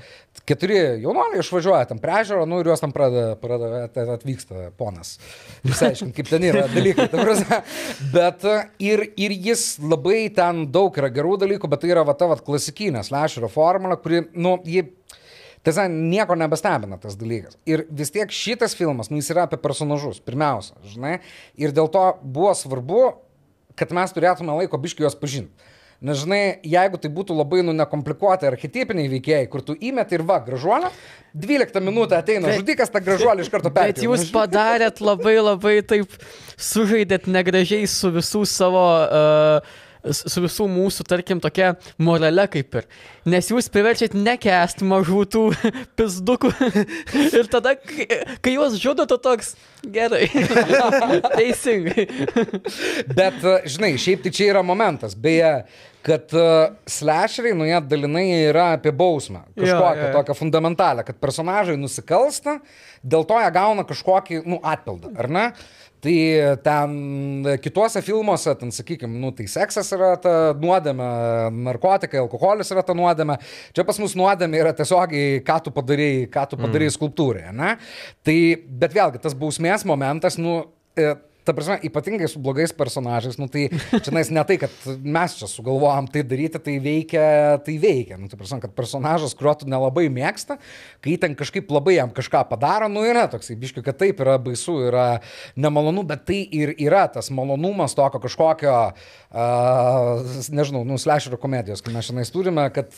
Keturi 0.48 0.76
jaunuoliai 1.03 1.42
išvažiuoja 1.44 1.87
tam 1.90 2.00
prie 2.03 2.14
ežero, 2.22 2.46
nu 2.48 2.59
ir 2.62 2.70
juos 2.70 2.81
tam 2.83 2.94
pradeda, 2.94 3.35
pradeda 3.38 3.85
at- 3.87 3.98
atvyksta 4.16 4.70
ponas. 4.81 5.12
Išsiaiškinti, 5.68 6.14
kaip 6.16 6.31
ten 6.31 6.46
yra 6.48 6.64
dalykai. 6.72 7.07
Bet 8.14 8.46
ir, 8.83 9.05
ir 9.20 9.35
jis 9.48 9.76
labai 9.83 10.24
ten 10.35 10.64
daug 10.72 10.96
yra 10.98 11.12
gerų 11.12 11.37
dalykų, 11.44 11.70
bet 11.70 11.85
tai 11.85 11.92
yra 11.92 12.07
va 12.09 12.16
ta 12.18 12.31
va 12.33 12.40
klasikinė 12.40 13.05
slešerio 13.07 13.53
formulė, 13.53 14.00
kuri, 14.03 14.24
nu, 14.35 14.57
ji 14.66 14.88
Tiesa, 15.61 15.85
nieko 15.92 16.33
nebestebina 16.40 16.96
tas 16.96 17.18
dalykas. 17.20 17.59
Ir 17.68 17.83
vis 17.92 18.09
tiek 18.14 18.31
šitas 18.33 18.72
filmas, 18.72 19.11
nu, 19.12 19.18
jis 19.20 19.29
yra 19.35 19.44
apie 19.44 19.59
personažus, 19.61 20.16
pirmiausia, 20.24 20.79
žinai. 20.88 21.18
Ir 21.61 21.74
dėl 21.76 21.90
to 21.92 22.05
buvo 22.24 22.55
svarbu, 22.57 23.03
kad 23.76 23.92
mes 23.92 24.14
turėtume 24.16 24.57
laiko 24.57 24.81
biški 24.81 25.05
juos 25.05 25.18
pažinti. 25.20 25.53
Nes, 26.00 26.16
žinai, 26.22 26.40
jeigu 26.64 26.96
tai 26.96 27.10
būtų 27.12 27.34
labai, 27.36 27.58
nu, 27.66 27.74
nekomplikuoti 27.76 28.46
archetipiniai 28.48 29.10
veikėjai, 29.12 29.48
kur 29.52 29.60
tu 29.66 29.74
įmeti 29.76 30.16
ir 30.16 30.22
va, 30.24 30.38
gražuolę, 30.46 30.88
12 31.36 31.82
minutę 31.84 32.16
ateina 32.16 32.48
Bet- 32.48 32.62
žudikas, 32.62 32.88
tą 32.94 33.02
gražuolį 33.04 33.44
iš 33.44 33.52
karto 33.52 33.68
Bet 33.74 33.98
perėjo. 34.00 34.08
jūs 34.08 34.30
padarėt 34.32 35.02
labai 35.04 35.36
labai 35.44 35.76
taip, 35.84 36.16
sužaidėt 36.56 37.28
negražiai 37.28 37.84
su 37.90 38.08
visų 38.16 38.46
savo, 38.48 38.86
uh, 39.04 39.86
su 40.16 40.40
visų 40.40 40.64
mūsų, 40.72 41.04
tarkim, 41.04 41.42
tokia 41.44 41.74
morale 42.00 42.46
kaip 42.48 42.80
ir. 42.80 42.86
Nes 43.28 43.50
jūs 43.52 43.68
priverčiat 43.68 44.14
nekest 44.16 44.80
mažų 44.80 45.26
tų 45.36 45.42
pizdukų. 46.00 46.54
Ir 47.42 47.50
tada, 47.52 47.74
kai, 47.76 48.54
juos 48.56 48.80
žudo, 48.80 49.04
tu 49.04 49.20
toks 49.20 49.52
gerai. 49.84 50.24
Teisingai. 51.36 52.08
Bet, 53.12 53.44
žinai, 53.68 53.92
šiaip 54.00 54.24
tai 54.24 54.32
čia 54.32 54.48
yra 54.54 54.64
momentas. 54.64 55.12
Beje, 55.14 55.52
kad 56.06 56.32
uh, 56.36 56.76
slasheriai, 56.88 57.56
nu 57.56 57.66
jie 57.68 57.80
dalinai 57.90 58.24
yra 58.48 58.70
apie 58.76 58.92
bausmę. 58.96 59.42
Kažkokią 59.52 60.00
jo, 60.00 60.06
jo. 60.06 60.14
tokią 60.16 60.38
fundamentalę, 60.38 61.04
kad 61.04 61.20
personažai 61.20 61.76
nusikalsta, 61.80 62.58
dėl 63.04 63.26
to 63.28 63.40
jie 63.42 63.52
gauna 63.54 63.84
kažkokį, 63.88 64.42
nu, 64.48 64.60
atpildą, 64.64 65.12
ar 65.20 65.30
ne? 65.30 65.46
Tai 66.00 66.16
ten 66.64 67.48
kituose 67.60 68.01
filmuose, 68.01 68.55
ten 68.57 68.72
sakykime, 68.72 69.18
nu, 69.20 69.34
tai 69.36 69.44
seksas 69.53 69.90
yra 69.92 70.14
ta 70.20 70.32
nuodėmė, 70.57 71.09
narkotikai, 71.68 72.22
alkoholis 72.22 72.72
yra 72.72 72.84
ta 72.86 72.96
nuodėmė. 72.96 73.36
Čia 73.76 73.84
pas 73.84 74.01
mus 74.01 74.16
nuodėmė 74.16 74.62
yra 74.62 74.72
tiesiogiai, 74.76 75.42
ką 75.44 75.59
tu 75.66 75.74
padarėjai, 75.76 76.22
ką 76.32 76.46
tu 76.53 76.61
padarėjai 76.61 76.94
skulptūrai, 76.96 77.51
ne? 77.53 77.74
Tai, 78.24 78.38
bet 78.80 78.96
vėlgi, 78.96 79.20
tas 79.26 79.36
bausmės 79.36 79.84
momentas, 79.88 80.40
nu, 80.40 80.62
e, 80.96 81.12
Ta 81.45 81.55
prasme, 81.57 81.78
ypatingai 81.88 82.28
su 82.28 82.41
blogais 82.43 82.72
personažais, 82.76 83.38
nu 83.41 83.49
tai 83.49 83.68
čia 83.91 84.12
ne 84.12 84.45
tai, 84.45 84.59
kad 84.61 84.74
mes 85.01 85.36
čia 85.38 85.49
sugalvojom 85.49 86.11
tai 86.12 86.22
daryti, 86.26 86.61
tai 86.61 86.76
veikia, 86.82 87.24
tai 87.64 87.76
veikia. 87.80 88.18
Nu, 88.20 88.28
tai 88.28 88.38
prasme, 88.41 88.61
kad 88.64 88.74
personažas, 88.76 89.32
kurio 89.38 89.55
tu 89.62 89.70
nelabai 89.70 90.09
mėgsta, 90.12 90.59
kai 91.05 91.16
ten 91.20 91.36
kažkaip 91.38 91.70
labai 91.72 91.97
jam 91.97 92.12
kažką 92.14 92.45
padaro, 92.51 92.91
nu 92.93 93.07
yra 93.09 93.24
toksai, 93.32 93.57
biškiu, 93.61 93.84
kad 93.86 93.99
taip 94.01 94.20
yra 94.20 94.36
baisu, 94.43 94.76
yra 94.91 95.07
nemalonu, 95.57 96.05
bet 96.09 96.26
tai 96.28 96.43
ir 96.45 96.74
yra 96.76 97.07
tas 97.12 97.32
malonumas 97.34 97.97
tokio 97.97 98.20
kažkokio, 98.22 98.76
uh, 98.91 100.36
nežinau, 100.53 100.84
nu, 100.84 100.99
slasherio 101.01 101.38
komedijos, 101.41 101.82
kai 101.84 101.95
mes 101.95 102.09
šiandien 102.09 102.32
turime, 102.34 102.66
kad, 102.74 102.93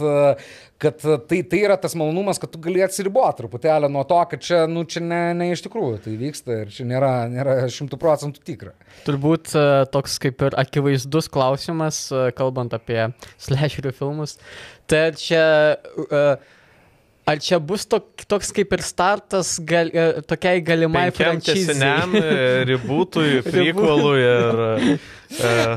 kad 0.83 1.03
tai, 1.29 1.43
tai 1.47 1.63
yra 1.63 1.77
tas 1.81 1.95
malonumas, 1.99 2.41
kad 2.43 2.53
tu 2.53 2.61
gali 2.63 2.83
atsiriboti 2.85 3.43
truputėlį 3.43 3.91
nuo 3.93 4.05
to, 4.09 4.21
kad 4.31 4.43
čia, 4.45 4.65
nu, 4.71 4.85
čia 4.89 5.03
ne, 5.05 5.21
ne 5.37 5.51
iš 5.53 5.65
tikrųjų 5.67 6.03
tai 6.07 6.17
vyksta 6.21 6.63
ir 6.63 6.73
čia 6.75 6.87
nėra, 6.89 7.13
nėra 7.33 7.57
šimtų 7.73 7.99
procentų 8.01 8.32
tikra. 8.41 8.73
Turbūt 9.07 9.53
e, 9.59 9.67
toks 9.93 10.19
kaip 10.23 10.43
ir 10.47 10.57
akivaizdus 10.63 11.29
klausimas, 11.33 12.05
e, 12.13 12.31
kalbant 12.39 12.75
apie 12.77 13.09
slasherių 13.43 13.93
filmus. 13.97 14.37
Tai 14.91 15.05
čia, 15.19 15.45
e, 15.77 16.23
ar 17.33 17.43
čia 17.43 17.61
bus 17.63 17.87
tok, 17.91 18.25
toks 18.31 18.53
kaip 18.57 18.73
ir 18.77 18.85
startas 18.87 19.57
gal, 19.69 19.93
tokiai 20.29 20.63
galimai 20.65 21.09
franšizei? 21.15 21.75
Seniam 21.75 22.17
ribūtui, 22.73 23.43
prequelui 23.49 24.23
ir... 24.31 24.65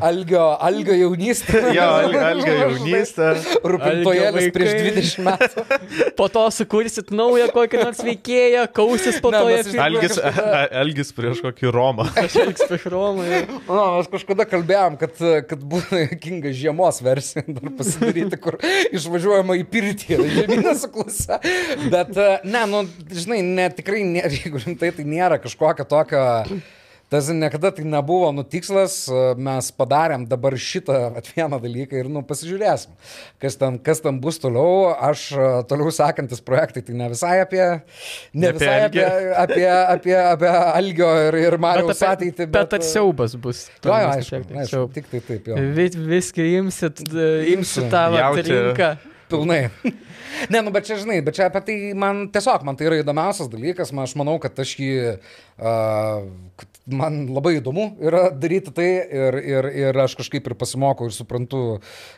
Algio, 0.06 0.44
algio 0.60 0.96
jaunystė. 0.98 1.62
Jo, 1.76 1.86
Algio- 2.02 2.22
Algio 2.28 2.54
jaunystė. 2.60 3.30
Rūpintojėlis 3.64 4.50
prieš 4.56 4.74
vaikai. 4.76 4.92
20 4.96 5.24
metų. 5.26 6.12
Po 6.20 6.28
to 6.32 6.44
sukursit 6.56 7.12
naują 7.16 7.48
kokį 7.56 7.82
nors 7.84 8.02
veikėją, 8.06 8.66
kausis 8.76 9.20
po 9.24 9.32
to 9.34 9.42
Algis, 9.46 10.20
Algis 10.82 11.12
prieš 11.16 11.42
kokį 11.46 11.72
Romą. 11.76 12.08
Elgis 12.26 12.66
prieš 12.70 12.88
Romą. 12.94 13.26
ir- 13.30 13.48
Na, 13.70 13.86
mes 13.98 14.08
kažkada 14.12 14.46
kalbėjom, 14.50 14.98
kad, 15.02 15.16
kad 15.50 15.60
būna 15.74 16.04
jokinga 16.06 16.52
žiemos 16.56 17.02
versija 17.06 17.44
dar 17.48 17.72
pasidaryti, 17.80 18.40
kur 18.42 18.58
išvažiuojama 18.96 19.58
į 19.62 19.66
pirtį, 19.72 20.20
žemyną 20.40 20.76
su 20.80 20.90
klase. 20.94 21.40
Bet, 21.92 22.16
ne, 22.46 22.66
nu, 22.72 22.84
žinai, 23.12 23.42
ne, 23.46 23.70
tikrai, 23.76 24.04
ne, 24.08 24.24
jeigu 24.32 24.62
rimtai, 24.66 24.92
tai 24.96 25.06
nėra 25.08 25.40
kažkokio 25.44 25.86
tokio... 25.90 26.24
Tas 27.10 27.30
niekada 27.30 27.70
tai 27.72 27.86
nebuvo 27.86 28.32
nu 28.34 28.42
tikslas, 28.42 29.06
e, 29.06 29.20
mes 29.38 29.68
padarėm 29.78 30.24
dabar 30.26 30.56
šitą 30.58 30.96
at 31.20 31.30
vieną 31.36 31.60
dalyką 31.62 32.00
ir 32.02 32.10
nu 32.10 32.24
pasižiūrėsim, 32.26 32.96
kas 33.42 33.60
ten, 33.62 33.78
kas 33.78 34.02
ten 34.02 34.18
bus 34.24 34.42
toliau. 34.42 34.90
Aš 35.12 35.28
e, 35.38 35.50
toliau 35.70 35.94
sekantis 35.94 36.42
projektai, 36.42 36.82
tai 36.88 36.98
ne 36.98 37.12
visai 37.14 37.38
apie, 37.44 37.64
ne 38.34 38.42
Ne 38.42 38.52
apie 38.52 38.58
visai 38.58 38.78
apie, 38.90 39.06
apie, 39.46 39.70
apie, 39.70 40.18
apie 40.34 40.54
Algio 40.66 41.14
ir, 41.28 41.40
ir 41.46 41.60
Marijos 41.62 42.02
ateitį. 42.10 42.50
bet 42.58 42.74
ar 42.80 42.86
siaubas 42.90 43.38
bus? 43.38 43.68
Jo, 43.86 43.94
jo, 43.94 44.14
aišku, 44.18 44.44
aišku, 44.66 44.86
tik 44.98 45.12
tai 45.14 45.22
taip, 45.30 45.52
jo. 45.54 45.66
Vis, 45.78 46.00
viską 46.16 46.54
imsit, 46.62 47.06
e, 47.14 47.34
imsit 47.54 47.92
tą 47.94 48.08
rinką. 48.42 48.96
Pilnai. 49.36 49.94
ne, 50.54 50.62
nu, 50.62 50.72
bet 50.76 50.88
čia, 50.88 51.00
žinai, 51.02 51.20
bet 51.26 51.38
čia 51.38 51.50
apie 51.50 51.62
tai 51.68 51.78
man 51.98 52.26
tiesiog, 52.34 52.66
man 52.68 52.80
tai 52.80 52.90
yra 52.90 53.02
įdomiausias 53.02 53.52
dalykas, 53.52 53.94
man, 53.96 54.08
aš 54.08 54.16
manau, 54.20 54.38
kad 54.44 54.58
aš 54.62 54.76
jį, 54.82 54.94
uh, 55.60 56.26
kad 56.60 56.76
man 56.86 57.24
labai 57.34 57.56
įdomu 57.60 57.88
yra 58.04 58.28
daryti 58.34 58.74
tai 58.76 58.88
ir, 59.04 59.40
ir, 59.42 59.70
ir 59.86 60.02
aš 60.06 60.18
kažkaip 60.20 60.46
ir 60.50 60.58
pasimokau 60.60 61.10
ir 61.10 61.16
suprantu, 61.16 61.64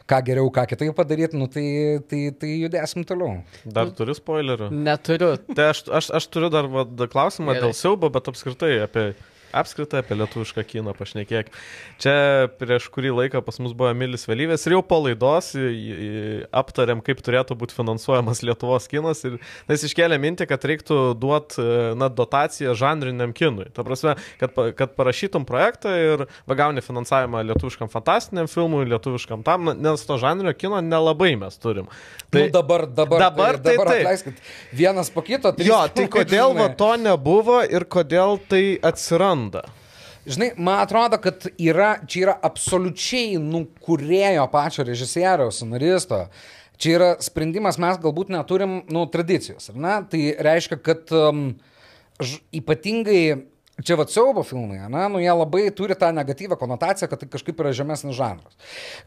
ką 0.10 0.20
geriau, 0.28 0.52
ką 0.54 0.66
kitaip 0.72 0.96
padaryti, 0.98 1.40
nu 1.40 1.48
tai, 1.52 1.68
tai, 2.10 2.22
tai 2.36 2.52
judėsim 2.66 3.08
toliau. 3.08 3.42
Dar 3.64 3.94
turi 3.96 4.16
spoilerių? 4.18 4.70
Neturiu. 4.76 5.34
Tai 5.54 5.72
aš, 5.72 5.86
aš, 6.02 6.12
aš 6.20 6.30
turiu 6.34 6.52
dar 6.54 6.70
va, 6.72 6.86
klausimą 6.86 7.56
Gerai. 7.56 7.68
dėl 7.68 7.78
siaubo, 7.78 8.12
bet 8.14 8.28
apskritai 8.32 8.74
apie, 8.84 9.10
apskritai 9.56 10.02
apie 10.04 10.18
lietuvišką 10.20 10.64
kiną 10.68 10.94
pašnekėk. 10.98 11.52
Čia 12.02 12.16
prieš 12.60 12.90
kurį 12.94 13.14
laiką 13.22 13.42
pas 13.46 13.60
mus 13.64 13.76
buvo 13.78 13.92
Emilis 13.94 14.28
Vėlyvės 14.28 14.66
ir 14.68 14.78
jau 14.78 14.82
po 14.86 15.00
laidos 15.06 15.54
aptarėm, 16.52 17.02
kaip 17.06 17.22
turėtų 17.26 17.58
būti 17.60 17.78
finansuojamas 17.78 18.44
Lietuvos 18.46 18.88
kinas 18.92 19.24
ir 19.28 19.38
jis 19.70 19.88
iškėlė 19.90 20.20
mintį, 20.22 20.48
kad 20.50 20.68
reiktų 20.68 21.00
duoti 21.20 21.64
na, 22.00 22.10
dotaciją 22.12 22.76
žanriniam 22.78 23.34
kinui. 23.38 23.70
Ta 23.76 23.86
prasme, 23.88 24.18
kad, 24.42 24.58
kad 24.78 24.96
parašytum 24.98 25.46
projektą 25.48 25.94
ir 25.96 26.26
gauni 26.58 26.84
finansavimą 26.84 27.44
lietuviškam 27.52 27.92
fantastiniam 27.94 28.50
filmui, 28.52 28.86
lietuviškam 28.92 29.46
tam, 29.48 29.72
nes 29.78 30.06
to 30.08 30.18
žanrinio 30.22 30.54
kino 30.58 30.82
nelabai 30.84 31.36
mes 31.40 31.58
turim. 31.62 31.88
Tai 32.34 32.48
nu, 32.48 32.52
dabar, 32.52 32.88
dabar, 32.88 33.20
Dabar 33.28 33.58
tai 33.58 33.76
dabar 33.78 33.88
taip. 33.92 34.02
atleiskit, 34.04 34.42
vienas 34.76 35.10
po 35.14 35.22
kito. 35.24 35.52
trys 35.56 35.70
Jo, 35.70 35.80
tai 35.94 36.08
kodėl 36.12 36.56
va, 36.58 36.68
to 36.76 36.90
nebuvo 37.00 37.62
ir 37.64 37.86
kodėl 37.88 38.36
tai 38.52 38.64
atsiranda? 38.84 39.47
Žinai, 40.28 40.50
man 40.60 40.82
atrodo, 40.84 41.20
kad 41.24 41.46
yra, 41.56 41.94
čia 42.10 42.26
yra 42.26 42.34
absoliučiai 42.44 43.38
nukūrėjo 43.40 44.44
pačio 44.52 44.84
režisieriaus, 44.88 45.62
scenaristo. 45.62 46.26
Čia 46.78 46.96
yra 46.98 47.10
sprendimas, 47.24 47.80
mes 47.82 48.00
galbūt 48.04 48.34
neturim, 48.36 48.82
nu, 48.94 49.06
tradicijos, 49.14 49.72
ar 49.72 49.80
ne? 49.82 49.94
Tai 50.12 50.24
reiškia, 50.50 50.78
kad 50.84 51.14
um, 51.16 51.46
ž, 52.20 52.42
ypatingai 52.60 53.22
Čia 53.78 53.94
va 53.94 54.08
siaubo 54.10 54.42
filmai, 54.42 54.80
ne, 54.90 55.04
nu 55.14 55.20
jie 55.22 55.30
labai 55.30 55.68
turi 55.78 55.94
tą 55.94 56.08
negatyvę 56.16 56.56
konotaciją, 56.58 57.10
kad 57.12 57.22
tai 57.22 57.28
kažkaip 57.30 57.60
yra 57.62 57.76
žemesnis 57.78 58.16
žanras. 58.18 58.56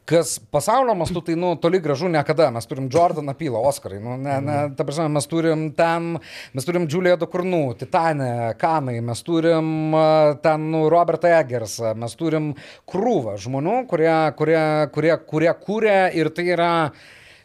Kas 0.07 0.37
pasaulio 0.55 0.95
mastu, 0.95 1.19
tai, 1.27 1.35
nu, 1.35 1.57
toli 1.59 1.81
gražu 1.83 2.07
niekada. 2.13 2.53
Mes 2.55 2.71
turim 2.71 2.87
Jordaną 2.87 3.35
Pylą, 3.35 3.65
Oskarai, 3.67 3.99
nu, 4.05 4.15
ne, 4.23 4.39
ne, 4.47 4.59
ta 4.79 4.87
prasme, 4.87 5.09
mes 5.11 5.27
turim 5.27 5.67
ten, 5.75 6.13
mes 6.55 6.69
turim 6.69 6.87
Juliją 6.87 7.19
Dokurnų, 7.19 7.63
Titanę, 7.83 8.31
Kanai, 8.63 9.01
mes 9.03 9.27
turim 9.27 9.97
ten, 10.45 10.71
nu, 10.71 10.87
Robertą 10.93 11.35
Egersą, 11.41 11.97
mes 11.99 12.15
turim 12.21 12.53
krūvą 12.87 13.41
žmonių, 13.43 13.81
kurie, 13.91 14.15
kurie, 14.39 14.67
kurie, 14.95 15.17
kurie 15.35 15.57
kūrė 15.67 16.03
ir 16.15 16.31
tai 16.37 16.47
yra 16.55 16.75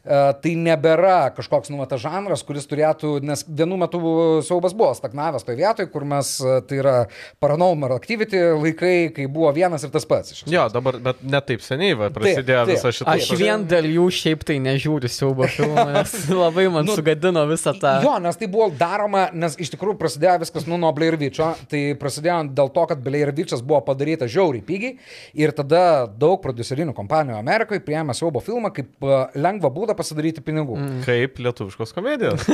tai 0.06 0.54
nebėra 0.60 1.32
kažkoks 1.36 1.72
numatas 1.74 2.04
žanras, 2.04 2.44
kuris 2.46 2.68
turėtų, 2.70 3.18
nes 3.26 3.44
vienu 3.48 3.78
metu 3.82 4.00
siaubas 4.46 4.76
buvo 4.78 4.92
stagnavęs 4.98 5.46
toje 5.46 5.58
vietoje, 5.60 5.90
kur 5.92 6.06
mes, 6.08 6.36
e, 6.40 6.60
tai 6.70 6.80
yra 6.82 6.96
paranormal 7.44 7.96
activity 7.96 8.40
laikai, 8.54 8.96
kai 9.16 9.28
buvo 9.32 9.52
vienas 9.56 9.86
ir 9.86 9.94
tas 9.94 10.06
pats. 10.08 10.44
Jo, 10.50 10.68
dabar, 10.74 11.00
bet 11.04 11.24
ne 11.26 11.42
taip 11.46 11.64
seniai 11.66 11.98
va, 11.98 12.12
prasidėjo 12.14 12.66
taip. 12.68 12.74
visa 12.76 12.94
šita. 13.00 13.16
Aš 13.16 13.32
vien 13.40 13.66
dėl 13.70 13.90
jų 13.96 14.08
šiaip 14.20 14.46
tai 14.48 14.60
nežiūriu 14.64 15.12
siaubo 15.12 15.50
filmų, 15.52 15.88
nes 15.98 16.16
labai 16.44 16.68
man 16.74 16.86
Nu, 16.86 16.96
sugadino 16.98 17.46
visą 17.50 17.74
tą. 17.82 17.98
Jo, 18.06 18.16
nes 18.22 18.38
tai 18.38 18.50
buvo 18.52 18.70
daroma, 18.78 19.28
nes 19.34 19.58
iš 19.62 19.74
tikrųjų 19.74 19.98
prasidėjo 20.00 20.38
viskas 20.44 20.68
nu, 20.70 20.78
nuo 20.82 20.92
Blairvičio, 20.96 21.50
tai 21.72 21.82
prasidėjo 22.00 22.38
dėl 22.56 22.72
to, 22.76 22.86
kad 22.92 23.02
Blairvičas 23.06 23.64
buvo 23.66 23.82
padarytas 23.88 24.30
žiauriai 24.34 24.64
pigiai 24.66 24.98
ir 25.42 25.54
tada 25.58 26.06
daug 26.06 26.38
producerinių 26.44 26.94
kompanijų 26.98 27.40
Amerikoje 27.40 27.84
priėmė 27.86 28.16
siaubo 28.18 28.44
filmą 28.46 28.72
kaip 28.76 29.02
e, 29.02 29.22
lengvą 29.42 29.72
būdą 29.74 29.95
pasidaryti 29.98 30.44
pinigų. 30.46 30.78
Mm. 30.80 31.04
Kaip 31.08 31.42
lietuviškos 31.42 31.96
komedijos. 31.96 32.46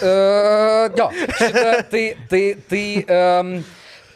Uh, 0.00 0.88
jo, 0.96 1.06
šita, 1.36 1.72
tai, 1.90 2.02
tai, 2.30 2.40
tai, 2.70 2.84
um, 3.12 3.50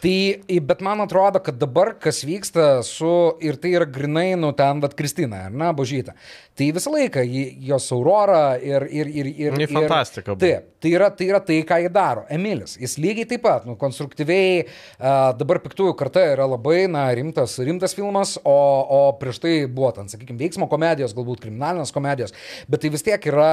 tai, 0.05 0.61
bet 0.61 0.83
man 0.85 1.01
atrodo, 1.05 1.41
kad 1.45 1.57
dabar 1.61 1.95
kas 2.01 2.23
vyksta 2.27 2.83
su, 2.85 3.13
ir 3.45 3.57
tai 3.61 3.75
yra 3.79 3.87
grinai, 3.89 4.35
nu, 4.37 4.53
ten, 4.57 4.83
vad, 4.85 4.93
Kristina, 4.99 5.47
ar 5.49 5.55
ne, 5.55 5.71
Božyta. 5.77 6.13
Tai 6.55 6.69
visą 6.77 6.93
laiką 6.95 7.25
jos 7.67 7.89
aurora 7.97 8.55
ir... 8.63 8.85
ir, 8.93 9.09
ir, 9.11 9.31
ir 9.47 9.57
ir- 9.65 9.73
fantastika 9.73 10.35
buvo. 10.35 10.43
Taip, 10.45 10.69
tai 10.85 10.93
yra, 10.95 11.09
tai 11.11 11.29
yra 11.33 11.41
tai, 11.43 11.57
ką 11.67 11.81
jie 11.83 11.91
daro. 11.95 12.27
Emilis, 12.31 12.77
jis 12.79 12.99
lygiai 13.01 13.27
taip 13.33 13.43
pat, 13.47 13.65
nu, 13.67 13.75
konstruktyviai, 13.81 14.67
uh, 14.67 15.33
dabar 15.41 15.59
piktųjų 15.65 15.97
karta 15.99 16.23
yra 16.35 16.47
labai, 16.53 16.85
na, 16.91 17.07
rimtas, 17.17 17.57
rimtas 17.65 17.97
filmas, 17.97 18.37
o, 18.45 18.55
o 18.55 19.01
prieš 19.19 19.41
tai 19.43 19.55
buvo 19.67 19.91
ten, 19.97 20.11
sakykime, 20.13 20.39
veiksmo 20.45 20.69
komedijos, 20.71 21.17
galbūt 21.17 21.43
kriminalinės 21.47 21.95
komedijos, 21.97 22.37
bet 22.71 22.85
tai 22.85 22.93
vis 22.95 23.07
tiek 23.07 23.31
yra 23.33 23.51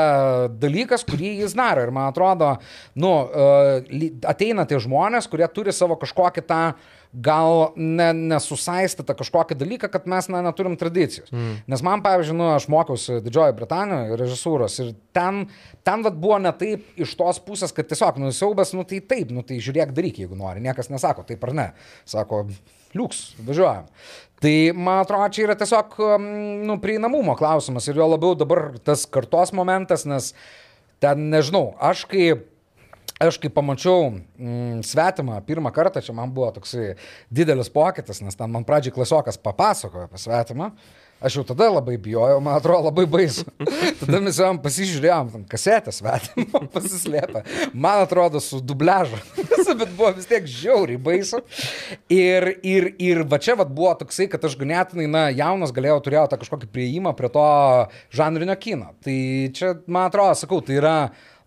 dalykas, 0.61 1.07
kurį 1.07 1.37
jis 1.45 1.55
daro. 1.57 1.87
Ir 1.87 1.95
man 1.95 2.11
atrodo, 2.11 2.53
nu, 2.99 3.15
uh, 3.23 4.21
ateina 4.29 4.67
tie 4.69 4.77
žmonės, 4.83 5.31
kurie 5.31 5.47
turi 5.55 5.73
savo 5.73 5.97
kažkokią 6.01 6.40
kažkokį 6.41 6.47
tą 6.47 6.97
gal 7.11 7.73
ne, 7.75 8.13
nesusaistytą 8.15 9.17
kažkokį 9.19 9.57
dalyką, 9.59 9.89
kad 9.91 10.05
mes 10.07 10.29
na, 10.31 10.39
neturim 10.45 10.77
tradicijos. 10.79 11.27
Mm. 11.33 11.57
Nes 11.67 11.81
man, 11.83 11.99
pavyzdžiui, 12.05 12.37
nu, 12.39 12.45
aš 12.55 12.69
mokiausi 12.71 13.19
Didžiojo 13.25 13.51
Britanijoje 13.57 14.15
režisūros 14.21 14.77
ir 14.79 14.93
ten, 15.11 15.41
ten 15.83 16.05
vat, 16.05 16.15
buvo 16.15 16.37
ne 16.39 16.53
taip 16.55 16.85
iš 16.95 17.17
tos 17.19 17.41
pusės, 17.43 17.73
kad 17.75 17.89
tiesiog, 17.89 18.21
nu, 18.23 18.31
siaubas, 18.31 18.71
nu, 18.77 18.85
tai 18.87 19.01
taip, 19.03 19.33
nu, 19.35 19.43
tai 19.43 19.59
žiūrėk 19.59 19.91
daryk, 19.97 20.21
jeigu 20.23 20.39
nori, 20.39 20.63
niekas 20.63 20.87
nesako 20.93 21.27
taip 21.27 21.43
ar 21.49 21.53
ne. 21.57 21.67
Sako, 22.07 22.45
liuks, 22.95 23.33
važiuojam. 23.43 23.91
Tai 24.41 24.55
man 24.79 25.03
atrodo, 25.03 25.27
čia 25.35 25.49
yra 25.49 25.57
tiesiog 25.59 25.99
um, 25.99 26.31
nu, 26.63 26.79
prieinamumo 26.81 27.35
klausimas 27.37 27.91
ir 27.91 27.99
jo 27.99 28.07
labiau 28.07 28.39
dabar 28.39 28.69
tas 28.87 29.03
kartos 29.03 29.51
momentas, 29.51 30.07
nes 30.07 30.31
ten, 31.03 31.27
nežinau, 31.33 31.73
aš 31.91 32.07
kaip 32.07 32.47
Aš 33.22 33.38
kai 33.38 33.51
pamačiau 33.53 34.09
mm, 34.09 34.82
svetimą 34.88 35.38
pirmą 35.45 35.69
kartą, 35.76 36.01
čia 36.01 36.15
man 36.17 36.32
buvo 36.34 36.49
toksai 36.55 36.95
didelis 37.30 37.69
pokytis, 37.69 38.24
nes 38.26 38.38
ten 38.38 38.49
man 38.49 38.65
pradžiai 38.65 38.95
klasiokas 38.95 39.38
papasakojo 39.38 40.07
apie 40.07 40.22
svetimą. 40.22 40.72
Aš 41.22 41.36
jau 41.38 41.43
tada 41.45 41.67
labai 41.69 41.99
bijojau, 42.01 42.39
man 42.41 42.55
atrodo 42.57 42.88
labai 42.88 43.03
baisu. 43.05 43.43
Tada 43.99 44.17
mes 44.26 44.39
jam 44.41 44.57
pasižiūrėjom, 44.57 45.28
tam 45.30 45.43
kasetę 45.45 45.93
svetimą 45.93 46.63
pasislėpę. 46.74 47.43
Man 47.78 48.01
atrodo 48.07 48.41
su 48.41 48.57
dubležu. 48.57 49.19
Bet 49.82 49.93
buvo 49.93 50.09
vis 50.17 50.26
tiek 50.26 50.49
žiauriai 50.49 50.97
baisu. 50.97 51.43
Ir, 52.09 52.47
ir, 52.65 52.89
ir 52.97 53.22
va 53.30 53.38
čia 53.38 53.53
va 53.59 53.67
buvo 53.69 53.93
toksai, 54.01 54.26
kad 54.34 54.49
aš 54.49 54.57
ganėtinai, 54.57 55.05
na, 55.13 55.28
jaunas 55.30 55.72
galėjau, 55.76 55.99
turėjau 56.07 56.26
tą 56.32 56.41
kažkokį 56.41 56.72
prieimą 56.74 57.13
prie 57.19 57.30
to 57.38 57.45
žanrinio 58.17 58.57
kino. 58.57 58.89
Tai 59.05 59.19
čia, 59.53 59.76
man 59.86 60.09
atrodo, 60.09 60.34
sakau, 60.41 60.63
tai 60.65 60.82
yra 60.82 60.95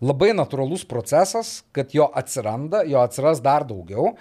labai 0.03 0.33
natūralus 0.35 0.83
procesas, 0.89 1.61
kad 1.75 1.93
jo 1.95 2.09
atsiranda, 2.15 2.83
jo 2.89 2.99
atsiras 3.03 3.41
dar 3.43 3.67
daugiau. 3.67 4.15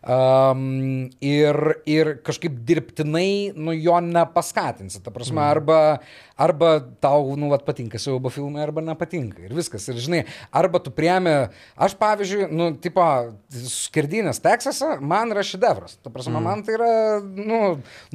Um, 0.00 1.10
ir, 1.20 1.56
ir 1.84 2.14
kažkaip 2.24 2.54
dirbtinai 2.64 3.52
nu, 3.52 3.74
jo 3.76 3.98
nepaskatinsi. 4.00 5.02
Ta 5.04 5.12
prasme, 5.12 5.42
mm. 5.42 5.50
arba, 5.50 5.80
arba 6.40 6.80
tau, 7.00 7.34
nu, 7.36 7.50
vat, 7.52 7.64
patinka 7.66 7.98
siaubo 8.00 8.30
filmai, 8.32 8.62
arba 8.64 8.80
nepatinka. 8.84 9.42
Ir 9.44 9.52
viskas. 9.56 9.84
Ir 9.92 9.98
žinai, 10.00 10.20
arba 10.56 10.80
tu 10.80 10.92
priemi, 10.94 11.34
aš 11.76 11.96
pavyzdžiui, 12.00 12.48
nu, 12.56 12.70
tipo, 12.80 13.04
skirdinės 13.50 14.40
Teksasą, 14.44 14.94
man 15.04 15.34
yra 15.34 15.44
šedevras. 15.46 15.98
Ta 16.00 16.12
prasme, 16.12 16.38
mm. 16.38 16.48
man 16.48 16.64
tai 16.64 16.76
yra, 16.78 16.90
nu, 17.20 17.60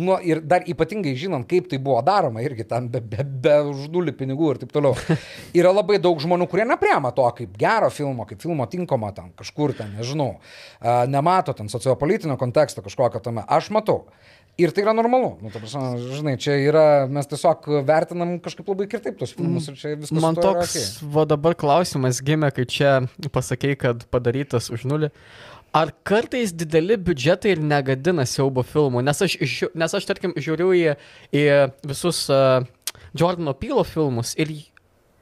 nu, 0.01 0.17
ir 0.25 0.41
dar 0.41 0.65
ypatingai 0.65 1.13
žinant, 1.19 1.45
kaip 1.49 1.69
tai 1.69 1.79
buvo 1.81 1.99
daroma, 2.05 2.41
irgi 2.45 2.65
ten 2.69 2.89
be, 2.91 3.03
be, 3.05 3.25
be 3.45 3.55
už 3.69 3.87
nulį 3.93 4.15
pinigų 4.17 4.53
ir 4.55 4.61
taip 4.63 4.73
toliau. 4.73 4.97
yra 5.59 5.73
labai 5.75 6.01
daug 6.01 6.21
žmonių, 6.21 6.49
kurie 6.49 6.65
nepriema 6.67 7.13
to 7.15 7.27
kaip 7.37 7.53
gero 7.61 7.91
filmo, 7.93 8.25
kaip 8.29 8.41
filmo 8.41 8.65
tinkamo 8.71 9.11
ten, 9.15 9.29
kažkur 9.37 9.75
ten, 9.77 9.93
nežinau, 9.99 10.35
nemato 11.11 11.53
ten 11.53 11.69
sociopolitinio 11.71 12.39
konteksto 12.41 12.81
kažkokio 12.85 13.21
tame. 13.21 13.45
Aš 13.45 13.69
matau. 13.75 14.05
Ir 14.55 14.71
tai 14.71 14.85
yra 14.85 14.93
normalu. 14.95 15.33
Nu, 15.43 15.49
ta 15.51 15.59
prasme, 15.59 15.97
žinai, 16.15 16.35
čia 16.39 16.53
yra, 16.63 16.83
mes 17.11 17.27
tiesiog 17.27 17.65
vertinam 17.87 18.37
kažkaip 18.43 18.69
labai 18.71 18.87
kitaip 18.87 19.17
tos 19.19 19.33
filmus 19.35 19.67
ir 19.67 19.75
čia 19.75 19.97
viskas. 19.99 20.15
Man 20.23 20.37
toks, 20.39 20.77
okay. 20.77 21.09
va 21.11 21.25
dabar 21.27 21.57
klausimas 21.59 22.21
gimė, 22.23 22.53
kai 22.55 22.63
čia 22.71 22.93
pasakėjai, 23.35 23.79
kad 23.81 24.05
padarytas 24.15 24.71
už 24.71 24.87
nulį. 24.87 25.11
Ar 25.75 25.91
kartais 26.07 26.53
dideli 26.55 26.95
biudžetai 26.95 27.51
ir 27.57 27.59
negadina 27.59 28.23
siaubo 28.23 28.63
filmų? 28.63 29.03
Nes 29.03 29.19
aš, 29.25 29.35
nes 29.75 29.97
aš 29.99 30.07
tarkim, 30.07 30.31
žiūriu 30.39 30.71
į, 30.71 30.85
į 31.35 31.43
visus 31.91 32.21
uh, 32.31 32.63
Jordano 33.11 33.51
Pylo 33.59 33.83
filmus 33.83 34.31
ir 34.39 34.55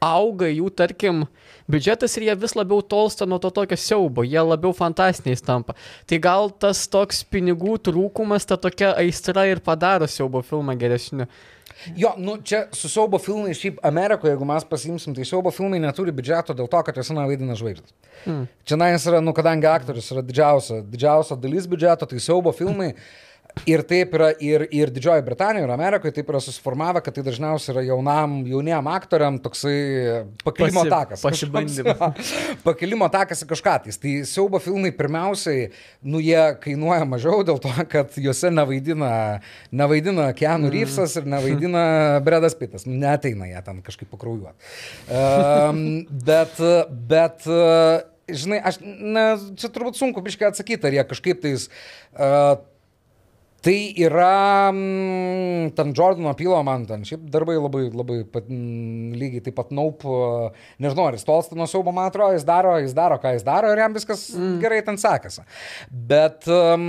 auga 0.04 0.50
jų, 0.52 0.68
tarkim, 0.76 1.24
biudžetas 1.72 2.18
ir 2.18 2.28
jie 2.28 2.36
vis 2.44 2.56
labiau 2.58 2.84
tolsta 2.84 3.28
nuo 3.30 3.40
to 3.42 3.52
tokio 3.56 3.78
siaubo, 3.80 4.26
jie 4.28 4.42
labiau 4.44 4.76
fantastiniais 4.76 5.44
tampa. 5.46 5.78
Tai 6.10 6.20
gal 6.24 6.52
tas 6.52 6.86
toks 6.92 7.24
pinigų 7.24 7.80
trūkumas, 7.88 8.48
ta 8.50 8.60
tokia 8.60 8.94
aistra 9.00 9.48
ir 9.50 9.64
padaro 9.64 10.10
siaubo 10.10 10.44
filmą 10.46 10.76
geresniu. 10.80 11.30
Jo, 11.96 12.14
nu 12.18 12.38
čia 12.44 12.68
su 12.72 12.88
siaubo 12.88 13.18
filmai, 13.20 13.56
šiaip 13.58 13.82
Amerikoje, 13.84 14.32
jeigu 14.32 14.46
mes 14.48 14.64
pasimsim, 14.68 15.16
tai 15.16 15.26
siaubo 15.28 15.52
filmai 15.52 15.82
neturi 15.84 16.14
biudžeto 16.16 16.56
dėl 16.56 16.70
to, 16.72 16.80
kad 16.86 17.00
juose 17.00 17.16
vaidina 17.18 17.58
žvaigždės. 17.60 17.96
Hmm. 18.24 18.46
Čia 18.68 18.78
nais 18.80 19.08
yra, 19.10 19.20
nu 19.24 19.34
kadangi 19.36 19.68
aktorius 19.68 20.08
yra 20.14 20.24
didžiausia, 20.24 20.80
didžiausia 20.88 21.38
dalis 21.44 21.68
biudžeto, 21.68 22.08
tai 22.08 22.22
siaubo 22.24 22.54
filmai. 22.56 22.94
Ir 23.70 23.84
taip 23.88 24.16
yra 24.18 24.32
ir, 24.44 24.66
ir 24.76 24.92
Didžiojo 24.92 25.24
Britanijoje, 25.24 25.68
ir 25.68 25.72
Amerikoje 25.72 26.12
taip 26.18 26.30
yra 26.34 26.42
susiformavę, 26.44 27.00
kad 27.06 27.16
tai 27.16 27.24
dažniausiai 27.24 27.76
yra 27.76 27.84
jaunam, 27.86 28.40
jauniem 28.50 28.90
aktoriam 28.92 29.38
toksai 29.40 29.76
pakilimo 30.44 30.82
Pasi, 30.82 30.92
takas. 30.92 31.24
Pasibandymas. 31.24 32.34
Pakilimo 32.66 33.08
takas 33.14 33.46
į 33.46 33.48
kažką. 33.54 33.76
Tai, 33.86 33.96
tai 34.04 34.16
siaubo 34.28 34.60
filmai 34.64 34.92
pirmiausiai, 34.98 35.70
nu 36.04 36.20
jie 36.24 36.42
kainuoja 36.64 37.06
mažiau 37.08 37.46
dėl 37.48 37.62
to, 37.64 37.72
kad 37.94 38.18
juose 38.20 38.52
nevaidina, 38.52 39.14
nevaidina 39.72 40.28
Keanu 40.36 40.68
mm. 40.68 40.74
Reevesas 40.74 41.16
ir 41.22 41.30
nevaidina 41.30 41.86
Bredas 42.26 42.58
Pitas. 42.60 42.88
Nu, 42.90 42.98
neteina 43.06 43.48
jie 43.48 43.64
ten 43.64 43.80
kažkaip 43.86 44.12
pakraujuoti. 44.12 44.74
Um, 45.08 45.86
bet, 46.26 46.60
bet 47.08 47.48
žinai, 48.28 48.60
aš, 48.66 48.82
na, 48.84 49.26
čia 49.60 49.72
turbūt 49.72 49.98
sunku 50.00 50.24
biškai 50.26 50.52
atsakyti, 50.52 50.90
ar 50.90 51.00
jie 51.00 51.08
kažkaip 51.10 51.42
tais 51.44 51.70
uh, 52.18 52.60
Tai 53.64 53.94
yra 53.96 54.72
m, 54.74 55.70
ten 55.72 55.94
Jordano 55.96 56.34
Pilo 56.36 56.58
man 56.68 56.84
ten, 56.84 57.06
šiaip 57.08 57.30
darbai 57.32 57.56
labai, 57.56 57.86
labai 57.96 58.18
pat, 58.28 58.50
m, 58.52 59.14
lygiai 59.16 59.44
taip 59.46 59.56
pat 59.56 59.72
naup, 59.72 60.04
nežinau, 60.84 61.06
ar 61.08 61.16
jis 61.16 61.24
tolsta 61.24 61.56
nuo 61.56 61.68
siaubo, 61.72 61.94
man 61.96 62.10
atrodo, 62.12 62.36
jis 62.36 62.44
daro, 62.48 62.74
jis 62.84 62.96
daro, 62.98 63.16
ką 63.24 63.32
jis 63.38 63.48
daro 63.48 63.72
ir 63.72 63.80
jam 63.80 63.96
viskas 63.96 64.26
mm. 64.36 64.58
gerai 64.66 64.82
ten 64.84 65.00
sekasi. 65.00 65.46
Bet, 66.12 66.44
um, 66.52 66.84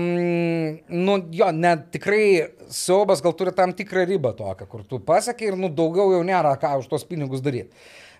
nu, 0.91 1.18
jo, 1.39 1.53
net 1.55 1.93
tikrai 1.95 2.25
siaubas 2.66 3.22
gal 3.22 3.39
turi 3.39 3.55
tam 3.55 3.77
tikrą 3.77 4.03
ribą 4.11 4.35
tokią, 4.35 4.66
kur 4.66 4.83
tu 4.83 4.99
pasakė 4.99 5.53
ir, 5.53 5.61
nu, 5.61 5.70
daugiau 5.70 6.11
jau 6.16 6.27
nėra 6.27 6.57
ką 6.59 6.75
už 6.83 6.91
tos 6.91 7.07
pinigus 7.07 7.45
daryti. 7.45 7.70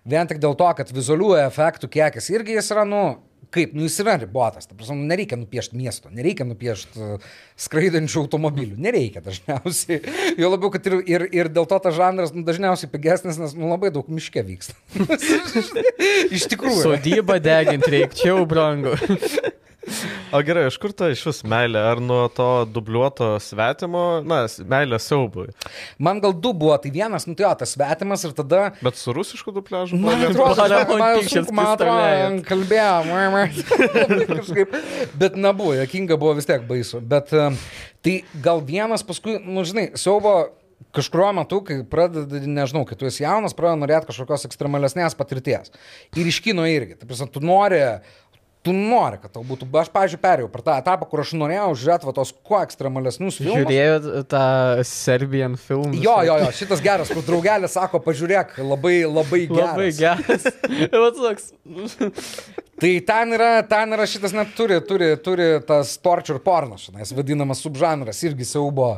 Vien 0.07 0.31
tik 0.31 0.39
dėl 0.39 0.55
to, 0.55 0.71
kad 0.79 0.95
vizualių 0.95 1.35
efektų 1.49 1.91
kiekis 1.91 2.31
irgi 2.31 2.61
jis 2.61 2.71
yra, 2.71 2.87
nu, 2.87 3.07
kaip, 3.55 3.75
nu 3.77 3.87
jis 3.87 3.97
yra 4.03 4.17
ribotas, 4.21 4.69
ta 4.69 4.77
prasme, 4.77 4.99
nu, 4.99 5.09
nereikia 5.11 5.39
nupiešti 5.39 5.79
miesto, 5.79 6.11
nereikia 6.15 6.47
nupiešti 6.49 7.01
uh, 7.01 7.33
skraidančių 7.67 8.25
automobilių, 8.25 8.79
nereikia 8.89 9.25
dažniausiai. 9.25 10.01
Jo 10.41 10.51
labiau, 10.51 10.71
kad 10.75 10.87
ir, 10.89 10.97
ir, 11.09 11.27
ir 11.37 11.51
dėl 11.53 11.67
to 11.71 11.79
tas 11.83 11.95
žanras 11.95 12.33
nu, 12.35 12.43
dažniausiai 12.47 12.91
pigesnis, 12.91 13.39
nes 13.41 13.55
nu, 13.59 13.69
labai 13.71 13.93
daug 13.95 14.09
miške 14.11 14.43
vyksta. 14.47 14.75
Iš 16.35 16.49
tikrųjų. 16.53 16.81
Sodybą 16.83 17.39
deginti 17.43 17.93
reikčiau, 17.99 18.43
brangu. 18.51 18.97
O 20.35 20.41
gerai, 20.45 20.65
iš 20.69 20.79
kur 20.83 20.93
ta 20.97 21.11
iš 21.13 21.23
vis 21.29 21.41
meilė? 21.49 21.81
Ar 21.93 22.01
nuo 22.03 22.23
to 22.33 22.49
dubliuoto 22.71 23.35
svetimo, 23.43 24.05
na, 24.27 24.45
meilė 24.71 24.99
siaubui? 25.03 25.51
Man 26.03 26.23
gal 26.25 26.35
du 26.35 26.55
buvo, 26.57 26.77
tai 26.81 26.93
vienas, 26.95 27.29
nu 27.29 27.37
tai 27.39 27.47
jo, 27.47 27.53
tas 27.61 27.75
svetimas 27.77 28.25
ir 28.27 28.35
tada... 28.37 28.65
Bet 28.85 28.99
su 29.01 29.15
rusišku 29.17 29.55
dubliažu? 29.55 30.01
Man 30.01 30.27
atrodo, 30.31 30.67
man 31.55 31.71
atrodo, 31.75 32.43
kalbėjom, 32.49 33.15
bet 35.23 35.39
nebuvo, 35.39 35.77
jokinga 35.79 36.19
buvo 36.21 36.35
vis 36.41 36.51
tiek 36.51 36.67
baisu. 36.69 37.03
Bet 37.05 37.33
tai 37.35 38.19
gal 38.45 38.65
vienas 38.65 39.07
paskui, 39.07 39.39
nu 39.45 39.67
žinai, 39.69 39.91
siaubo 40.01 40.37
kažkurio 40.95 41.31
metu, 41.35 41.61
kai 41.67 41.81
pradedi, 41.91 42.45
nežinau, 42.51 42.85
kai 42.87 42.97
tu 42.99 43.09
esi 43.09 43.25
jaunas, 43.25 43.55
pradedi 43.57 43.83
norėti 43.83 44.11
kažkokios 44.11 44.47
ekstremalesnės 44.49 45.17
patirties. 45.19 45.73
Ir 46.19 46.29
iš 46.31 46.41
kino 46.45 46.67
irgi. 46.71 46.99
Taip, 47.01 47.15
tu 47.35 47.43
nori 47.43 47.81
tu 48.65 48.73
nori, 48.73 49.19
kad 49.23 49.35
tau 49.35 49.45
būtų. 49.47 49.69
Aš, 49.81 49.91
pavyzdžiui, 49.93 50.21
perėjau 50.23 50.51
per 50.53 50.65
tą 50.65 50.77
etapą, 50.81 51.09
kur 51.11 51.23
aš 51.25 51.35
norėjau 51.37 51.69
žiūrėti 51.83 52.15
tos 52.17 52.33
kuo 52.47 52.61
ekstremalesnius 52.65 53.41
filmus. 53.41 53.61
Žiūrėjau 53.61 54.25
tą 54.33 54.45
Serbian 54.89 55.59
filmą. 55.61 55.93
Jo, 56.01 56.17
jo, 56.25 56.39
jo, 56.41 56.51
šitas 56.57 56.83
geras, 56.85 57.13
kur 57.13 57.27
draugelė 57.27 57.69
sako, 57.71 58.01
pažiūrėk, 58.05 58.57
labai, 58.65 58.97
labai 59.09 59.45
geras. 59.51 59.75
Labai 59.75 59.91
geras. 59.99 60.49
toks. 61.25 61.53
tai 62.81 62.93
ten 63.07 63.37
yra, 63.37 63.51
ten 63.69 63.97
yra 63.97 64.07
šitas 64.09 64.35
net 64.37 64.55
turi, 64.59 64.81
turi, 64.87 65.15
turi 65.25 65.49
tas 65.67 65.97
torture 66.03 66.41
pornas, 66.43 66.89
nes 66.95 67.15
vadinamas 67.17 67.63
subžanras, 67.65 68.23
irgi 68.27 68.49
siaubo. 68.49 68.95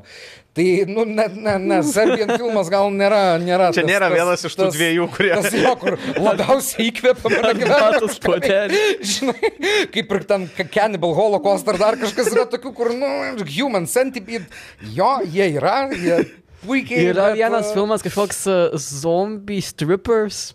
Tai, 0.56 0.84
nu, 0.88 1.04
ne, 1.04 1.26
ne, 1.34 1.58
ne, 1.58 1.78
Serbian 1.84 2.30
filmas 2.32 2.70
gal 2.72 2.86
nėra. 2.88 3.36
nėra 3.42 3.66
Čia 3.76 3.82
tas, 3.82 3.90
nėra 3.90 4.06
tas, 4.08 4.14
vienas 4.16 4.44
iš 4.48 4.54
tų 4.56 4.62
tas, 4.62 4.78
dviejų, 4.78 5.08
kurie. 5.12 5.32
Tas 5.36 5.56
jo, 5.60 5.72
kur 5.82 5.98
labiausiai 6.16 6.86
įkvėpia 6.88 7.32
mano 7.34 7.50
gyvenimą. 7.58 8.78
Žinai, 9.12 9.50
kaip 9.92 10.14
ir 10.16 10.24
ten 10.30 10.46
Cannibal 10.72 11.12
Holocaust 11.18 11.68
ar 11.68 11.80
dar 11.82 12.00
kažkas 12.00 12.32
yra 12.32 12.46
tokių, 12.48 12.72
kur, 12.78 12.92
nu, 12.96 13.10
Human 13.52 13.84
Centipede. 13.90 14.48
Jo, 14.96 15.18
jie 15.28 15.50
yra, 15.58 15.76
jie 15.92 16.22
puikiai. 16.64 17.10
Yra 17.12 17.30
bet, 17.34 17.42
vienas 17.42 17.74
filmas 17.76 18.04
kažkoks 18.06 18.40
uh, 18.48 18.80
zombie 18.80 19.60
strippers, 19.60 20.54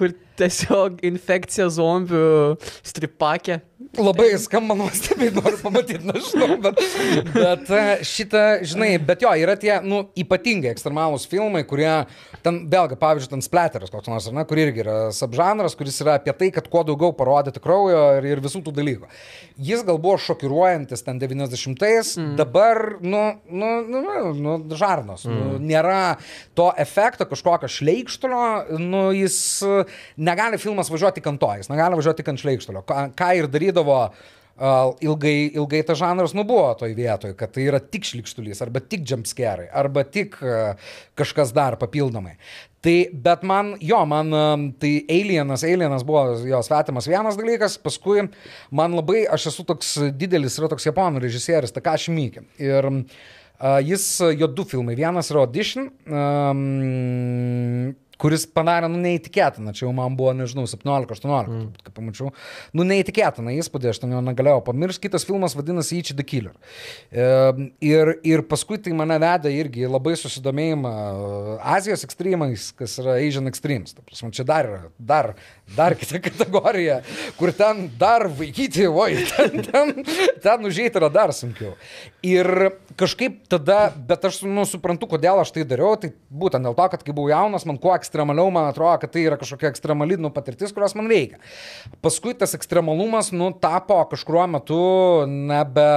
kur 0.00 0.16
tiesiog 0.40 1.04
infekcija 1.04 1.68
zombių 1.76 2.24
stripakė 2.88 3.60
Labai 3.98 4.30
skamba 4.40 4.74
nuostabiai, 4.76 5.32
noriu 5.36 5.58
pamatyti, 5.60 6.00
nežinau, 6.08 6.56
bet, 6.62 6.78
bet 7.34 7.70
e, 7.72 7.82
šitą, 8.08 8.42
žinai, 8.68 8.94
bet 9.04 9.24
jo, 9.24 9.32
yra 9.36 9.52
tie, 9.60 9.74
nu, 9.84 10.04
ypatingai 10.18 10.70
ekstremalūs 10.72 11.26
filmai, 11.28 11.60
kurie, 11.68 11.90
ten, 12.44 12.62
vėlgi, 12.72 12.96
pavyzdžiui, 13.00 13.30
ten 13.34 13.44
splatteris 13.44 13.92
koks 13.92 14.08
nors, 14.08 14.28
ar 14.30 14.36
ne, 14.36 14.44
kur 14.48 14.60
irgi 14.62 14.80
yra 14.84 14.96
subžanras, 15.16 15.76
kuris 15.76 16.00
yra 16.04 16.14
apie 16.20 16.32
tai, 16.38 16.48
kad 16.54 16.70
kuo 16.72 16.84
daugiau 16.88 17.12
parodyti 17.16 17.60
kraujo 17.64 18.00
ir, 18.20 18.28
ir 18.32 18.42
visų 18.44 18.62
tų 18.64 18.74
dalykų. 18.78 19.10
Jis 19.60 19.84
gal 19.88 20.00
buvo 20.00 20.16
šokiruojantis 20.24 21.04
ten 21.04 21.20
90-ais, 21.20 22.14
mm. 22.16 22.32
dabar, 22.40 22.80
nu, 23.04 23.22
nu, 23.50 23.72
nu, 23.88 24.04
nu, 24.04 24.56
nu 24.56 24.78
žarnos, 24.78 25.26
mm. 25.28 25.36
nu, 25.36 25.60
nėra 25.68 26.16
to 26.56 26.70
efekto 26.80 27.28
kažkokio 27.28 27.68
šleikštulio, 27.72 28.78
nu, 28.80 29.04
jis 29.16 29.36
e, 29.66 29.84
negali 30.16 30.60
filmas 30.60 30.92
važiuoti 30.92 31.24
kanto, 31.24 31.52
jis 31.60 31.72
negali 31.72 32.00
važiuoti 32.00 32.28
ant 32.32 32.40
šleikštulio. 32.46 32.84
Ką, 32.88 33.04
ką 33.18 33.32
ir 33.36 33.48
darydavo 33.52 33.71
uh, 33.80 34.12
ilgai, 35.00 35.50
ilgai 35.54 35.82
tas 35.86 35.98
žanras 35.98 36.34
nubuvo 36.36 36.68
toj 36.78 36.92
vietoj, 36.94 37.34
kad 37.38 37.54
tai 37.54 37.64
yra 37.70 37.80
tik 37.80 38.04
šlikštulys, 38.06 38.60
arba 38.62 38.82
tik 38.84 39.06
jumpscarai, 39.08 39.68
arba 39.72 40.04
tik 40.04 40.36
kažkas 41.18 41.54
dar 41.56 41.78
papildomai. 41.80 42.36
Tai, 42.82 42.96
bet 43.24 43.44
man, 43.46 43.76
jo, 43.78 44.00
man 44.10 44.32
tai 44.82 44.90
Alienas, 45.10 45.62
Alienas 45.62 46.02
buvo 46.06 46.34
jo 46.46 46.62
svetimas 46.66 47.06
vienas 47.06 47.38
dalykas, 47.38 47.76
paskui 47.78 48.24
man 48.74 48.96
labai, 48.98 49.22
aš 49.30 49.52
esu 49.52 49.64
toks 49.66 49.94
didelis, 50.18 50.58
yra 50.58 50.70
toks 50.72 50.88
japonų 50.90 51.22
režisierius, 51.22 51.74
Takashi 51.74 52.14
Miike. 52.14 52.42
Ir 52.58 52.90
uh, 52.90 53.78
jis, 53.86 54.06
jo 54.34 54.50
du 54.50 54.66
filmai, 54.66 54.98
vienas 54.98 55.30
yra 55.30 55.44
Audition, 55.46 55.92
um, 56.10 57.94
kuris 58.22 58.44
padarė, 58.46 58.88
nu, 58.92 59.00
neįtikėtiną, 59.02 59.74
čia 59.74 59.86
jau 59.86 59.92
man 59.96 60.14
buvo, 60.18 60.32
nežinau, 60.36 60.64
17-18, 60.70 61.50
mm. 61.50 61.64
kaip 61.86 61.96
pamačiau, 61.96 62.30
nu, 62.76 62.86
neįtikėtiną 62.86 63.54
įspūdį, 63.58 63.90
aš 63.90 64.02
ten 64.04 64.14
jo 64.14 64.22
negalėjau 64.24 64.62
pamiršti, 64.68 65.08
kitas 65.08 65.26
filmas 65.26 65.56
vadinasi 65.58 65.98
Each 65.98 66.14
the 66.14 66.26
Killer. 66.26 66.54
E, 67.10 67.26
ir, 67.84 68.14
ir 68.28 68.44
paskui 68.48 68.78
tai 68.82 68.94
mane 68.96 69.18
vedė 69.22 69.52
irgi 69.56 69.90
labai 69.90 70.14
susidomėjimą 70.20 70.94
Azijos 71.74 72.06
ekstremais, 72.06 72.70
kas 72.78 72.96
yra 73.02 73.18
Asian 73.18 73.50
Extremes. 73.50 73.96
Prasme, 74.06 74.32
čia 74.34 74.46
dar 74.48 74.70
yra, 74.70 74.80
dar, 74.98 75.32
dar 75.76 75.98
kita 75.98 76.22
kategorija, 76.28 77.00
kur 77.40 77.54
ten 77.56 77.88
dar 77.98 78.28
vaikyti, 78.30 78.86
oi, 78.86 79.26
ten, 79.34 79.66
ten, 79.66 79.94
ten 80.44 80.70
užėjti 80.70 81.02
yra 81.02 81.10
dar 81.12 81.34
sunkiau. 81.36 81.74
Ir 82.22 82.46
kažkaip 82.94 83.40
tada, 83.50 83.88
bet 84.06 84.22
aš 84.28 84.44
nu, 84.46 84.62
suprantu, 84.68 85.08
kodėl 85.10 85.40
aš 85.42 85.50
tai 85.56 85.64
dariau, 85.66 85.96
tai 85.98 86.12
būtent 86.30 86.62
dėl 86.62 86.76
to, 86.78 86.84
kad 86.92 87.02
kai 87.02 87.14
buvau 87.16 87.32
jaunas, 87.32 87.64
man 87.66 87.80
kuo 87.82 87.96
ekstremaliau, 87.96 88.52
man 88.54 88.68
atrodo, 88.70 89.00
kad 89.02 89.10
tai 89.10 89.24
yra 89.26 89.38
kažkokia 89.40 89.72
ekstremali 89.72 90.20
nu, 90.22 90.30
patirtis, 90.30 90.70
kurios 90.76 90.94
man 90.94 91.10
veikia. 91.10 91.40
Paskui 92.04 92.36
tas 92.38 92.54
ekstremalumas, 92.54 93.32
nu, 93.34 93.50
tapo 93.58 93.98
kažkuriuo 94.12 94.46
metu 94.54 94.78
nebe 95.26 95.88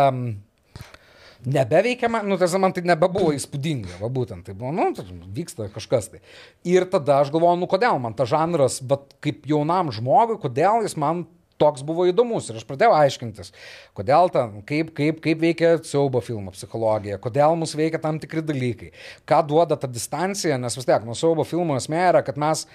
nebeveikiama, 1.45 2.23
nu, 2.25 2.39
tiesa, 2.41 2.57
man 2.61 2.73
tai 2.73 2.81
nebebuvo 2.89 3.29
įspūdinga, 3.35 3.99
va 4.01 4.09
būtent, 4.09 4.47
tai 4.47 4.55
buvo, 4.57 4.73
nu, 4.73 4.89
vyksta 5.35 5.69
kažkas 5.73 6.09
tai. 6.09 6.21
Ir 6.65 6.87
tada 6.89 7.19
aš 7.21 7.29
galvoju, 7.33 7.59
nu, 7.61 7.69
kodėl 7.69 8.01
man 8.01 8.17
tas 8.17 8.31
žanras, 8.31 8.79
bet 8.81 9.13
kaip 9.21 9.45
jaunam 9.49 9.93
žmogui, 9.93 10.39
kodėl 10.41 10.81
jis 10.85 10.97
man 10.97 11.27
toks 11.61 11.83
buvo 11.87 12.05
įdomus 12.09 12.49
ir 12.49 12.59
aš 12.59 12.65
pradėjau 12.67 12.95
aiškintis, 12.97 13.51
kodėl 13.97 14.31
ten, 14.33 14.59
kaip, 14.67 14.91
kaip, 14.97 15.21
kaip 15.23 15.43
veikia 15.43 15.75
siaubo 15.87 16.21
filmo 16.23 16.53
psichologija, 16.55 17.19
kodėl 17.23 17.55
mus 17.59 17.75
veikia 17.77 18.01
tam 18.03 18.19
tikri 18.23 18.43
dalykai, 18.45 18.91
ką 19.29 19.41
duoda 19.47 19.79
ta 19.79 19.89
distancija, 19.91 20.59
nes 20.61 20.75
vis 20.77 20.87
tiek 20.87 21.07
nuo 21.07 21.15
siaubo 21.17 21.47
filmo 21.47 21.77
esmė 21.79 22.03
yra, 22.09 22.25
kad 22.27 22.39
mes 22.41 22.65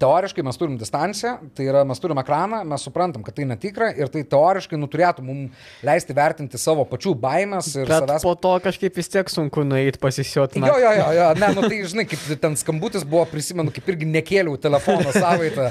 Teoriškai 0.00 0.44
mes 0.46 0.58
turim 0.60 0.76
distanciją, 0.80 1.34
tai 1.56 1.66
yra 1.70 1.82
mes 1.88 2.00
turim 2.02 2.18
ekraną, 2.20 2.62
mes 2.68 2.84
suprantam, 2.86 3.22
kad 3.26 3.36
tai 3.36 3.46
netikra 3.48 3.88
ir 3.96 4.10
tai 4.12 4.22
teoriškai 4.28 4.78
nu, 4.80 4.88
turėtų 4.92 5.24
mums 5.26 5.66
leisti 5.86 6.16
vertinti 6.16 6.60
savo 6.60 6.84
pačių 6.88 7.14
baimės 7.22 7.70
ir 7.74 7.86
Bet 7.88 8.04
savęs. 8.04 8.26
po 8.26 8.34
to 8.40 8.54
kažkaip 8.64 8.96
vis 9.00 9.10
tiek 9.12 9.30
sunku 9.32 9.64
nueiti 9.66 10.00
pasisioti. 10.02 10.60
Jo, 10.64 10.76
jo, 10.82 10.92
jo, 10.98 11.08
jo, 11.16 11.28
ne, 11.40 11.50
nu 11.56 11.64
tai 11.68 11.80
žinai, 11.92 12.06
kaip 12.10 12.26
ten 12.42 12.58
skambutis 12.60 13.06
buvo, 13.06 13.24
prisimenu, 13.30 13.72
kaip 13.74 13.88
irgi 13.94 14.08
nekėliau 14.10 14.58
telefono 14.60 15.14
savaitę. 15.14 15.70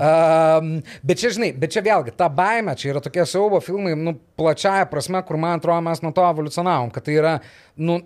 Um, 0.00 0.72
bet 1.06 1.20
čia, 1.22 1.32
žinai, 1.36 1.52
bet 1.56 1.74
čia 1.74 1.84
vėlgi, 1.86 2.14
ta 2.16 2.30
baime, 2.32 2.74
čia 2.78 2.94
yra 2.94 3.04
tokie 3.04 3.24
siaubo 3.28 3.60
filmai, 3.64 3.94
nu, 3.98 4.16
plačiaja 4.40 4.88
prasme, 4.90 5.22
kur 5.26 5.38
man 5.40 5.58
atrodo 5.60 5.80
mes 5.84 6.02
nuo 6.04 6.12
to 6.16 6.24
evoliucionavom, 6.26 6.92
kad 6.94 7.06
tai 7.06 7.18
yra, 7.20 7.34
nu, 7.80 8.00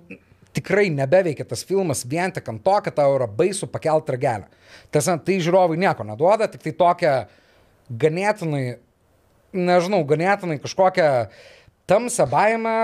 tikrai 0.54 0.88
nebeveikia 0.94 1.46
tas 1.48 1.64
filmas 1.66 2.04
vien 2.08 2.32
tik 2.34 2.48
ant 2.50 2.62
to, 2.64 2.76
kad 2.86 2.96
tau 2.96 3.16
yra 3.16 3.26
baisu 3.26 3.68
pakelti 3.70 4.14
ragelę. 4.14 4.46
Tiesa, 4.94 5.16
tai 5.18 5.40
žiūrovai 5.42 5.78
nieko 5.80 6.06
neduoda, 6.06 6.48
tik 6.50 6.62
tai 6.64 6.74
tokią 6.78 7.14
ganėtinai, 8.04 8.64
nežinau, 9.54 10.02
ganėtinai 10.08 10.60
kažkokią 10.62 11.08
tamsią 11.90 12.28
baimę 12.30 12.78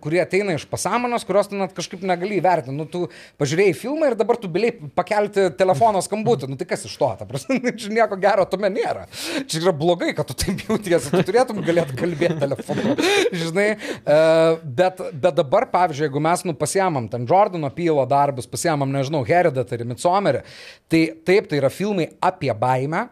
kurie 0.00 0.20
ateina 0.22 0.54
iš 0.56 0.64
pasąmonės, 0.70 1.24
kurios 1.28 1.50
tu 1.50 1.58
net 1.58 1.74
kažkaip 1.76 2.00
negali 2.08 2.38
įvertinti. 2.40 2.72
Nu, 2.76 2.86
tu 2.88 3.02
pažiūrėjai 3.40 3.74
filmą 3.76 4.10
ir 4.10 4.16
dabar 4.16 4.38
tu 4.40 4.48
biliai 4.52 4.72
pakelti 4.96 5.50
telefono 5.58 6.00
skambutį. 6.04 6.48
Nu, 6.48 6.56
tai 6.56 6.68
kas 6.70 6.86
iš 6.88 6.94
to? 6.96 7.10
Ta 7.20 7.28
prasme, 7.28 7.58
čia 7.80 7.92
nieko 7.92 8.16
gero 8.20 8.46
tame 8.48 8.70
nėra. 8.72 9.04
Čia 9.44 9.60
yra 9.60 9.74
blogai, 9.76 10.14
kad 10.16 10.30
tu 10.30 10.36
taip 10.40 10.64
jautiesi. 10.64 11.12
Tu 11.12 11.20
turėtum 11.28 11.60
galėti 11.66 11.98
kalbėti 11.98 12.38
telefonu. 12.40 12.94
Žinai, 13.42 13.66
e, 13.76 14.20
bet, 14.80 15.02
bet 15.12 15.36
dabar, 15.36 15.68
pavyzdžiui, 15.74 16.08
jeigu 16.08 16.22
mes 16.24 16.46
nu 16.48 16.56
pasiemam 16.56 17.10
ten 17.12 17.28
Jordano 17.28 17.70
Pylo 17.76 18.06
darbus, 18.08 18.48
pasiemam, 18.48 18.88
nežinau, 18.94 19.20
Heredatarį, 19.28 19.90
Midsomerį, 19.92 20.46
tai 20.88 21.02
taip, 21.28 21.50
tai 21.50 21.60
yra 21.60 21.72
filmai 21.72 22.08
apie 22.24 22.54
baimę, 22.56 23.06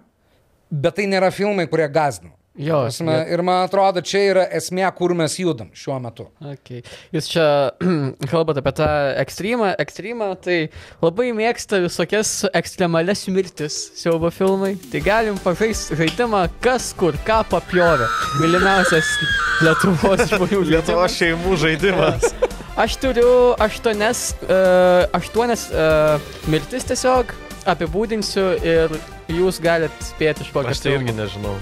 bet 0.73 0.97
tai 0.97 1.11
nėra 1.11 1.29
filmai, 1.35 1.69
kurie 1.69 1.91
gazdina. 1.93 2.33
Jo, 2.55 2.85
Prasme, 2.85 3.17
ir 3.35 3.41
man 3.43 3.65
atrodo, 3.65 3.99
čia 4.07 4.21
yra 4.29 4.43
esmė, 4.55 4.85
kur 4.95 5.11
mes 5.19 5.33
judam 5.41 5.73
šiuo 5.75 5.97
metu. 5.99 6.29
Okay. 6.39 6.85
Jūs 7.11 7.27
čia 7.33 7.47
kalbate 8.31 8.63
apie 8.63 8.73
tą 8.79 8.87
ekstremą, 9.19 9.73
ekstremą, 9.83 10.29
tai 10.39 10.59
labai 11.03 11.33
mėgsta 11.35 11.81
visokias 11.83 12.45
ekstremales 12.55 13.25
mirtis 13.27 13.79
siaubo 13.99 14.31
filmai. 14.31 14.77
Tai 14.93 15.03
galim 15.03 15.41
pažaisti 15.43 15.99
žaidimą, 15.99 16.45
kas 16.63 16.93
kur 16.95 17.19
ką 17.27 17.41
papjovė. 17.51 18.07
Mylimiausias 18.39 19.11
Lietuvos 19.67 20.23
žmonių 20.31 20.61
Lietuvos 20.71 21.17
šeimų 21.19 21.59
žaidimas. 21.59 22.29
Aš 22.85 23.01
turiu 23.03 23.33
aštuonias, 23.63 24.29
uh, 24.47 25.11
aštuonias 25.15 25.67
uh, 25.75 26.23
mirtis 26.51 26.87
tiesiog 26.87 27.35
apibūdinsiu 27.71 28.47
ir 28.63 28.95
jūs 29.31 29.59
galite 29.63 30.07
spėti 30.07 30.47
iš 30.47 30.55
kokio 30.55 30.75
Aš 30.75 30.85
tai 30.87 30.95
irgi 31.01 31.17
nežinau. 31.19 31.57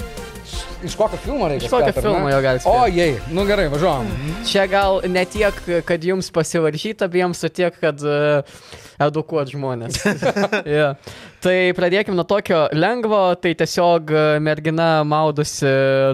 Iš 0.85 0.95
kokio 0.99 1.18
filmo 1.22 1.49
reikia? 1.49 1.66
Iš 1.66 1.70
kokio 1.70 1.93
filmo 2.03 2.28
jo 2.30 2.41
galite 2.43 2.68
O, 2.68 2.76
spėti. 2.83 2.97
jei, 2.99 3.18
nu 3.30 3.45
gerai, 3.49 3.68
važiuojam. 3.72 4.09
Čia 4.49 4.66
gal 4.70 5.01
ne 5.09 5.24
tiek, 5.30 5.59
kad 5.87 6.05
jums 6.05 6.30
pasivaržyta 6.35 7.07
abiems, 7.11 7.43
o 7.47 7.51
tiek, 7.53 7.76
kad 7.80 8.03
uh, 8.03 8.43
edukuot 9.03 9.53
žmonės. 9.55 10.01
yeah. 10.66 10.97
Tai 11.43 11.55
pradėkime 11.74 12.14
nuo 12.14 12.22
tokio 12.28 12.59
lengvo, 12.70 13.18
tai 13.43 13.51
tiesiog 13.59 14.11
e, 14.14 14.20
mergina 14.47 15.03
maudosi 15.03 15.70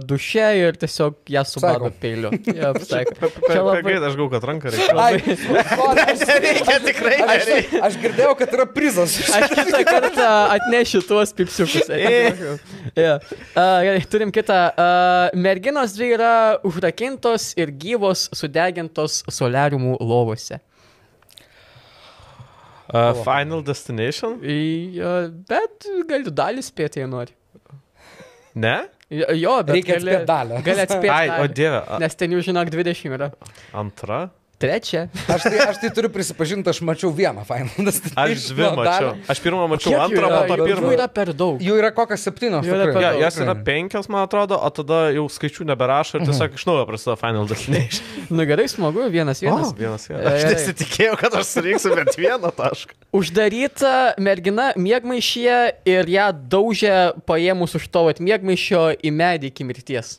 duše 0.09 0.47
ir 0.57 0.79
tiesiog 0.81 1.18
ją 1.35 1.43
subaro 1.45 1.91
peiliu. 2.01 2.31
Psycho. 2.79 3.29
Čia 3.45 3.59
labai... 3.61 3.83
labai... 3.83 3.97
Aš 4.09 4.16
gau, 4.16 4.29
kad 4.33 4.47
ranką 4.49 4.72
reikia. 4.72 4.95
Ai, 4.97 5.18
sorry, 5.20 6.05
aš, 6.14 6.22
Nereikia 6.31 6.76
tikrai. 6.87 7.18
aš, 7.35 7.51
aš 7.91 7.99
girdėjau, 8.01 8.31
kad 8.41 8.57
yra 8.57 8.66
prizas. 8.72 9.18
Aš 9.37 9.53
kitą 9.53 9.83
kartą 9.91 10.31
atnešiu 10.57 11.03
tuos 11.05 11.35
pipsiukus. 11.37 11.93
yeah. 11.93 13.20
uh, 13.53 13.85
gerai, 13.85 14.01
turim 14.09 14.33
kitą. 14.33 14.62
Uh, 14.72 15.37
merginos 15.37 15.93
dvi 15.99 16.14
yra 16.16 16.33
užrakintos 16.64 17.51
ir 17.61 17.74
gyvos 17.76 18.31
sudegintos 18.33 19.20
solariumų 19.29 20.01
lovose. 20.01 20.62
Uh, 22.89 23.12
Final 23.24 23.61
Destination? 23.62 24.39
I, 24.43 24.99
uh, 25.01 25.28
bet 25.49 25.84
galiu 26.09 26.30
dalį 26.32 26.62
spėti, 26.64 27.03
jei 27.03 27.09
nori. 27.11 27.34
Ne? 28.59 28.76
Jo, 29.11 29.59
bet 29.64 29.74
Reikia 29.76 29.97
gali, 29.99 30.11
atspėt 30.12 30.26
dalį. 30.28 30.62
Gali 30.66 30.82
atspėti. 30.84 31.11
Ai, 31.12 31.28
o 31.28 31.32
dalį. 31.45 31.55
dieve. 31.57 31.82
a- 31.89 31.99
Nes 32.03 32.14
ten 32.18 32.32
jau 32.34 32.41
žinok 32.45 32.70
20 32.72 33.12
yra. 33.16 33.28
Antra? 33.72 34.18
Trečia. 34.59 35.05
Aš 35.35 35.45
tai, 35.47 35.59
aš 35.71 35.77
tai 35.79 35.89
turiu 35.95 36.09
prisipažinti, 36.11 36.67
aš 36.67 36.81
mačiau 36.83 37.13
vieną 37.15 37.45
Final 37.47 37.87
Destination. 37.87 38.19
Aš 38.25 38.47
dvi 38.51 38.67
mačiau. 38.75 39.13
Aš 39.31 39.39
pirmą 39.45 39.69
mačiau, 39.71 39.93
Kiek 39.93 40.01
jų 40.01 40.03
antrą, 40.03 40.31
po 40.35 40.41
to 40.51 40.57
Jų 40.59 40.67
pirmą. 40.73 40.91
yra 40.97 41.07
per 41.15 41.31
daug. 41.31 41.61
Jų 41.63 41.77
yra 41.79 41.91
kokios 41.95 42.25
septynios. 42.27 42.67
Jų 42.67 42.75
yra 42.75 42.89
per 42.91 42.99
Ja, 43.05 43.13
daug. 43.15 43.23
jas 43.23 43.39
yra 43.39 43.55
penkios, 43.55 44.09
man 44.11 44.27
atrodo, 44.27 44.59
o 44.59 44.71
tada 44.75 44.99
jau 45.15 45.29
skaičių 45.31 45.69
neberašo 45.71 46.19
ir 46.19 46.27
tiesiog 46.27 46.59
iš 46.59 46.67
naujo 46.67 46.89
prasideda 46.91 47.17
Final 47.23 47.47
Destination. 47.47 48.03
Nu 48.35 48.45
gerai, 48.51 48.67
smagu, 48.69 49.07
vienas 49.15 49.39
vienas. 49.41 49.71
O, 49.71 49.77
vienas, 49.79 50.05
vienas. 50.11 50.27
E, 50.27 50.35
Aš 50.35 50.51
nesitikėjau, 50.53 51.15
kad 51.23 51.39
aš 51.39 51.47
surinksiu 51.55 51.95
bent 51.97 52.19
vieną 52.19 52.51
tašką. 52.59 52.99
Uždaryta 53.23 53.95
mergina 54.19 54.73
miegmaišyje 54.77 55.59
ir 55.89 56.11
ją 56.19 56.27
daužė 56.51 56.97
paėmus 57.31 57.79
už 57.79 57.87
to 57.95 58.03
atmiegmaišio 58.11 58.89
į 59.07 59.15
medį 59.23 59.53
iki 59.55 59.65
mirties. 59.71 60.19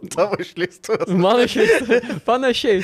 Tavo 0.16 0.36
išleistus. 0.42 1.08
Mano 1.08 1.46
šiaip 1.50 2.22
panašiai. 2.26 2.82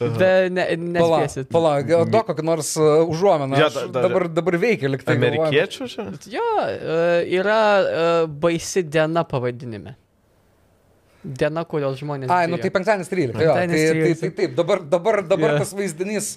be 0.00 0.28
ne, 0.48 0.64
nespėsit. 0.80 1.50
pala, 1.52 1.74
gal 1.84 2.06
duok 2.08 2.30
kokį 2.30 2.44
nors 2.48 2.70
uh, 2.80 3.02
užuomeną. 3.04 3.58
Ja, 3.60 3.66
da- 3.74 3.82
da- 3.92 4.04
dabar, 4.06 4.28
dabar 4.32 4.56
veikia 4.62 4.88
liktai. 4.88 5.18
Amerikiečių 5.18 5.88
čia? 5.92 6.06
Jo, 6.32 6.46
e, 6.64 6.94
yra 7.36 7.58
e, 7.80 8.06
baisi 8.40 8.80
diena 8.86 9.26
pavadinime. 9.28 9.92
Diena, 11.20 11.66
kurios 11.68 11.98
žmonės. 12.00 12.30
Ai, 12.32 12.46
nu 12.48 12.56
tai 12.56 12.70
penktadienis 12.72 13.10
13. 13.12 13.36
jo, 13.44 13.52
Tai, 13.52 13.66
Penktadienis 13.66 13.90
tai, 13.92 13.98
13. 14.08 14.20
tai 14.22 14.30
taip, 14.38 14.54
dabar, 14.56 14.80
dabar, 14.88 15.20
dabar 15.34 15.52
Jo. 15.52 15.58
tas 15.60 15.74
vaizdinys. 15.76 16.30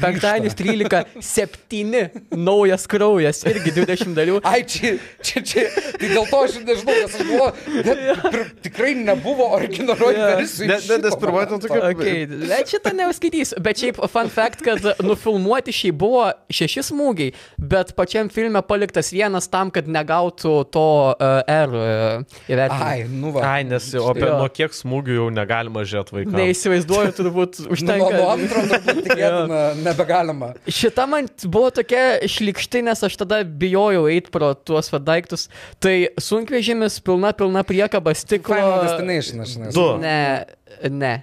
Penktadienis 0.00 0.54
13, 0.56 1.20
7, 1.20 2.08
naujas 2.40 2.86
kraujas, 2.90 3.42
irgi 3.48 3.72
20 3.76 4.14
dalių. 4.16 4.38
Ai, 4.48 4.62
čia, 4.68 4.94
čia, 5.24 5.42
čia, 5.44 5.64
tai 5.98 6.08
dėl 6.12 6.24
to 6.30 6.40
aš 6.46 6.56
nežinau, 6.64 6.94
nes 7.02 7.14
aš 7.18 7.28
galvoju, 7.28 8.44
tikrai 8.64 8.94
nebuvo 8.98 9.50
originalioji 9.58 10.18
Jo. 10.18 10.28
versija. 10.38 10.68
Ne, 10.72 10.78
ne, 10.88 10.98
nes 11.04 11.16
pirmoji 11.20 11.50
ten 11.52 11.62
tokia. 11.64 11.82
Okay, 11.92 12.24
bet 12.48 12.72
šitą 12.72 12.94
neuskaitysiu. 12.96 13.60
Bet 13.64 13.82
šiaip 13.82 14.00
fun 14.10 14.30
fact, 14.32 14.64
kad 14.64 14.80
nufilmuoti 15.04 15.74
šiaip 15.74 15.98
buvo 16.00 16.24
šeši 16.54 16.84
smūgiai, 16.90 17.34
bet 17.60 17.92
pačiam 17.98 18.30
filme 18.32 18.62
paliktas 18.66 19.12
vienas 19.14 19.48
tam, 19.52 19.70
kad 19.74 19.88
negautų 19.90 20.54
to 20.74 20.86
uh, 21.12 21.42
R 21.44 21.76
uh, 21.76 22.40
įvertinimo. 22.48 22.88
Ai, 22.88 23.04
nu 23.10 23.34
va. 23.36 23.44
Ai, 23.54 23.62
nes 23.68 23.90
o 24.00 24.06
apie 24.12 24.26
nuo 24.26 24.48
kiek 24.52 24.74
smūgių 24.74 25.18
jau 25.20 25.28
negalima 25.34 25.84
žiūrėti 25.86 26.18
vaikams. 26.18 26.38
Neįsivaizduoju, 26.40 27.14
turbūt 27.20 27.60
Nu, 27.64 27.70
užtenka. 27.76 28.10
nuo 28.16 28.28
antro 28.32 28.62
turbūt 28.70 29.00
tikėtina 29.06 29.60
nebegalima. 29.74 30.52
Šita 30.68 31.06
man 31.10 31.28
buvo 31.44 31.70
tokia 31.74 32.20
šlikšti, 32.28 32.82
nes 32.86 33.02
aš 33.06 33.16
tada 33.20 33.42
bijojau 33.44 34.06
eiti 34.12 34.30
pro 34.34 34.52
tuos 34.54 34.90
va 34.92 34.98
daiktus. 35.02 35.48
Tai 35.82 35.94
sunkvežimis 36.20 37.00
pilna, 37.04 37.32
pilna 37.36 37.62
priekaba 37.66 38.14
stiklo. 38.14 38.54
Final 38.54 38.84
Destination, 38.86 39.40
aš 39.44 39.56
nesu. 39.62 39.74
Du. 39.76 39.86
Ne, 40.02 40.44
ne. 40.90 41.14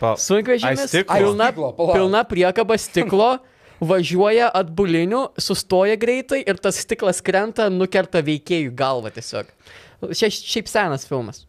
Pa- 0.00 0.16
Sunkvežimis 0.20 0.92
pilna, 1.10 1.52
pilna 1.92 2.24
priekaba 2.24 2.78
stiklo. 2.78 3.36
Važiuoja 3.78 4.48
atbuliniu, 4.58 5.28
sustoja 5.38 5.94
greitai 6.02 6.40
ir 6.42 6.56
tas 6.58 6.80
stiklas 6.82 7.20
krenta, 7.22 7.68
nukerta 7.70 8.18
veikėjų 8.26 8.72
galvą 8.74 9.12
tiesiog. 9.14 9.46
Šia, 10.10 10.32
šiaip 10.34 10.66
senas 10.66 11.04
filmas. 11.06 11.44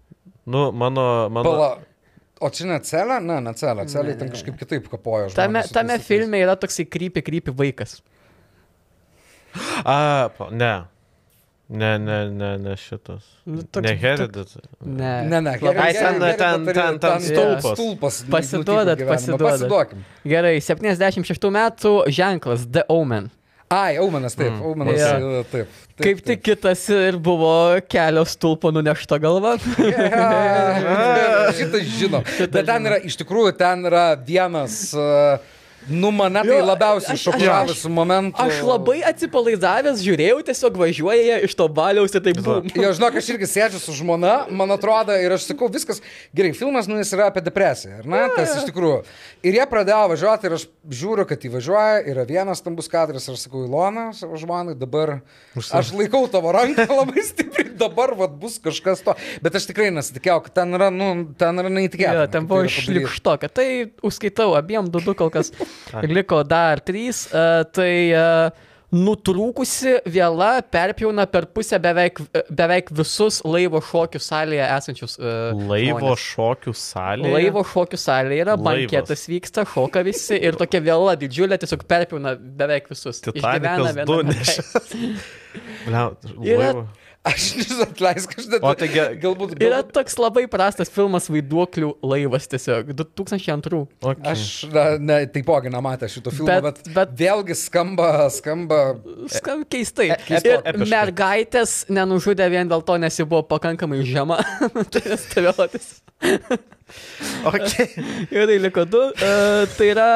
Nu, 0.45 0.67
mano, 0.71 1.07
mano. 1.33 1.49
Pala. 1.49 1.69
O 2.39 2.49
čia 2.49 2.65
ne 2.69 2.77
celė? 2.79 3.17
Ne, 3.23 3.39
ne 3.43 3.51
celė. 3.59 3.83
Celė 3.91 4.13
ten 4.19 4.29
kažkaip 4.31 4.55
kitaip 4.61 4.85
kapojo. 4.91 5.27
Tame, 5.35 5.63
tame 5.75 5.97
filme 5.99 6.39
yra 6.39 6.55
toksai 6.59 6.85
krypi, 6.87 7.21
krypi 7.25 7.51
vaikas. 7.51 7.97
A, 9.83 10.29
ne. 10.51 10.73
Ne, 11.69 11.89
ne, 12.01 12.15
ne, 12.33 12.57
ne 12.57 12.71
šitas. 12.81 13.21
Nu, 13.45 13.61
toks- 13.61 13.83
ne 13.85 13.91
Heredit. 13.95 14.55
Ne, 14.81 15.09
Ne, 15.29 15.41
ne, 15.41 15.51
Labai 15.61 15.83
Ai, 15.83 15.93
ten- 15.93 16.19
ten- 16.19 16.65
ten- 16.65 16.99
ten 16.99 17.19
stulpas. 17.21 17.77
Stulpas. 17.77 18.23
Pasiduodat, 18.31 19.03
pasiduodat. 19.05 19.59
Pasiduokim. 19.59 20.05
Gerai, 20.25 20.55
76 20.61 21.51
metų 21.53 21.91
ženklas 22.09 22.65
The 22.71 22.83
Omen. 22.89 23.29
Ai, 23.69 23.97
Aumenas, 24.01 24.33
taip, 24.33 24.49
Mm. 24.51 24.61
Aumenas, 24.65 24.97
Jo. 24.97 25.41
e, 25.41 25.43
taip. 25.51 25.67
taip 25.95 26.05
Kaip 26.07 26.21
tik 26.25 26.41
kitas 26.41 26.87
ir 26.89 27.17
buvo 27.21 27.51
kelio 27.87 28.23
stulpo 28.25 28.71
nunešta 28.73 29.19
galva. 29.21 29.57
Šitas 31.53 31.83
žino. 31.99 32.23
Bet 32.39 32.65
ten 32.65 32.87
yra, 32.89 32.97
iš 33.05 33.17
tikrųjų, 33.21 33.53
ten 33.59 33.85
yra 33.85 34.15
vienas, 34.25 34.79
e, 34.93 35.37
nu 35.87 36.11
mane 36.11 36.41
tai 36.45 36.59
labiausiai 36.63 37.17
šokiravęs 37.19 37.83
momentų. 37.93 38.43
Aš 38.43 38.61
labai 38.67 38.99
atsipalaidavęs 39.09 40.01
žiūrėjau, 40.03 40.39
tiesiog 40.49 40.79
važiuoja 40.81 41.39
iš 41.47 41.55
to 41.57 41.67
baliaus 41.71 42.15
ir 42.15 42.23
taip 42.25 42.41
bum. 42.45 42.67
Jo, 42.75 42.91
žinok, 42.97 43.19
aš 43.21 43.29
irgi 43.33 43.49
sėdžiu 43.49 43.81
su 43.81 43.95
žmona, 43.97 44.35
man 44.51 44.75
atrodo, 44.75 45.15
ir 45.15 45.35
aš 45.35 45.47
sakau, 45.49 45.69
viskas 45.71 46.03
gerai, 46.35 46.51
filmas, 46.57 46.89
nu, 46.89 46.99
jis 47.01 47.13
yra 47.15 47.29
apie 47.31 47.43
depresiją, 47.45 48.01
ar 48.01 48.09
ne? 48.09 48.23
Tas 48.35 48.57
iš 48.59 48.67
tikrųjų. 48.69 49.01
Ir 49.47 49.59
jie 49.59 49.65
pradėjo 49.71 50.01
važiuoti 50.13 50.49
ir 50.49 50.57
aš 50.57 50.65
žiūriu, 50.99 51.25
kad 51.29 51.47
įvažiuoja, 51.49 52.03
yra 52.11 52.25
vienas 52.27 52.59
stambus 52.63 52.91
kadras 52.91 53.29
ir 53.29 53.37
aš 53.37 53.47
sakau, 53.47 53.63
Ilona, 53.67 54.09
savo 54.17 54.39
žmonai, 54.39 54.75
dabar 54.79 55.19
aš 55.55 55.93
laikau 55.95 56.25
tavo 56.31 56.53
ranką 56.55 56.87
labai 56.99 57.23
stipriai, 57.25 57.69
dabar 57.79 58.15
vat, 58.19 58.35
bus 58.41 58.59
kažkas 58.63 59.05
to. 59.05 59.15
Bet 59.43 59.55
aš 59.55 59.69
tikrai 59.71 59.89
nesitikėjau, 59.95 60.41
kad 60.47 60.59
ten 60.61 60.75
yra, 60.77 60.89
nu, 60.93 61.09
ten 61.39 61.63
yra 61.63 61.71
neįtikėtina. 61.71 62.25
Jo, 62.25 62.31
ten 62.33 62.49
buvo 62.49 62.65
tai 62.65 62.73
šlikšto, 62.75 63.37
kad 63.41 63.55
tai 63.61 63.69
užskaitau 64.05 64.51
abiem 64.59 64.89
du 64.91 65.01
du 65.03 65.15
kol 65.17 65.31
kas. 65.33 65.53
Liko 66.09 66.43
dar 66.47 66.81
trys. 66.85 67.25
Uh, 67.33 67.63
tai 67.73 67.93
uh, 68.13 68.67
nutrūkusi 68.89 69.99
viela 70.09 70.49
perpjauna 70.65 71.25
per 71.29 71.45
pusę 71.53 71.77
beveik, 71.81 72.21
beveik 72.49 72.89
visus 72.97 73.39
laivo 73.45 73.81
šokių 73.85 74.21
salėje 74.23 74.65
esančius. 74.77 75.17
Uh, 75.21 75.51
Laivo 75.69 76.15
šokių 76.17 76.73
salė. 76.77 77.33
Laivo 77.35 77.63
šokių 77.69 77.99
salė 78.01 78.41
yra, 78.43 78.57
banketas 78.57 79.27
vyksta, 79.29 79.65
šoka 79.69 80.03
visi 80.07 80.39
ir 80.39 80.57
tokia 80.59 80.81
viela 80.85 81.13
didžiulė 81.19 81.59
tiesiog 81.61 81.85
perpjauna 81.89 82.33
beveik 82.39 82.89
visus. 82.89 83.21
Titanikas 83.25 83.93
Išgyvena 83.93 83.93
viename. 84.01 84.33
nešė. 84.33 84.65
Yra-. 86.49 86.73
Aš 87.27 87.49
nežinau, 87.59 87.83
atleisk, 87.83 88.31
aš 88.39 88.45
net. 88.47 88.63
O 88.63 88.69
tai 88.79 88.87
ge- 88.87 89.17
galbūt... 89.19 89.57
Yra 89.59 89.81
galbūt 89.81 89.89
toks 89.97 90.15
labai 90.21 90.45
prastas 90.47 90.87
filmas 90.93 91.27
Vaiduoklių 91.29 91.89
laivas 92.07 92.47
tiesiog. 92.47 92.93
2002. 92.95 93.81
Okay. 93.99 94.23
Aš 94.31 94.43
na, 94.71 94.85
ne, 95.03 95.17
taipogi 95.27 95.67
nematę 95.73 96.07
šito 96.09 96.31
filmo, 96.31 96.47
bet, 96.47 96.79
Bet- 96.79 96.93
bet, 96.95 97.11
vėlgi 97.19 97.57
skamba, 97.59 98.07
skamba 98.31 98.79
Skam 99.35 99.65
keistai. 99.67 100.13
keistai, 100.29 100.55
Ir 100.55 100.63
epiškai. 100.71 100.89
mergaitės 100.95 101.75
nenužudė 101.91 102.47
vien 102.55 102.71
dėl 102.71 102.85
to, 102.87 102.95
nes 103.03 103.19
ji 103.19 103.27
buvo 103.27 103.43
pakankamai 103.51 103.99
žema. 104.07 104.39
tai 104.95 105.03
stereotis. 105.19 105.97
Okay. 107.49 107.87
Tai 108.27 108.57
liko 108.59 108.83
du. 108.83 108.99
Uh, 108.99 109.63
tai 109.77 109.91
yra, 109.93 110.09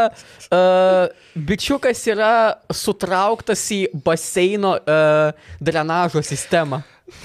uh, 0.51 1.05
bičiukas 1.47 2.01
yra 2.11 2.32
sutrauktas 2.67 3.63
į 3.71 3.86
baseino 4.05 4.76
uh, 4.76 5.53
drenažo 5.63 6.24
sistemą. 6.26 6.82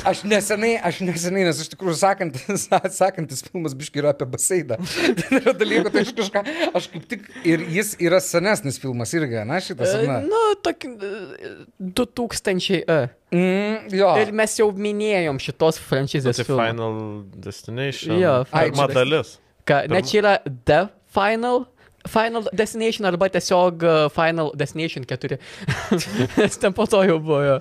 Aš 0.07 0.21
nesenai, 0.31 0.77
aš 0.79 1.01
nesenai, 1.03 1.43
nes 1.49 1.59
iš 1.65 1.71
tikrųjų 1.73 1.97
sakantis, 1.99 2.69
sakantis 3.01 3.41
filmas 3.47 3.75
biškai 3.79 3.99
yra 4.03 4.13
apie 4.15 4.29
baseiną. 4.31 4.77
Ten 5.19 5.41
yra 5.41 5.55
dalykų, 5.59 5.91
tai 5.95 6.05
aš 6.07 6.13
kažką, 6.21 6.43
aš 6.79 6.87
kaip 6.93 7.09
tik, 7.11 7.25
ir 7.49 7.65
jis 7.75 7.95
yra 8.07 8.21
senesnis 8.23 8.79
filmas 8.83 9.15
irgi, 9.19 9.41
na 9.49 9.59
šitas, 9.65 9.97
Uh, 9.99 10.05
ne? 10.07 10.19
nu, 10.31 10.43
tokį 10.63 10.93
uh, 10.95 11.65
2000. 11.99 12.83
Uh. 12.87 13.09
Mm, 13.35 13.89
jo. 13.99 14.13
Ir 14.23 14.31
mes 14.39 14.55
jau 14.61 14.69
minėjom 14.73 15.41
šitos 15.43 15.81
franšizės 15.85 16.39
Tai. 16.45 16.47
Final 16.53 17.01
Destination. 17.49 18.15
Jo, 18.23 18.37
Pirma 18.53 18.87
Final- 18.87 18.95
dalis. 18.97 19.35
Ka, 19.69 19.83
ne 19.91 20.01
čia 20.07 20.23
yra 20.23 20.37
The 20.65 20.85
Final. 21.13 21.67
Final 22.09 22.47
Destination 22.57 23.05
arba 23.11 23.27
tiesiog 23.35 23.83
uh, 23.85 23.97
Final 24.15 24.53
Destination 24.57 25.05
4. 25.05 25.37
Nes 26.39 26.57
ten 26.63 26.73
po 26.73 26.87
to 26.89 27.03
jau 27.05 27.19
buvo. 27.21 27.41
jo. 27.45 27.57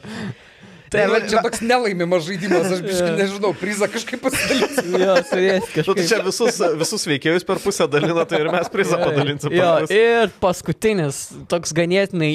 Tai 0.93 1.03
va, 1.11 1.19
čia 1.27 1.41
toks 1.43 1.59
nelaimimas 1.65 2.23
žaidimas, 2.27 2.69
aš 2.77 2.81
biškai 2.85 3.11
nežinau, 3.17 3.51
prizą 3.57 3.89
kažkaip 3.91 4.21
pasidalinsiu. 4.23 4.99
Jo, 5.03 5.15
turės 5.27 5.67
Nu, 5.67 5.67
tai 5.67 5.83
kažkaip. 5.83 6.03
čia 6.11 6.19
visus, 6.25 6.59
visus 6.79 7.07
veikėjus 7.11 7.47
per 7.47 7.59
pusę 7.63 7.88
dalina, 7.91 8.23
tai 8.29 8.39
ir 8.43 8.51
mes 8.53 8.71
prizą 8.71 8.99
padalinsim. 9.01 9.51
Jo, 9.57 9.71
ir 9.91 10.31
paskutinis, 10.43 11.21
toks 11.51 11.75
ganėtinai 11.75 12.31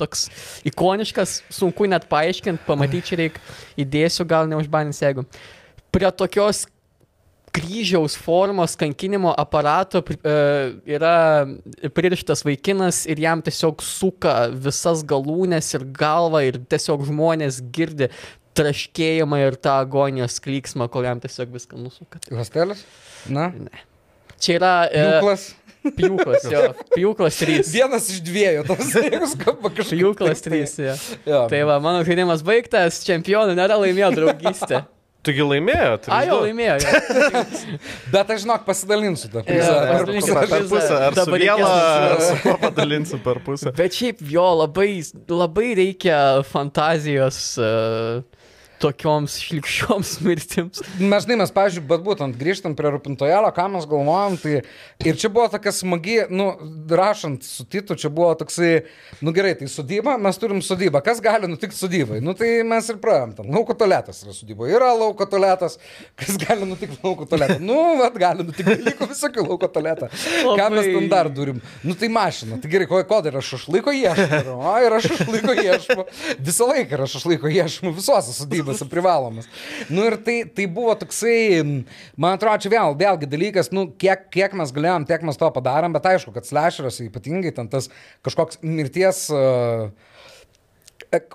toks 0.00 0.26
ikoniškas, 0.68 1.38
sunku 1.54 1.88
net 1.90 2.08
paaiškinti, 2.12 2.64
pamatyti 2.68 3.12
čia 3.12 3.20
reikia, 3.24 3.44
įdėsiu, 3.80 4.28
gal 4.28 4.50
neužbanins, 4.50 5.00
jeigu. 5.04 5.24
Prie 5.94 6.10
tokios 6.12 6.66
kryžiaus 7.54 8.16
formos 8.20 8.76
kankinimo 8.78 9.32
aparato 9.38 10.02
e, 10.12 10.34
yra 10.96 11.46
pririštas 11.94 12.44
vaikinas 12.46 13.04
ir 13.08 13.20
jam 13.22 13.42
tiesiog 13.44 13.82
suka 13.84 14.34
visas 14.52 15.04
galūnės 15.08 15.72
ir 15.78 15.86
galvą 15.98 16.44
ir 16.48 16.60
tiesiog 16.70 17.06
žmonės 17.08 17.62
girdi 17.74 18.10
traškėjimą 18.58 19.38
ir 19.44 19.56
tą 19.62 19.76
agonijos 19.84 20.40
klyksmą, 20.42 20.88
kol 20.90 21.06
jam 21.06 21.20
tiesiog 21.22 21.52
viską 21.54 21.78
nusuka. 21.78 22.20
Hostelis? 22.34 22.82
Na? 23.30 23.52
Čia 24.42 24.58
yra 24.58 24.72
e, 24.90 25.06
Pjūklas. 25.06 25.46
pjūklas, 25.98 26.44
jo, 26.52 26.62
pjūklas 26.96 27.40
3. 27.42 27.62
Vienas 27.70 28.10
iš 28.12 28.20
dviejų, 28.26 28.66
tas 28.68 28.92
jeigu 28.98 29.30
skamba 29.30 29.72
kažkaip. 29.72 29.94
Pjūklas 29.94 30.44
taip, 30.44 30.54
3. 30.58 30.86
Ja. 30.88 30.96
Jo. 31.26 31.42
Tai 31.50 31.64
va, 31.70 31.78
mano 31.82 32.04
žaidimas 32.06 32.44
baigtas, 32.46 33.02
čempionų 33.06 33.58
nėra 33.58 33.78
laimėjo 33.82 34.14
draugystę. 34.18 34.84
Taigi 35.28 35.44
laimėjo. 35.44 35.90
A, 36.08 36.20
jau 36.24 36.38
laimėjo. 36.46 36.76
Jo. 36.80 37.42
Bet 38.14 38.30
aš 38.34 38.44
žinok, 38.46 38.64
pasidalinsiu 38.68 39.28
tą 39.32 39.42
prizą. 39.44 39.74
Jo, 39.74 39.82
per 39.92 40.08
pusę. 40.08 40.36
Per 40.54 40.64
pusę, 40.72 40.94
ar 41.08 41.12
su 41.12 41.20
Dabar 41.20 41.42
reikės- 41.44 41.76
ar 42.14 42.24
su 42.24 42.38
kuo 42.46 42.56
padalinsim 42.64 43.20
per 43.26 43.40
pusę. 43.44 43.72
Bet 43.76 43.98
šiaip 43.98 44.22
jo 44.32 44.46
labai, 44.62 44.88
labai 45.28 45.68
reikia 45.82 46.18
fantazijos. 46.48 47.42
Uh, 47.60 48.24
tokioms 48.82 49.38
šlikščioms 49.42 50.12
mirtims. 50.26 50.82
Mes, 50.98 51.24
žinai, 51.24 51.38
mes, 51.42 51.52
pavyzdžiui, 51.54 51.84
bet 51.90 52.04
būtent 52.06 52.38
grįžtant 52.38 52.78
prie 52.78 52.92
rūpintojėlio, 52.94 53.50
ką 53.56 53.66
mes 53.74 53.86
galvojom, 53.90 54.38
tai 54.42 54.54
ir 55.06 55.18
čia 55.18 55.30
buvo 55.32 55.48
tokia 55.52 55.72
smagi, 55.74 56.18
nu, 56.30 56.50
rašant 56.90 57.46
su 57.46 57.66
Titu, 57.68 57.96
čia 57.98 58.10
buvo 58.14 58.30
toksai, 58.38 58.84
nu 59.24 59.34
gerai, 59.36 59.54
tai 59.58 59.68
sodyba, 59.70 60.16
mes 60.20 60.40
turim 60.40 60.62
sodybą, 60.64 61.02
kas 61.04 61.22
gali 61.24 61.50
nutikti 61.50 61.76
sodybai, 61.78 62.20
nu 62.24 62.34
tai 62.38 62.62
mes 62.66 62.88
ir 62.92 63.00
praėjom, 63.02 63.34
ten. 63.38 63.50
Lauko 63.54 63.76
toletas 63.78 64.22
yra 64.24 64.34
sodyba, 64.36 64.68
yra 64.70 64.92
lauko 64.96 65.26
toletas, 65.28 65.78
kas 66.18 66.38
gali 66.40 66.68
nutikti 66.68 66.98
lauko 67.04 67.26
toletą, 67.28 67.58
nu, 67.62 67.78
vad, 68.00 68.16
gali 68.20 68.46
nutikti 68.46 68.78
dalykų 68.78 69.10
visokių 69.12 69.46
lauko 69.48 69.70
toletą. 69.72 70.10
Ką 70.46 70.68
mes 70.74 70.88
ten 70.88 71.10
dar 71.10 71.30
turim? 71.34 71.60
Nu 71.84 71.96
tai 71.98 72.10
mašina, 72.12 72.60
tai 72.62 72.70
gerai, 72.72 72.88
ko, 72.90 73.00
ko 73.08 73.20
dar 73.24 73.38
aš 73.40 73.52
šašlaiko 73.54 73.94
ieškau, 73.98 74.56
o 74.56 74.74
ir 74.84 74.96
aš 74.98 75.10
šašlaiko 75.12 75.56
ieškau, 75.64 76.06
visą 76.48 76.68
laiką 76.70 76.98
yra 76.98 77.08
šašlaiko 77.10 77.52
ieškau, 77.52 77.92
visose 77.96 78.34
sodybose 78.68 78.88
privalomas. 78.90 79.48
Nu 79.88 80.04
ir 80.06 80.16
tai, 80.24 80.44
tai 80.54 80.66
buvo 80.66 80.94
toksai, 80.98 81.62
man 82.16 82.36
atrodo, 82.36 82.60
čia 82.62 82.72
vėl, 82.72 82.96
vėlgi 82.98 83.28
dalykas, 83.30 83.72
nu, 83.72 83.88
kiek, 83.98 84.28
kiek 84.34 84.54
mes 84.58 84.72
galėjom, 84.74 85.06
tiek 85.08 85.22
mes 85.22 85.38
to 85.38 85.50
padarėm, 85.54 85.94
bet 85.96 86.06
aišku, 86.06 86.32
kad 86.34 86.46
slasheras 86.46 87.00
ypatingai 87.04 87.54
ten 87.54 87.68
tas 87.68 87.90
kažkoks 88.26 88.60
mirties 88.62 89.28
uh, 89.32 89.90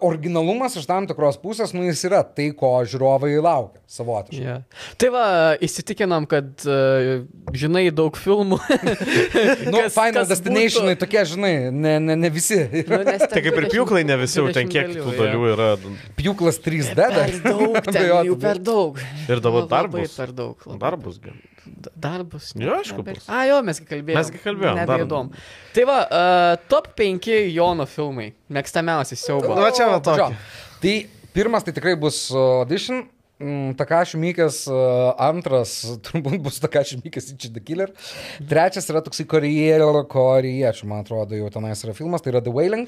originalumas 0.01 0.76
iš 0.78 0.86
tam 0.89 1.07
tikros 1.09 1.39
pusės, 1.41 1.74
nu 1.74 1.86
jis 1.88 2.03
yra 2.07 2.21
tai, 2.26 2.51
ko 2.57 2.76
žiūrovai 2.86 3.32
laukia 3.41 3.82
savotiškai. 3.93 4.41
Yeah. 4.41 4.63
Tai 5.01 5.09
va, 5.13 5.26
įsitikinam, 5.63 6.26
kad 6.30 6.65
uh, 6.65 7.24
žinai 7.57 7.86
daug 7.95 8.17
filmų. 8.17 8.59
nu, 9.71 9.78
kas, 9.78 9.95
Final 9.95 10.19
kas 10.19 10.32
Destinationai 10.34 10.95
būtų... 10.95 11.01
tokie, 11.05 11.24
žinai, 11.34 11.53
ne, 11.74 11.95
ne, 12.01 12.17
ne 12.26 12.34
visi. 12.34 12.59
Nu, 12.89 13.01
tai 13.05 13.41
kaip 13.45 13.61
ir 13.61 13.69
pjūklai 13.74 14.03
ne 14.07 14.17
visi, 14.24 14.41
ten 14.55 14.69
kiek 14.71 14.93
tų 14.97 15.15
dalių 15.17 15.47
yra. 15.53 15.71
Pjūklas 16.19 16.61
3D 16.63 16.97
dar. 16.99 17.34
Per 17.43 17.57
daug, 17.57 17.80
ten 17.89 18.05
jau 18.07 18.38
per 18.39 18.59
daug. 18.61 19.01
Ir 19.30 19.41
dabar 19.43 19.65
darbus. 19.69 20.13
Per 20.17 20.32
daug. 20.36 20.69
Darbus. 20.80 21.19
Darbus. 21.95 22.51
Jo, 22.59 22.78
aišku. 22.82 23.03
A, 23.28 23.43
jo, 23.49 23.61
mes 23.66 23.80
kalbėjome. 23.80 24.20
Mes 24.20 24.43
kalbėjome. 24.43 24.84
Nebeįdomu. 24.84 25.43
Tai 25.76 25.86
va, 25.89 25.97
uh, 26.03 26.53
top 26.72 26.91
5 26.99 27.30
Jono 27.53 27.88
filmai. 27.89 28.32
Mėgstamiausi 28.53 29.18
siaubo. 29.20 29.55
Nu, 29.57 29.66
čia 29.76 29.89
va 29.91 29.99
tokia. 30.03 30.32
Tai 30.84 30.95
pirmas 31.36 31.66
tai 31.66 31.76
tikrai 31.76 31.95
bus 31.99 32.26
Audition. 32.36 33.05
Mm, 33.43 33.73
Takashi 33.75 34.17
Mikas, 34.17 34.63
uh, 34.71 35.11
antras 35.19 35.73
turbūt 36.05 36.39
bus 36.45 36.61
Takashi 36.63 36.99
Mikas 37.01 37.27
Ichi 37.33 37.49
the 37.51 37.59
Killer. 37.59 37.91
Trečias 38.47 38.87
yra 38.91 39.01
toksai 39.03 39.25
korėjėlio, 39.27 39.89
korėjiečių, 40.11 40.87
man 40.87 41.03
atrodo, 41.03 41.35
jau 41.35 41.49
tenais 41.51 41.83
yra 41.83 41.95
filmas, 41.97 42.23
tai 42.23 42.31
yra 42.31 42.43
The 42.45 42.53
Wailing. 42.55 42.87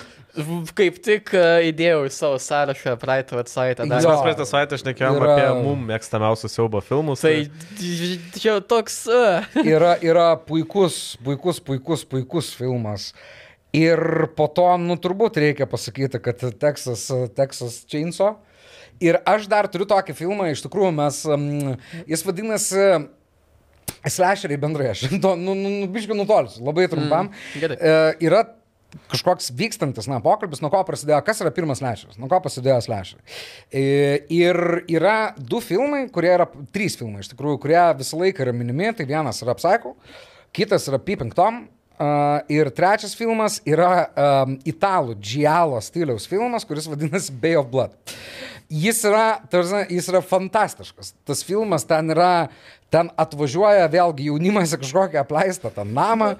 Kaip 0.78 1.02
tik 1.04 1.34
uh, 1.36 1.60
įdėjau 1.68 2.06
į 2.08 2.14
savo 2.16 2.40
sąrašą 2.40 2.96
praeitą 3.02 3.44
savaitę. 3.52 3.90
Mes 3.90 4.08
praeitą 4.08 4.48
savaitę 4.48 4.80
šnekėjom 4.80 5.20
yra... 5.20 5.36
apie 5.36 5.52
mum 5.66 5.84
mėgstamiausius 5.92 6.56
siaubo 6.56 6.80
filmus. 6.86 7.26
Tai 7.26 7.36
čia 8.40 8.58
toks... 8.64 9.02
Uh. 9.12 9.44
yra, 9.76 9.96
yra 10.06 10.32
puikus, 10.40 11.18
puikus, 11.26 11.60
puikus, 11.60 12.08
puikus 12.08 12.56
filmas. 12.56 13.12
Ir 13.76 14.30
po 14.38 14.48
to, 14.56 14.70
nu, 14.80 14.96
turbūt 15.04 15.42
reikia 15.44 15.68
pasakyti, 15.68 16.22
kad 16.24 16.40
Texas, 16.62 17.10
Texas 17.36 17.82
Chainsaw. 17.92 18.38
Ir 19.04 19.20
aš 19.28 19.50
dar 19.52 19.68
turiu 19.72 19.88
tokį 19.90 20.16
filmą, 20.16 20.50
iš 20.52 20.64
tikrųjų 20.66 20.92
mes, 20.96 21.22
um, 21.28 21.76
jis 22.08 22.24
vadinasi 22.26 22.88
Slasheriai 24.06 24.60
bendrai, 24.62 24.92
aš 24.94 25.08
to, 25.24 25.34
nu, 25.40 25.56
nu, 25.58 25.72
nu 25.82 25.90
biškai 25.94 26.18
nutolsiu, 26.18 26.64
labai 26.66 26.86
trumpam. 26.92 27.32
Mm, 27.32 27.62
gerai. 27.62 27.78
e, 27.78 27.98
yra 28.28 28.44
kažkoks 29.12 29.50
vykstantis, 29.58 30.08
na, 30.10 30.22
pokalbis, 30.24 30.62
nuo 30.64 30.72
ko 30.74 30.80
prasidėjo, 30.88 31.20
kas 31.26 31.42
yra 31.44 31.52
pirmas 31.54 31.82
slasheris, 31.82 32.20
nuo 32.22 32.30
ko 32.32 32.40
prasidėjo 32.44 32.78
slasheriai. 32.86 33.40
E, 33.70 33.84
ir 34.34 34.60
yra 34.94 35.34
du 35.38 35.60
filmai, 35.64 36.06
kurie 36.14 36.32
yra, 36.38 36.48
trys 36.76 36.98
filmai 37.00 37.26
iš 37.26 37.34
tikrųjų, 37.34 37.60
kurie 37.66 37.82
visą 38.00 38.22
laiką 38.22 38.46
yra 38.46 38.56
minimi, 38.56 38.92
tai 38.96 39.08
vienas 39.10 39.42
yra 39.44 39.58
Psycho, 39.58 39.96
kitas 40.56 40.88
yra 40.92 41.02
Peeping 41.02 41.36
Tom, 41.36 41.66
Uh, 41.96 42.42
ir 42.52 42.68
trečias 42.76 43.14
filmas 43.16 43.62
yra 43.64 44.10
um, 44.20 44.58
italų 44.68 45.14
Giallo 45.24 45.78
stiliaus 45.80 46.26
filmas, 46.28 46.66
kuris 46.68 46.90
vadinasi 46.92 47.32
Bay 47.40 47.56
of 47.56 47.70
Blood. 47.72 47.94
Jis 48.70 49.04
yra, 49.06 49.26
tarsi, 49.52 49.84
jis 49.94 50.08
yra 50.10 50.22
fantastiškas. 50.26 51.14
Tas 51.28 51.44
filmas 51.46 51.86
ten 51.86 52.10
yra, 52.14 52.50
ten 52.94 53.12
atvažiuoja 53.22 53.90
vėlgi 53.94 54.30
jaunimas 54.32 54.74
į 54.74 54.82
kažkokią 54.82 55.22
apleistą 55.22 55.72
tą 55.74 55.86
namą. 55.86 56.36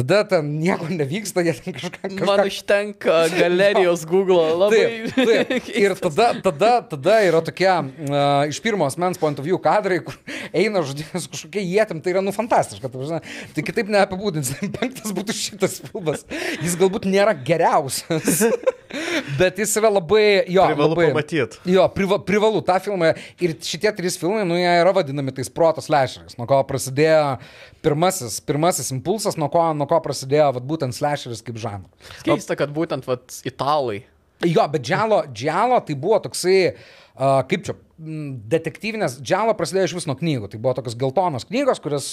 Tada 0.00 0.22
ten 0.24 0.46
nieko 0.62 0.88
nevyksta, 0.88 1.42
jie 1.44 1.52
ten 1.58 1.74
kažką... 1.76 1.98
kažką... 2.00 2.24
Man 2.24 2.40
užtenka 2.48 3.16
galerijos 3.40 4.06
Google 4.08 4.54
labai. 4.56 4.80
Taip, 5.12 5.28
taip. 5.50 5.68
Ir 5.76 5.94
tada, 6.00 6.28
tada, 6.40 6.70
tada 6.88 7.16
yra 7.26 7.42
tokie 7.44 7.68
uh, 7.68 8.48
iš 8.48 8.62
pirmo 8.64 8.88
asmens 8.88 9.20
point 9.20 9.36
of 9.36 9.44
view 9.44 9.60
kadrai, 9.60 10.00
kur 10.06 10.16
eina 10.56 10.80
žudynės 10.86 11.28
kažkokie 11.28 11.64
jėtim, 11.66 12.00
tai 12.00 12.14
yra 12.14 12.24
nu 12.24 12.32
fantastiška. 12.32 12.88
Tai, 12.88 13.20
tai 13.56 13.66
kitaip 13.66 13.92
neapibūdins. 13.92 14.54
Penktas 14.78 15.12
būtų 15.16 15.36
šitas 15.36 15.80
filmas. 15.84 16.24
Jis 16.64 16.78
galbūt 16.80 17.08
nėra 17.10 17.36
geriausias. 17.36 18.46
Bet 19.38 19.60
jis 19.60 19.76
yra 19.78 19.90
labai, 19.92 20.46
jo, 20.50 20.64
privalu 20.66 20.94
labai, 20.94 21.10
pamatyti. 21.12 21.60
Jo, 21.70 21.84
priva, 21.94 22.18
privalu 22.26 22.62
tą 22.66 22.80
filmą. 22.82 23.12
Ir 23.42 23.54
šitie 23.62 23.92
trys 23.94 24.16
filmai, 24.18 24.42
nu, 24.48 24.56
jie 24.58 24.72
yra 24.80 24.94
vadinami 24.96 25.34
tais 25.36 25.52
protos 25.52 25.86
lešeriais, 25.92 26.38
nuo 26.40 26.48
ko 26.50 26.58
prasidėjo 26.66 27.36
pirmasis, 27.84 28.38
pirmasis 28.44 28.90
impulsas, 28.94 29.38
nuo 29.40 29.50
ko, 29.52 29.64
nuo 29.76 29.88
ko 29.90 30.00
prasidėjo 30.04 30.50
vat, 30.58 30.66
būtent 30.66 30.96
slasheris 30.96 31.44
kaip 31.46 31.60
žanras. 31.60 32.14
Keista, 32.26 32.56
kad 32.58 32.72
būtent 32.76 33.08
vat, 33.08 33.40
italai. 33.48 34.02
Jo, 34.46 34.64
bet 34.72 34.84
džialo, 34.86 35.22
džialo 35.36 35.80
tai 35.84 35.96
buvo 36.00 36.20
toksai, 36.24 36.58
uh, 36.72 37.40
kaip 37.48 37.66
čia, 37.68 37.76
detektyvinės, 38.00 39.18
džialo 39.20 39.52
prasidėjo 39.58 39.90
iš 39.90 39.94
vis 39.98 40.06
nuo 40.08 40.16
knygų. 40.16 40.48
Tai 40.52 40.60
buvo 40.62 40.72
tokios 40.78 40.96
geltonos 40.98 41.44
knygos, 41.48 41.80
kurios, 41.84 42.06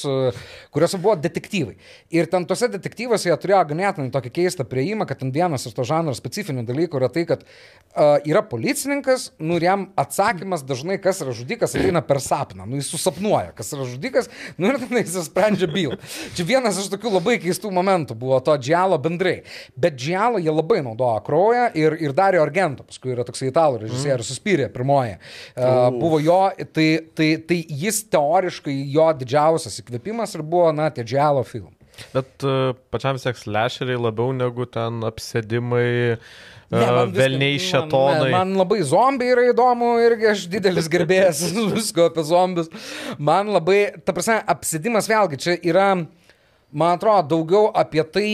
kuriuose 0.75 0.99
buvo 0.99 1.15
detektyvai. 1.23 1.77
Ir 2.15 2.27
ten 2.31 2.47
tuose 2.49 2.67
detektyvuose 2.73 3.29
jie 3.29 3.37
turėjo 3.39 3.61
ganėtinai 3.71 4.11
tokį 4.11 4.31
keistą 4.35 4.65
prieimą, 4.67 5.07
kad 5.07 5.21
ten 5.21 5.31
vienas 5.35 5.67
iš 5.69 5.75
to 5.77 5.85
žanro 5.87 6.15
specifinių 6.17 6.65
dalykų 6.67 6.99
yra 6.99 7.09
tai, 7.13 7.23
kad 7.29 7.45
uh, 7.47 8.17
yra 8.27 8.43
policininkas, 8.43 9.29
nu 9.39 9.59
ir 9.59 9.67
jam 9.67 9.85
atsakymas 9.99 10.65
dažnai, 10.67 10.99
kas 11.03 11.21
yra 11.23 11.35
žudikas, 11.37 11.77
ateina 11.77 12.03
per 12.03 12.19
sapną. 12.23 12.67
Nu 12.67 12.81
jis 12.81 12.91
susapnuoja, 12.91 13.55
kas 13.55 13.71
yra 13.77 13.87
žudikas, 13.87 14.27
nu 14.59 14.71
ir 14.71 14.81
tada 14.83 15.03
jis 15.03 15.15
sprendžia 15.29 15.71
bylą. 15.71 16.01
Čia 16.35 16.47
vienas 16.51 16.81
iš 16.81 16.91
tokių 16.91 17.15
labai 17.15 17.37
keistų 17.43 17.71
momentų 17.75 18.17
buvo 18.19 18.41
to 18.43 18.57
džialo 18.59 18.99
bendrai. 18.99 19.37
Bet 19.79 19.95
džialo 19.95 20.43
jie 20.43 20.51
labai 20.51 20.81
naudojo 20.83 21.23
kraują 21.27 21.69
ir, 21.79 21.95
ir 22.03 22.15
darė 22.17 22.43
Argento, 22.43 22.83
paskui 22.87 23.15
yra 23.15 23.23
toksai 23.27 23.53
italų 23.53 23.85
režisierius, 23.85 24.27
mm. 24.27 24.33
suspyrė 24.33 24.69
pirmoji. 24.73 25.17
Uh, 25.55 25.76
buvo 25.93 26.19
jo, 26.23 26.41
tai, 26.73 26.87
tai, 27.17 27.31
tai 27.47 27.61
jis 27.83 28.03
teoriškai 28.11 28.75
jo 28.93 29.07
didžiausias 29.21 29.81
įkvėpimas 29.83 30.35
ir 30.37 30.45
buvo, 30.45 30.71
na, 30.75 30.89
tie 30.93 31.05
džialo 31.07 31.43
filmai. 31.47 31.73
Bet 32.13 32.45
uh, 32.45 32.75
pačiam 32.93 33.17
seks 33.21 33.47
lešeriai 33.49 33.99
labiau 33.99 34.33
negu 34.35 34.67
ten 34.69 35.01
apsėdimai. 35.07 35.87
Ne, 36.67 36.83
man 36.83 37.13
Velniai 37.15 37.57
šetonai. 37.63 38.27
Man, 38.27 38.33
man 38.35 38.61
labai 38.61 38.81
zombiai 38.85 39.31
yra 39.31 39.45
įdomu 39.53 39.93
irgi 40.03 40.27
aš 40.33 40.45
didelis 40.51 40.89
gerbėjas 40.91 41.45
visko 41.77 42.09
apie 42.11 42.25
zombius. 42.27 42.69
Man 43.17 43.53
labai, 43.55 43.79
ta 44.03 44.15
prasme, 44.15 44.41
apsėdimas 44.53 45.07
vėlgi 45.09 45.39
čia 45.45 45.55
yra, 45.63 45.93
man 46.71 46.97
atrodo, 46.99 47.37
daugiau 47.37 47.71
apie 47.71 48.03
tai, 48.03 48.31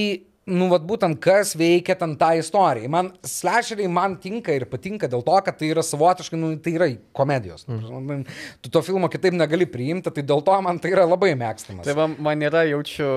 nu, 0.49 0.67
vad 0.71 0.85
būtent 0.87 1.19
kas 1.23 1.53
veikia 1.59 1.95
ten 1.99 2.15
tą 2.19 2.33
istoriją. 2.39 2.89
Man 2.91 3.11
slasheriai 3.27 3.89
man 3.91 4.17
tinka 4.23 4.55
ir 4.55 4.65
patinka 4.71 5.07
dėl 5.11 5.23
to, 5.25 5.37
kad 5.45 5.57
tai 5.59 5.69
yra 5.71 5.83
savotiškai, 5.85 6.39
nu, 6.39 6.53
tai 6.63 6.75
yra 6.77 6.89
komedijos. 7.15 7.67
Mm. 7.69 8.23
Tu 8.63 8.71
to 8.73 8.83
filmo 8.85 9.09
kitaip 9.11 9.37
negali 9.37 9.67
priimti, 9.69 10.11
tai 10.11 10.25
dėl 10.27 10.43
to 10.45 10.57
man 10.65 10.81
tai 10.83 10.93
yra 10.95 11.07
labai 11.07 11.33
mėgstamas. 11.39 11.87
Tai 11.87 11.95
man, 11.99 12.17
man 12.27 12.47
yra, 12.49 12.65
jaučiu, 12.67 13.11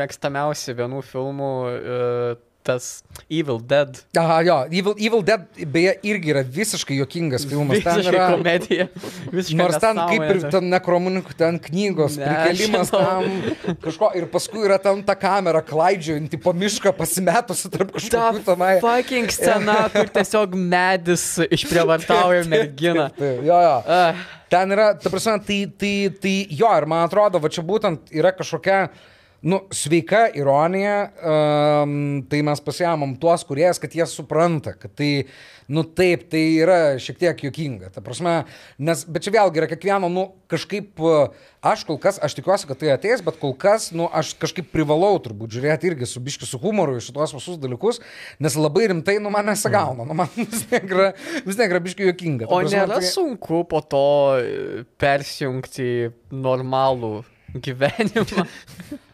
mėgstamiausi 0.00 0.76
vienų 0.78 1.04
filmų. 1.10 1.50
Uh, 1.80 2.46
tas 2.62 3.02
Evil 3.30 3.60
Dead. 3.60 3.98
Aha, 4.16 4.40
jo, 4.42 4.56
Evil, 4.70 4.94
Evil 4.98 5.22
Dead 5.24 5.46
beje 5.66 5.94
irgi 6.06 6.32
yra 6.32 6.42
visiškai 6.44 6.96
jokingas 6.98 7.46
filmas. 7.48 7.78
Visiškai 7.80 8.02
ten 8.02 8.12
yra 8.12 8.26
komedija. 8.34 8.86
Visiškai 9.32 9.58
nors 9.58 9.78
ten 9.82 10.00
kaip 10.00 10.24
ir 10.26 10.40
ten 10.52 10.68
nekromunikų, 10.72 11.36
ten 11.40 11.60
knygos, 11.64 12.18
ne, 12.20 12.28
prikelimas 12.28 12.92
tam 12.92 13.76
kažko 13.84 14.12
ir 14.18 14.26
paskui 14.32 14.64
yra 14.68 14.80
ten 14.82 15.04
ta 15.06 15.16
kamera 15.18 15.62
klaidžiuojanti 15.66 16.40
po 16.42 16.54
mišką 16.56 16.92
pasimetusi 16.98 17.70
tarp 17.72 17.94
kažkokių 17.96 18.44
tenai. 18.48 18.74
Fucking 18.84 19.32
scena, 19.34 19.78
kur 19.94 20.10
tiesiog 20.18 20.58
medis 20.58 21.24
išprievartauja 21.48 22.44
merginą. 22.50 23.08
Jo, 23.20 23.62
jo. 23.64 23.78
Uh. 23.86 24.28
Ten 24.50 24.74
yra, 24.74 24.90
ta 24.98 25.12
prasme, 25.12 25.36
tai, 25.46 25.60
tai, 25.78 25.94
tai 26.18 26.34
jo, 26.50 26.68
ir 26.74 26.86
man 26.90 27.04
atrodo, 27.06 27.38
va 27.38 27.48
čia 27.52 27.62
būtent 27.62 28.10
yra 28.10 28.32
kažkokia 28.34 28.88
nu, 29.42 29.62
sveika 29.72 30.26
ironija, 30.36 30.96
um, 31.24 32.20
tai 32.28 32.42
mes 32.44 32.60
pasiemam 32.60 33.14
tuos 33.20 33.44
kuriejas, 33.48 33.78
kad 33.80 33.94
jie 33.96 34.04
supranta, 34.08 34.74
kad 34.76 34.92
tai, 34.98 35.24
nu 35.70 35.84
taip, 35.84 36.26
tai 36.32 36.42
yra 36.60 36.76
šiek 37.00 37.16
tiek 37.22 37.40
juokinga. 37.46 37.88
Ta 37.94 38.02
prasme, 38.04 38.34
nes, 38.76 39.06
bet 39.08 39.24
čia 39.24 39.32
vėlgi 39.38 39.62
yra 39.62 39.68
kiekvieno, 39.70 40.10
nu, 40.12 40.26
kažkaip, 40.50 41.00
aš 41.64 41.86
kol 41.88 41.96
kas, 42.02 42.18
aš 42.20 42.36
tikiuosi, 42.36 42.68
kad 42.68 42.82
tai 42.82 42.92
ateis, 42.92 43.24
bet 43.24 43.40
kol 43.40 43.54
kas, 43.56 43.88
nu, 43.96 44.10
aš 44.12 44.34
kažkaip 44.42 44.68
privalau 44.74 45.14
turbūt 45.24 45.56
žiūrėti 45.56 45.88
irgi 45.94 46.10
su 46.10 46.20
biški 46.24 46.48
su 46.50 46.60
humoru 46.60 46.98
į 47.00 47.04
šitos 47.08 47.32
visus 47.38 47.56
dalykus, 47.62 48.02
nes 48.44 48.60
labai 48.60 48.90
rimtai, 48.92 49.16
nu, 49.24 49.32
man 49.32 49.48
nesagauna, 49.48 50.04
nu, 50.04 50.16
man 50.20 50.28
vis 50.36 50.66
yra, 50.68 51.12
vis 51.46 51.56
tiek 51.56 51.68
yra 51.70 51.80
biški 51.88 52.10
juokinga. 52.10 52.44
Ta 52.50 52.52
O 52.52 52.60
prasme, 52.60 52.82
nėra 52.82 53.00
tai- 53.00 53.12
sunku 53.14 53.64
po 53.70 53.80
to 53.88 54.04
e, 54.36 54.82
persijungti 55.00 56.10
normalų 56.34 57.14
gyvenimą. 57.56 58.44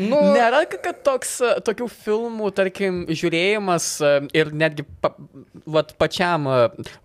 Nu, 0.00 0.16
Nėra, 0.32 0.62
ka- 0.70 0.78
kad 0.80 1.02
toks, 1.04 1.34
tokių 1.66 1.88
filmų, 1.92 2.48
tarkim, 2.56 3.02
žiūrėjimas 3.12 3.88
e, 4.00 4.12
ir 4.40 4.52
netgi 4.56 4.86
pa, 5.04 5.10
vat, 5.68 5.92
pačiam 6.00 6.46
e, 6.48 6.56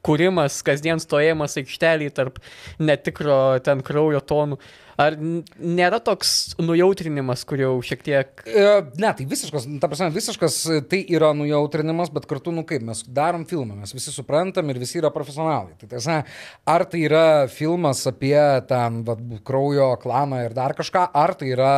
kūrimas, 0.06 0.62
kasdien 0.64 1.02
stovėjimas 1.04 1.58
aikštelį 1.60 2.08
tarp 2.16 2.40
netikro 2.80 3.60
ten 3.66 3.84
kraujo 3.84 4.24
tonų. 4.24 4.60
Ar 5.02 5.18
nėra 5.20 6.00
toks 6.04 6.56
nujautrinimas, 6.62 7.44
kur 7.48 7.60
jau 7.60 7.74
šiek 7.84 8.04
tiek... 8.06 8.46
E, 8.48 8.66
Ne, 8.96 9.10
tai 9.18 9.26
visiškas, 9.28 9.66
ta 9.82 9.90
prasme, 9.92 10.08
visiškas 10.16 10.58
e, 10.72 10.78
tai 10.88 11.02
yra 11.12 11.32
nujautrinimas, 11.36 12.12
bet 12.16 12.28
kartu, 12.30 12.54
nu 12.56 12.64
kaip, 12.68 12.84
mes 12.86 13.02
darom 13.12 13.44
filmą, 13.50 13.76
mes 13.82 13.92
visi 13.96 14.14
suprantam 14.14 14.70
ir 14.72 14.80
visi 14.80 15.00
yra 15.02 15.12
profesionalai. 15.14 15.76
Tai 15.82 15.90
tiesa, 15.92 16.22
ar 16.70 16.86
tai 16.90 17.04
yra 17.10 17.26
filmas 17.52 18.06
apie 18.10 18.38
ten 18.70 19.02
vat, 19.08 19.22
kraujo 19.48 19.92
klaną 20.02 20.46
ir 20.46 20.56
dar 20.56 20.76
kažką, 20.78 21.08
ar 21.12 21.36
tai 21.40 21.52
yra, 21.56 21.74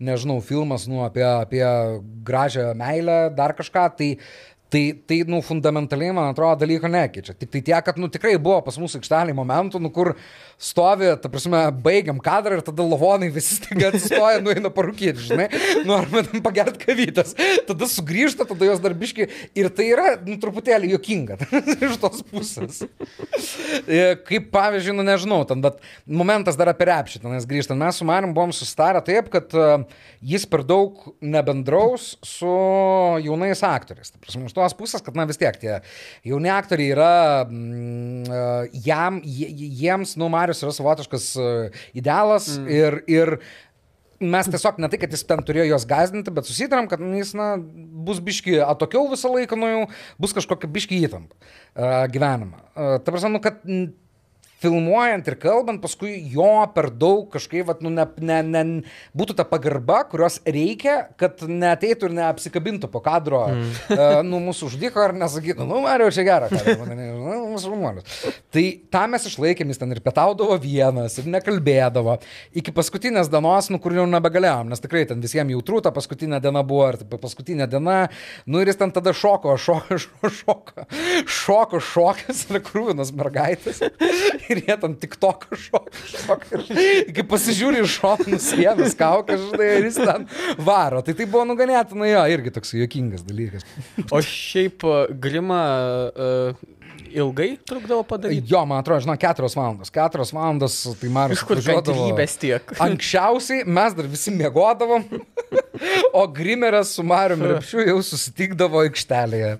nežinau, 0.00 0.40
filmas, 0.44 0.88
nu, 0.90 1.04
apie, 1.04 1.26
apie 1.26 1.64
gražią 2.24 2.70
meilę, 2.80 3.18
dar 3.36 3.56
kažką, 3.58 3.86
tai 3.98 4.10
Tai, 4.74 5.02
tai, 5.06 5.20
nu, 5.30 5.38
fundamentaliai, 5.40 6.10
man 6.10 6.32
atrodo, 6.32 6.64
dalyko 6.64 6.88
nekeičia. 6.90 7.36
Tik 7.38 7.50
tai 7.52 7.60
tiek, 7.62 7.84
kad, 7.86 7.98
nu, 8.00 8.08
tikrai 8.10 8.32
buvo 8.42 8.56
pas 8.66 8.74
mūsų 8.82 8.98
aikštelį 8.98 9.34
momentų, 9.38 9.78
nu, 9.78 9.90
kur 9.94 10.16
stovi, 10.58 11.12
ta 11.22 11.30
prasme, 11.30 11.60
baigiam 11.84 12.18
kadrą 12.22 12.58
ir 12.58 12.62
tada 12.66 12.82
lavonai 12.82 13.28
visi 13.30 13.60
staiga 13.60 13.92
atsistoja, 13.92 14.40
nueina 14.42 14.72
parūkyti, 14.74 15.28
žinai, 15.28 15.46
nu, 15.86 15.94
arba 15.94 16.24
ten 16.26 16.42
pagert 16.42 16.80
kavytas. 16.82 17.36
Tada 17.68 17.86
sugrįžta, 17.92 18.48
tada 18.50 18.66
jos 18.66 18.82
darbiški 18.82 19.28
ir 19.54 19.70
tai 19.76 19.86
yra, 19.92 20.08
nu, 20.26 20.40
truputėlį 20.42 20.90
juokinga 20.96 21.38
iš 21.86 21.94
tos 22.02 22.24
pusės. 22.32 22.82
E, 23.86 24.16
Kaip 24.26 24.50
pavyzdžiui, 24.54 24.96
nu, 24.98 25.06
nežinau, 25.06 25.44
ten, 25.46 25.62
bet 25.62 25.78
momentas 26.02 26.58
dar 26.58 26.72
apie 26.72 26.90
repšitą, 26.90 27.30
nes 27.30 27.46
grįžtant, 27.46 27.78
mes 27.78 28.02
su 28.02 28.10
manim 28.10 28.34
buvom 28.34 28.50
sustarę 28.50 29.04
taip, 29.06 29.30
kad 29.30 29.54
e, 29.54 29.70
jis 30.34 30.50
per 30.50 30.66
daug 30.66 30.98
nebendraus 31.22 32.16
su 32.26 32.50
jaunais 33.22 33.62
aktoriais. 33.70 34.10
Ta 34.10 34.18
prasme, 34.18 34.50
tos 34.64 34.76
pusės, 34.78 35.04
kad, 35.04 35.16
na 35.18 35.28
vis 35.28 35.40
tiek, 35.40 35.56
tie 35.60 35.78
jauni 36.26 36.52
aktoriai 36.52 36.94
yra, 36.94 37.12
mm, 37.44 38.24
e, 38.24 38.42
jam, 38.86 39.20
jie- 39.24 39.52
jiems, 39.84 40.16
nu, 40.20 40.30
Marius 40.32 40.64
yra 40.64 40.74
savotiškas 40.74 41.30
e, 41.36 41.54
idealas 42.00 42.54
mm. 42.56 42.68
ir, 42.72 43.00
ir 43.10 43.36
mes 44.24 44.48
tiesiog 44.48 44.78
ne 44.80 44.88
tai, 44.88 45.00
kad 45.02 45.12
jis 45.12 45.26
ten 45.28 45.42
turėjo 45.44 45.66
juos 45.72 45.84
gazdinti, 45.90 46.32
bet 46.34 46.48
susitarėm, 46.48 46.88
kad 46.88 47.02
nu, 47.02 47.12
jis 47.18 47.34
na, 47.36 47.54
bus 48.06 48.22
biški 48.24 48.56
atokiau 48.64 49.10
visą 49.10 49.32
laiką 49.34 49.58
nuo 49.58 49.70
jų, 49.72 49.82
bus 50.22 50.34
kažkokia 50.36 50.70
biški 50.72 51.02
įtampa 51.04 51.34
uh, 51.34 52.06
gyvenimą. 52.14 52.62
Uh, 52.72 52.96
ta 53.02 53.10
prasme, 53.12 53.34
nu, 53.34 53.42
kad 53.44 53.60
filmuojant 54.64 55.28
ir 55.28 55.36
kalbant, 55.40 55.80
paskui 55.82 56.16
jo 56.32 56.48
per 56.74 56.90
daug 56.90 57.28
kažkaip, 57.34 57.66
vat, 57.68 57.82
nu, 57.84 57.92
ne, 57.92 58.06
ne, 58.24 58.40
ne, 58.48 58.64
būtų 59.16 59.36
ta 59.38 59.46
pagarba, 59.48 60.02
kurios 60.10 60.40
reikia, 60.48 60.96
kad 61.20 61.44
neteitų 61.44 62.10
ir 62.10 62.16
neapsikabintų 62.20 62.90
po 62.92 63.02
kadro, 63.04 63.44
mm. 63.52 63.74
uh, 63.94 64.18
nu, 64.26 64.40
mūsų 64.48 64.70
uždyko 64.72 65.04
ar 65.04 65.16
nesakytų, 65.24 65.68
nu, 65.68 65.82
Mario, 65.84 66.10
čia 66.14 66.26
gera, 66.26 66.50
mūsų 67.54 67.72
žmonės. 67.72 68.24
Tai 68.54 68.64
tą 68.92 69.04
mes 69.10 69.28
išlaikėm, 69.30 69.72
jis 69.72 69.80
ten 69.80 69.94
ir 69.94 70.02
pietaudavo 70.04 70.58
vienas, 70.62 71.16
ir 71.20 71.28
nekalbėdavo, 71.30 72.18
iki 72.58 72.74
paskutinės 72.74 73.30
dienos, 73.32 73.70
nu, 73.72 73.80
kur 73.82 73.96
jau 73.96 74.06
nebegalėjom, 74.10 74.70
nes 74.72 74.82
tikrai 74.82 75.04
ten 75.10 75.22
visiems 75.24 75.54
jautru, 75.54 75.80
ta 75.84 75.94
paskutinė 75.94 76.40
diena 76.44 76.64
buvo, 76.66 76.90
ir 76.92 77.00
ta 77.00 77.20
paskutinė 77.20 77.68
diena, 77.70 77.96
nu, 78.46 78.60
ir 78.62 78.70
jis 78.70 78.80
ten 78.80 78.94
tada 78.94 79.14
šoko, 79.16 79.56
šoko, 79.60 79.98
šoko, 80.04 80.32
šoko, 80.40 80.86
šoko, 81.24 81.82
šokas, 81.92 82.44
ir 82.50 82.60
krūvinas 82.64 83.14
mergaitės. 83.16 83.82
Ir 84.50 84.60
jie 84.66 84.76
ten 84.80 84.96
tik 85.00 85.16
toko 85.20 85.56
šoka. 85.58 86.60
Ir 86.84 87.12
kai 87.16 87.24
pasižiūri 87.28 87.82
iš 87.84 87.98
šono, 88.00 88.28
nusijėmės 88.34 88.96
kaukę, 88.98 89.38
žinai, 89.40 89.68
ir 89.78 89.88
jis 89.88 89.98
ten 90.00 90.26
varo. 90.66 91.02
Tai 91.04 91.14
tai 91.16 91.26
buvo 91.30 91.44
nuganėtinai 91.48 92.10
jo, 92.12 92.24
irgi 92.34 92.54
toks 92.54 92.74
juokingas 92.76 93.24
dalykas. 93.26 93.66
O 94.10 94.20
šiaip 94.24 94.84
grima 95.22 95.62
uh, 96.10 96.64
ilgai 97.14 97.50
trukdavo 97.66 98.02
padaryti? 98.08 98.46
Jo, 98.50 98.64
man 98.68 98.82
atrodo, 98.82 99.04
žinau, 99.04 99.16
keturios 99.20 99.56
valandos. 99.58 99.92
Keturios 99.94 100.32
valandos, 100.34 100.76
tai 101.00 101.10
Marius 101.14 101.40
Iš 101.40 101.46
kur 101.48 101.62
kantrybės 101.64 102.36
tiek? 102.42 102.74
Anksčiausiai 102.86 103.64
mes 103.78 103.96
dar 103.98 104.10
visi 104.10 104.34
mėgodavom, 104.34 105.06
o 106.20 106.24
Grimeras 106.34 106.94
su 106.96 107.06
Mariu 107.06 107.38
Repšiu 107.54 107.84
jau 107.86 107.98
susitikdavo 108.04 108.82
aikštelėje. 108.84 109.56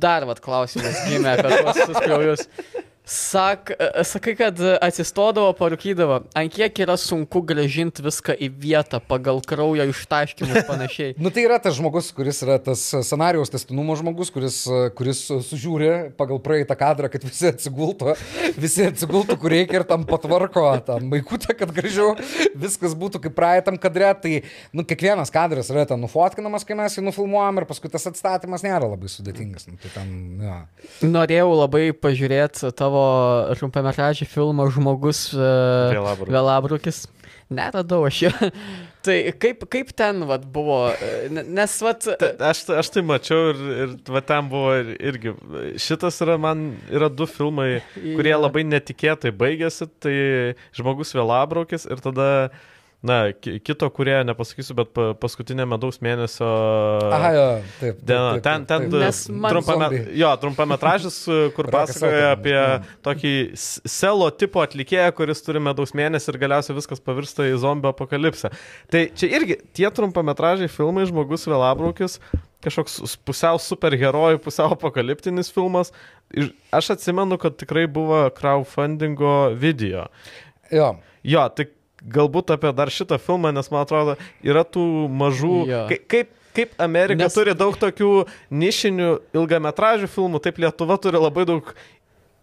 Dar 0.00 0.24
vat 0.28 0.40
klausimas 0.44 1.02
gimė 1.10 1.34
apie 1.34 1.56
tuos 1.60 1.80
suskliaujus. 1.82 2.46
Sak, 3.06 3.70
sakai, 4.02 4.32
kad 4.34 4.58
atsistodavo, 4.82 5.52
parūkydavo. 5.54 6.16
Ant 6.34 6.50
kiek 6.50 6.80
yra 6.82 6.96
sunku 6.98 7.38
gražinti 7.46 8.02
viską 8.02 8.34
į 8.42 8.48
vietą 8.58 8.98
pagal 8.98 9.38
kraujo 9.46 9.84
ištaškymus 9.92 10.64
panašiai. 10.70 11.12
Nu 11.22 11.30
tai 11.30 11.44
yra 11.46 11.60
tas 11.62 11.76
žmogus, 11.78 12.08
kuris 12.16 12.42
yra 12.42 12.56
tas 12.58 12.82
scenarijos 13.06 13.52
testinumo 13.54 13.94
žmogus, 14.00 14.32
kuris, 14.34 14.56
kuris 14.98 15.20
sužiūri 15.46 15.90
pagal 16.18 16.40
praeitą 16.42 16.74
kadrą, 16.80 17.12
kad 17.12 17.22
visi 17.28 17.46
atsigultų, 17.52 18.16
visi 18.58 18.88
atsigultų, 18.88 19.38
kur 19.38 19.54
reikia 19.54 19.78
ir 19.78 19.86
tam 19.86 20.02
patvarko, 20.10 20.66
tam 20.90 21.06
maikutę, 21.14 21.54
kad 21.62 21.70
gražiau 21.78 22.16
viskas 22.58 22.98
būtų 22.98 23.22
kaip 23.28 23.38
praeitam 23.38 23.78
kadre. 23.78 24.10
Tai, 24.18 24.34
nu, 24.74 24.82
kiekvienas 24.82 25.30
kadras 25.30 25.70
yra 25.70 25.86
ten 25.86 26.02
nufotkinamas, 26.02 26.66
kai 26.66 26.74
mes 26.82 26.98
jį 26.98 27.06
nufilmuojam 27.06 27.62
ir 27.62 27.70
paskui 27.70 27.94
tas 27.94 28.10
atstatymas 28.10 28.66
nėra 28.66 28.90
labai 28.90 29.14
sudėtingas. 29.14 29.70
Nu, 29.70 29.78
tai 29.78 29.94
ten, 29.94 30.12
ja. 30.42 30.58
Norėjau 31.06 31.54
labai 31.54 31.86
pažiūrėti 31.94 32.74
tavo 32.74 32.95
trumpametražį 33.58 34.26
filmą 34.30 34.68
Žmogus 34.74 35.28
e, 35.34 35.50
Vėlabrukis. 35.94 36.32
Vėlabrukis. 36.36 37.02
Neradau 37.56 38.00
aš 38.08 38.20
jo. 38.26 38.30
Tai 39.06 39.14
kaip, 39.38 39.60
kaip 39.70 39.92
ten 39.94 40.24
vat, 40.26 40.42
buvo, 40.50 40.80
e, 40.98 41.28
ne- 41.30 41.44
nes 41.54 41.74
vat... 41.86 42.08
e, 42.10 42.30
Aš, 42.42 42.64
aš 42.74 42.88
tai 42.96 43.04
mačiau 43.06 43.52
ir, 43.52 43.60
ir 43.84 43.92
va 44.10 44.22
ten 44.26 44.48
buvo 44.50 44.72
ir, 44.80 44.88
irgi. 45.12 45.34
Šitas 45.78 46.18
yra 46.26 46.34
man, 46.42 46.72
yra 46.90 47.06
du 47.12 47.28
filmai, 47.30 47.84
kurie 47.94 48.32
Jo. 48.34 48.40
labai 48.42 48.64
netikėtai 48.66 49.30
baigėsi. 49.38 49.86
Tai 50.02 50.16
žmogus 50.74 51.14
vėlabraukis 51.14 51.86
ir 51.86 52.02
tada, 52.02 52.26
na, 53.04 53.32
ki- 53.32 53.58
kito, 53.62 53.86
kurie 53.94 54.16
nepasakysiu, 54.26 54.74
bet 54.78 54.88
pa- 54.96 55.12
paskutinė 55.20 55.66
medaus 55.68 56.00
mėnesio 56.02 56.46
Aha, 57.12 57.28
jo, 57.36 57.44
taip. 57.80 58.00
diena. 58.08 58.32
Ten, 58.42 58.64
ten 58.66 58.86
trumpame, 58.90 59.90
jo, 60.16 60.30
trumpametražis, 60.42 61.18
kur 61.54 61.66
Rokas 61.68 61.92
pasakoja 61.94 62.32
apie 62.34 62.56
tokį 63.06 63.34
selo 63.56 64.30
tipo 64.34 64.64
atlikėją, 64.64 65.12
kuris 65.18 65.44
turi 65.46 65.62
medaus 65.62 65.94
mėnesį 65.94 66.32
ir 66.34 66.40
galiausiai 66.46 66.78
viskas 66.80 67.02
pavirsta 67.04 67.46
į 67.46 67.60
zombio 67.62 67.92
apokalipsę. 67.94 68.50
Tai 68.90 69.04
čia 69.14 69.30
irgi 69.38 69.60
tie 69.76 69.86
trumpametražiai 69.92 70.72
filmai, 70.72 71.06
žmogus 71.06 71.46
vėlabraukis, 71.46 72.18
kažkoks 72.66 73.18
pusiau 73.28 73.60
superherojų, 73.62 74.40
pusiau 74.42 74.72
apokaliptinis 74.74 75.52
filmas. 75.54 75.92
Ir 76.34 76.48
Aš 76.74 76.90
atsimenu, 76.96 77.36
kad 77.38 77.54
tikrai 77.60 77.84
buvo 77.86 78.24
crowdfundingo 78.34 79.52
video. 79.54 80.08
Jo. 80.74 80.96
Jo, 81.26 81.44
tai 81.54 81.68
galbūt 82.12 82.54
apie 82.54 82.72
dar 82.76 82.92
šitą 82.92 83.18
filmą, 83.22 83.52
nes 83.54 83.70
man 83.72 83.86
atrodo, 83.86 84.16
yra 84.46 84.64
tų 84.64 84.86
mažų... 85.10 85.56
Jo. 85.70 85.82
Kai, 85.90 85.98
kaip, 86.14 86.32
kaip 86.56 86.80
Amerika 86.82 87.26
nes... 87.26 87.36
turi 87.36 87.56
daug 87.58 87.76
tokių 87.80 88.12
nišinių 88.54 89.10
ilgametražių 89.36 90.10
filmų, 90.12 90.42
taip 90.44 90.60
Lietuva 90.62 90.98
turi 91.02 91.20
labai 91.22 91.46
daug 91.48 91.74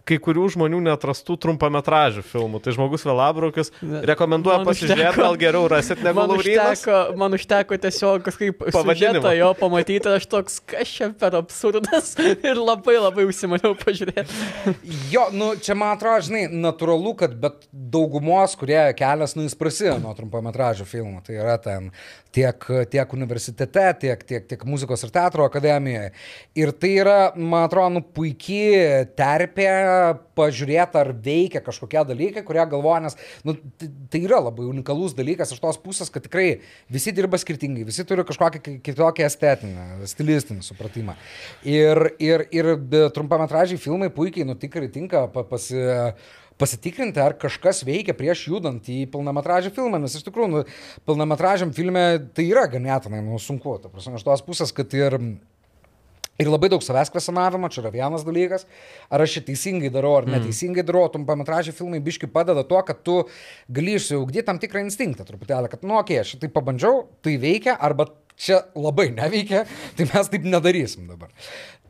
kai 0.04 0.18
kurių 0.20 0.49
žmonių 0.58 0.82
netrastų 0.84 1.38
trumpametražių 1.45 2.24
filmų. 2.28 2.60
Tai 2.66 2.74
žmogus 2.76 3.06
Vėlabraukis 3.08 3.70
rekomenduoja 4.10 4.58
Man 4.60 4.68
pasižiūrėti, 4.68 5.14
užteko- 5.14 5.24
gal 5.24 5.38
geriau 5.39 5.70
rasit 5.72 6.01
negu 6.04 6.18
Man 6.20 6.34
Laurinas. 6.34 6.82
užteko, 6.82 6.97
man 7.22 7.38
užteko 7.38 7.78
tiesiog 7.86 8.26
kažkaip 8.26 8.58
Pavadinimą. 8.60 9.22
pavadinti 9.22 9.38
jo 9.39 9.51
pamatyti, 9.62 10.12
aš 10.18 10.26
toks, 10.28 10.58
kas 10.68 10.91
čia 10.91 11.10
per 11.16 11.38
absurdas 11.39 12.14
ir 12.49 12.60
labai 12.60 12.97
labai 12.99 13.24
užsimaniau 13.30 13.78
pažiūrėti. 13.80 14.76
Jo, 15.14 15.30
nu, 15.32 15.54
čia 15.56 15.76
man 15.80 15.95
atrodo, 15.95 16.26
žinai, 16.28 16.45
natūralu, 16.51 17.16
kad 17.24 17.38
bet 17.39 17.64
daugumos, 17.72 18.58
kurie 18.60 18.82
kelias, 18.99 19.38
nu, 19.39 19.47
jis 19.47 19.56
prasideda 19.56 19.99
nuo 20.04 20.12
trumpametražių 20.18 20.84
filmų. 20.89 21.24
Tai 21.24 21.39
yra 21.39 21.56
ten 21.64 21.91
tiek, 22.34 22.60
tiek 22.91 23.12
universitete, 23.14 23.88
tiek, 24.01 24.24
tiek, 24.28 24.47
tiek 24.49 24.64
muzikos 24.68 25.04
ir 25.06 25.12
teatro 25.14 25.45
akademijoje. 25.47 26.12
Ir 26.60 26.72
tai 26.76 26.91
yra, 26.99 27.18
man 27.38 27.68
atrodo, 27.70 27.99
nu, 27.99 28.01
puikiai 28.16 29.06
terpė 29.16 29.70
pažiūrėti, 30.38 31.00
ar 31.00 31.12
veikia 31.26 31.62
kažkokie 31.66 32.04
dalykai, 32.10 32.44
kurie 32.48 32.64
galvoja, 32.72 33.02
nes 33.06 33.18
nu, 33.48 33.56
tai, 33.80 33.89
tai 34.14 34.22
yra 34.26 34.41
labai 34.44 34.68
unikalus 34.70 35.16
dalykas 35.18 35.54
iš 35.56 35.62
tos 35.64 35.80
pusės, 35.84 36.12
kad 36.14 36.26
tikrai 36.26 36.60
visi 36.91 37.14
dirba 37.16 37.39
skirtingai, 37.41 37.86
visi 37.88 38.06
turi 38.10 38.26
kažkokį 38.28 38.64
ki- 38.66 38.78
kitokį 38.89 39.28
estetinį, 39.30 39.88
stilistinį 40.12 40.66
supratimą. 40.66 41.18
Ir, 41.68 42.06
ir, 42.24 42.48
ir 42.54 42.74
trumpametražiai 43.16 43.82
filmai 43.82 44.12
puikiai, 44.14 44.48
nu 44.50 44.58
tikrai 44.60 44.89
tinka 44.94 45.26
pa- 45.34 45.46
pasi, 45.48 45.80
pasitikrinti, 46.62 47.20
ar 47.20 47.34
kažkas 47.39 47.82
veikia 47.88 48.14
prieš 48.18 48.46
judant 48.52 48.86
į 48.91 49.04
pilnametražį 49.14 49.72
filmą, 49.74 50.00
nes 50.04 50.14
iš 50.20 50.26
tikrųjų, 50.28 50.52
nu, 50.52 50.62
pilnametražiam 51.08 51.74
filme 51.76 52.04
tai 52.36 52.46
yra 52.52 52.68
ganėtinai 52.72 53.24
nu, 53.26 53.39
sunku, 53.41 53.80
ta 53.82 53.89
prasme, 53.91 54.20
iš 54.20 54.28
tos 54.28 54.46
pusės, 54.46 54.74
kad 54.76 54.94
ir 54.98 55.18
Ir 56.44 56.52
labai 56.52 56.70
daug 56.74 56.84
savęs 56.84 57.12
kvesionavimo, 57.14 57.70
čia 57.72 57.84
yra 57.86 57.94
vienas 57.94 58.26
dalykas, 58.28 58.68
ar 59.08 59.24
aš 59.24 59.38
šį 59.38 59.46
teisingai 59.50 59.91
darau 59.94 60.18
ar 60.20 60.28
neteisingai 60.28 60.84
darau, 60.86 61.06
trumpametražiai 61.14 61.76
filmai 61.78 62.02
biški 62.04 62.28
padeda 62.34 62.66
tuo, 62.68 62.82
kad 62.84 63.00
tu 63.08 63.22
gali 63.72 63.96
išsiugdyti 64.00 64.46
tam 64.50 64.60
tikrą 64.62 64.84
instinktą 64.84 65.28
truputėlį, 65.30 65.72
kad, 65.72 65.88
nu, 65.88 65.96
okei, 66.02 66.20
okay, 66.20 66.28
aš 66.28 66.44
tai 66.44 66.52
pabandžiau, 66.52 67.06
tai 67.24 67.38
veikia, 67.41 67.78
arba 67.80 68.10
čia 68.39 68.64
labai 68.76 69.12
neveikia, 69.14 69.64
tai 69.98 70.08
mes 70.10 70.32
taip 70.32 70.48
nedarysim 70.50 71.08
dabar. 71.10 71.32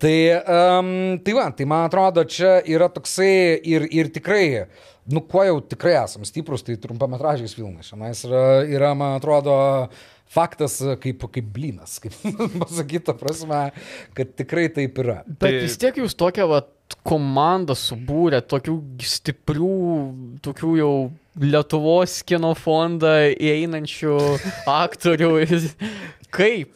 Tai, 0.03 0.15
um, 0.41 0.89
tai 1.23 1.35
va, 1.37 1.49
tai 1.55 1.67
man 1.69 1.87
atrodo, 1.87 2.25
čia 2.27 2.57
yra 2.67 2.89
toksai 2.91 3.59
ir, 3.69 3.87
ir 3.93 4.09
tikrai, 4.13 4.65
nu, 5.11 5.23
kuo 5.29 5.45
jau 5.47 5.61
tikrai 5.73 5.95
esam 6.01 6.25
stiprus, 6.27 6.65
tai 6.65 6.75
trumpametražiais 6.81 7.55
filmais. 7.55 7.87
Šiandien 7.87 8.17
yra, 8.27 8.43
yra, 8.67 8.91
man 8.99 9.15
atrodo, 9.19 9.55
faktas 10.31 10.79
kaip, 11.01 11.25
kaip 11.33 11.49
blinas, 11.55 11.97
kaip 12.03 12.15
pasakyta 12.61 13.15
prasme, 13.17 13.65
kad 14.17 14.35
tikrai 14.39 14.69
taip 14.73 15.01
yra. 15.03 15.21
Bet 15.27 15.43
tai... 15.47 15.57
vis 15.65 15.77
tiek 15.81 15.99
jūs 16.03 16.17
tokią 16.19 16.47
vat, 16.51 16.71
komandą 17.07 17.75
subūrė, 17.77 18.43
tokių 18.45 18.77
stiprių, 19.15 19.75
tokių 20.45 20.77
jau 20.79 20.93
Lietuvos 21.41 22.19
kino 22.29 22.51
fondą 22.53 23.15
įeinančių 23.33 24.17
aktorių. 24.83 25.31
Kaip? 26.33 26.73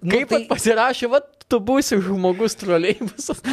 Nu, 0.00 0.12
Kaip 0.12 0.28
tai- 0.30 0.38
tai... 0.38 0.46
pasirašė, 0.48 1.10
va, 1.12 1.20
tu 1.48 1.60
būsi 1.60 1.98
žmogus 2.04 2.56
troleibusas. 2.60 3.42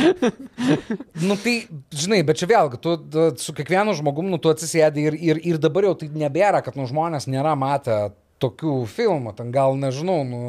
Nu 1.22 1.36
tai, 1.39 1.53
žinai, 1.93 2.22
bet 2.26 2.39
čia 2.39 2.47
vėlgi, 2.49 2.80
tu 2.82 2.95
da, 3.11 3.28
su 3.39 3.53
kiekvienu 3.55 3.93
žmogum, 3.97 4.30
nu, 4.32 4.39
tu 4.41 4.49
atsisėdi 4.51 5.03
ir, 5.09 5.17
ir, 5.19 5.39
ir 5.51 5.59
dabar 5.61 5.86
jau 5.86 5.93
tai 5.99 6.07
nebėra, 6.09 6.63
kad 6.65 6.78
nu, 6.80 6.88
žmonės 6.89 7.28
nėra 7.30 7.51
matę 7.59 7.97
tokių 8.42 8.78
filmų, 8.92 9.36
ten 9.38 9.52
gal 9.54 9.78
nežinau, 9.80 10.22
nu, 10.28 10.42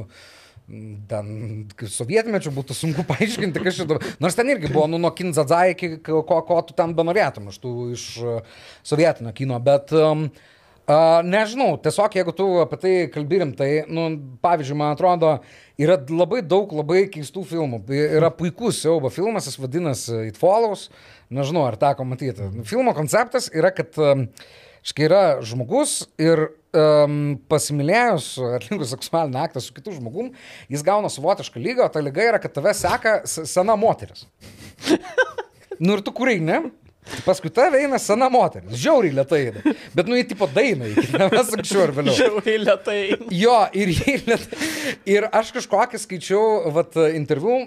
ten 1.11 1.26
sovietmečių 1.90 2.53
būtų 2.55 2.76
sunku 2.76 3.05
paaiškinti, 3.11 3.62
kas 3.64 3.80
šitą. 3.80 3.99
Nors 4.22 4.38
ten 4.38 4.53
irgi 4.53 4.70
buvo, 4.72 4.86
nu, 4.90 5.01
nuo 5.03 5.12
Kinzadzai 5.16 5.74
iki 5.74 5.97
ko, 6.07 6.22
ko 6.47 6.62
tu 6.66 6.76
ten 6.78 6.95
benorėtum 6.97 7.51
iš 7.53 7.61
tų 7.62 7.74
iš 7.97 8.07
uh, 8.22 8.64
sovietinio 8.86 9.34
kino, 9.36 9.59
bet 9.62 9.93
um, 9.97 10.28
uh, 10.28 11.18
nežinau, 11.26 11.74
tiesiog 11.82 12.16
jeigu 12.16 12.34
tu 12.36 12.49
apie 12.62 12.80
tai 12.84 12.95
kalbi 13.12 13.43
rimtai, 13.43 13.70
nu, 13.93 14.09
pavyzdžiui, 14.45 14.78
man 14.78 14.97
atrodo, 14.97 15.34
yra 15.82 15.99
labai 16.09 16.43
daug 16.47 16.72
labai 16.78 17.05
keistų 17.12 17.45
filmų. 17.53 17.82
Yra 17.90 18.32
puikus 18.34 18.80
siaubo 18.84 19.12
filmas, 19.12 19.51
jis 19.51 19.61
vadinasi 19.61 20.26
It 20.30 20.40
Follows, 20.40 20.88
nežinau, 21.32 21.66
ar 21.68 21.78
teko 21.80 22.07
matyti. 22.09 22.49
Filmo 22.68 22.95
konceptas 22.97 23.51
yra, 23.53 23.74
kad 23.74 23.99
um, 24.01 24.28
škai 24.86 25.06
yra 25.06 25.22
žmogus 25.46 26.02
ir 26.20 26.48
um, 26.74 27.36
pasimylėjus, 27.50 28.34
atlikus 28.58 28.92
seksualinį 28.94 29.40
aktą 29.44 29.62
su 29.62 29.74
kitu 29.76 29.94
žmogum, 29.96 30.32
jis 30.72 30.84
gauna 30.86 31.10
savotišką 31.12 31.62
lygą, 31.62 31.86
o 31.86 31.92
ta 31.92 32.02
lyga 32.02 32.28
yra, 32.32 32.42
kad 32.42 32.54
tave 32.56 32.74
seka 32.76 33.20
sena 33.28 33.78
moteris. 33.78 34.26
Nu 35.82 35.96
ir 35.96 36.02
tu 36.06 36.12
kūrai, 36.14 36.36
ne? 36.38 36.60
Paskui 37.26 37.50
tave 37.50 37.80
eina 37.82 37.98
sena 37.98 38.28
moteris, 38.30 38.76
žiauriai 38.78 39.16
lietai 39.16 39.38
eina. 39.48 39.62
Bet 39.92 40.07
nu, 40.07 40.14
jį 40.14 40.22
tipo 40.30 40.46
daina, 40.55 40.86
mes 40.86 41.48
anksčiau 41.57 41.82
ar 41.88 41.92
vėliau. 41.96 42.14
Žiauriai 42.14 42.61
lietai. 42.62 42.98
Jo, 43.34 43.57
ir, 43.74 43.90
jį 43.90 44.14
lietai- 44.28 44.68
ir 45.11 45.26
aš 45.34 45.50
kažkokį 45.57 45.98
skaičiau, 45.98 46.70
vat, 46.76 46.94
interviu, 47.18 47.59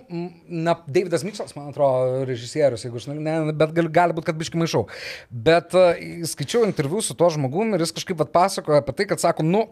na, 0.48 0.78
Davidas 0.88 1.26
Miksas, 1.28 1.52
man 1.58 1.68
atrodo, 1.74 2.24
režisierius, 2.30 2.88
jeigu 2.88 3.02
aš 3.02 3.10
ne, 3.12 3.36
bet 3.52 3.76
gali, 3.76 3.92
gali 4.00 4.16
būti, 4.18 4.30
kad 4.32 4.40
biškai 4.40 4.62
maišau. 4.64 4.86
Bet 5.30 5.76
uh, 5.76 6.00
skaičiau 6.32 6.64
interviu 6.66 7.04
su 7.04 7.18
to 7.20 7.30
žmogum 7.36 7.76
ir 7.76 7.84
jis 7.84 7.94
kažkaip 8.00 8.24
vat 8.24 8.32
pasakojo 8.36 8.80
apie 8.80 8.96
tai, 9.02 9.10
kad 9.12 9.22
sako, 9.22 9.44
nu, 9.46 9.66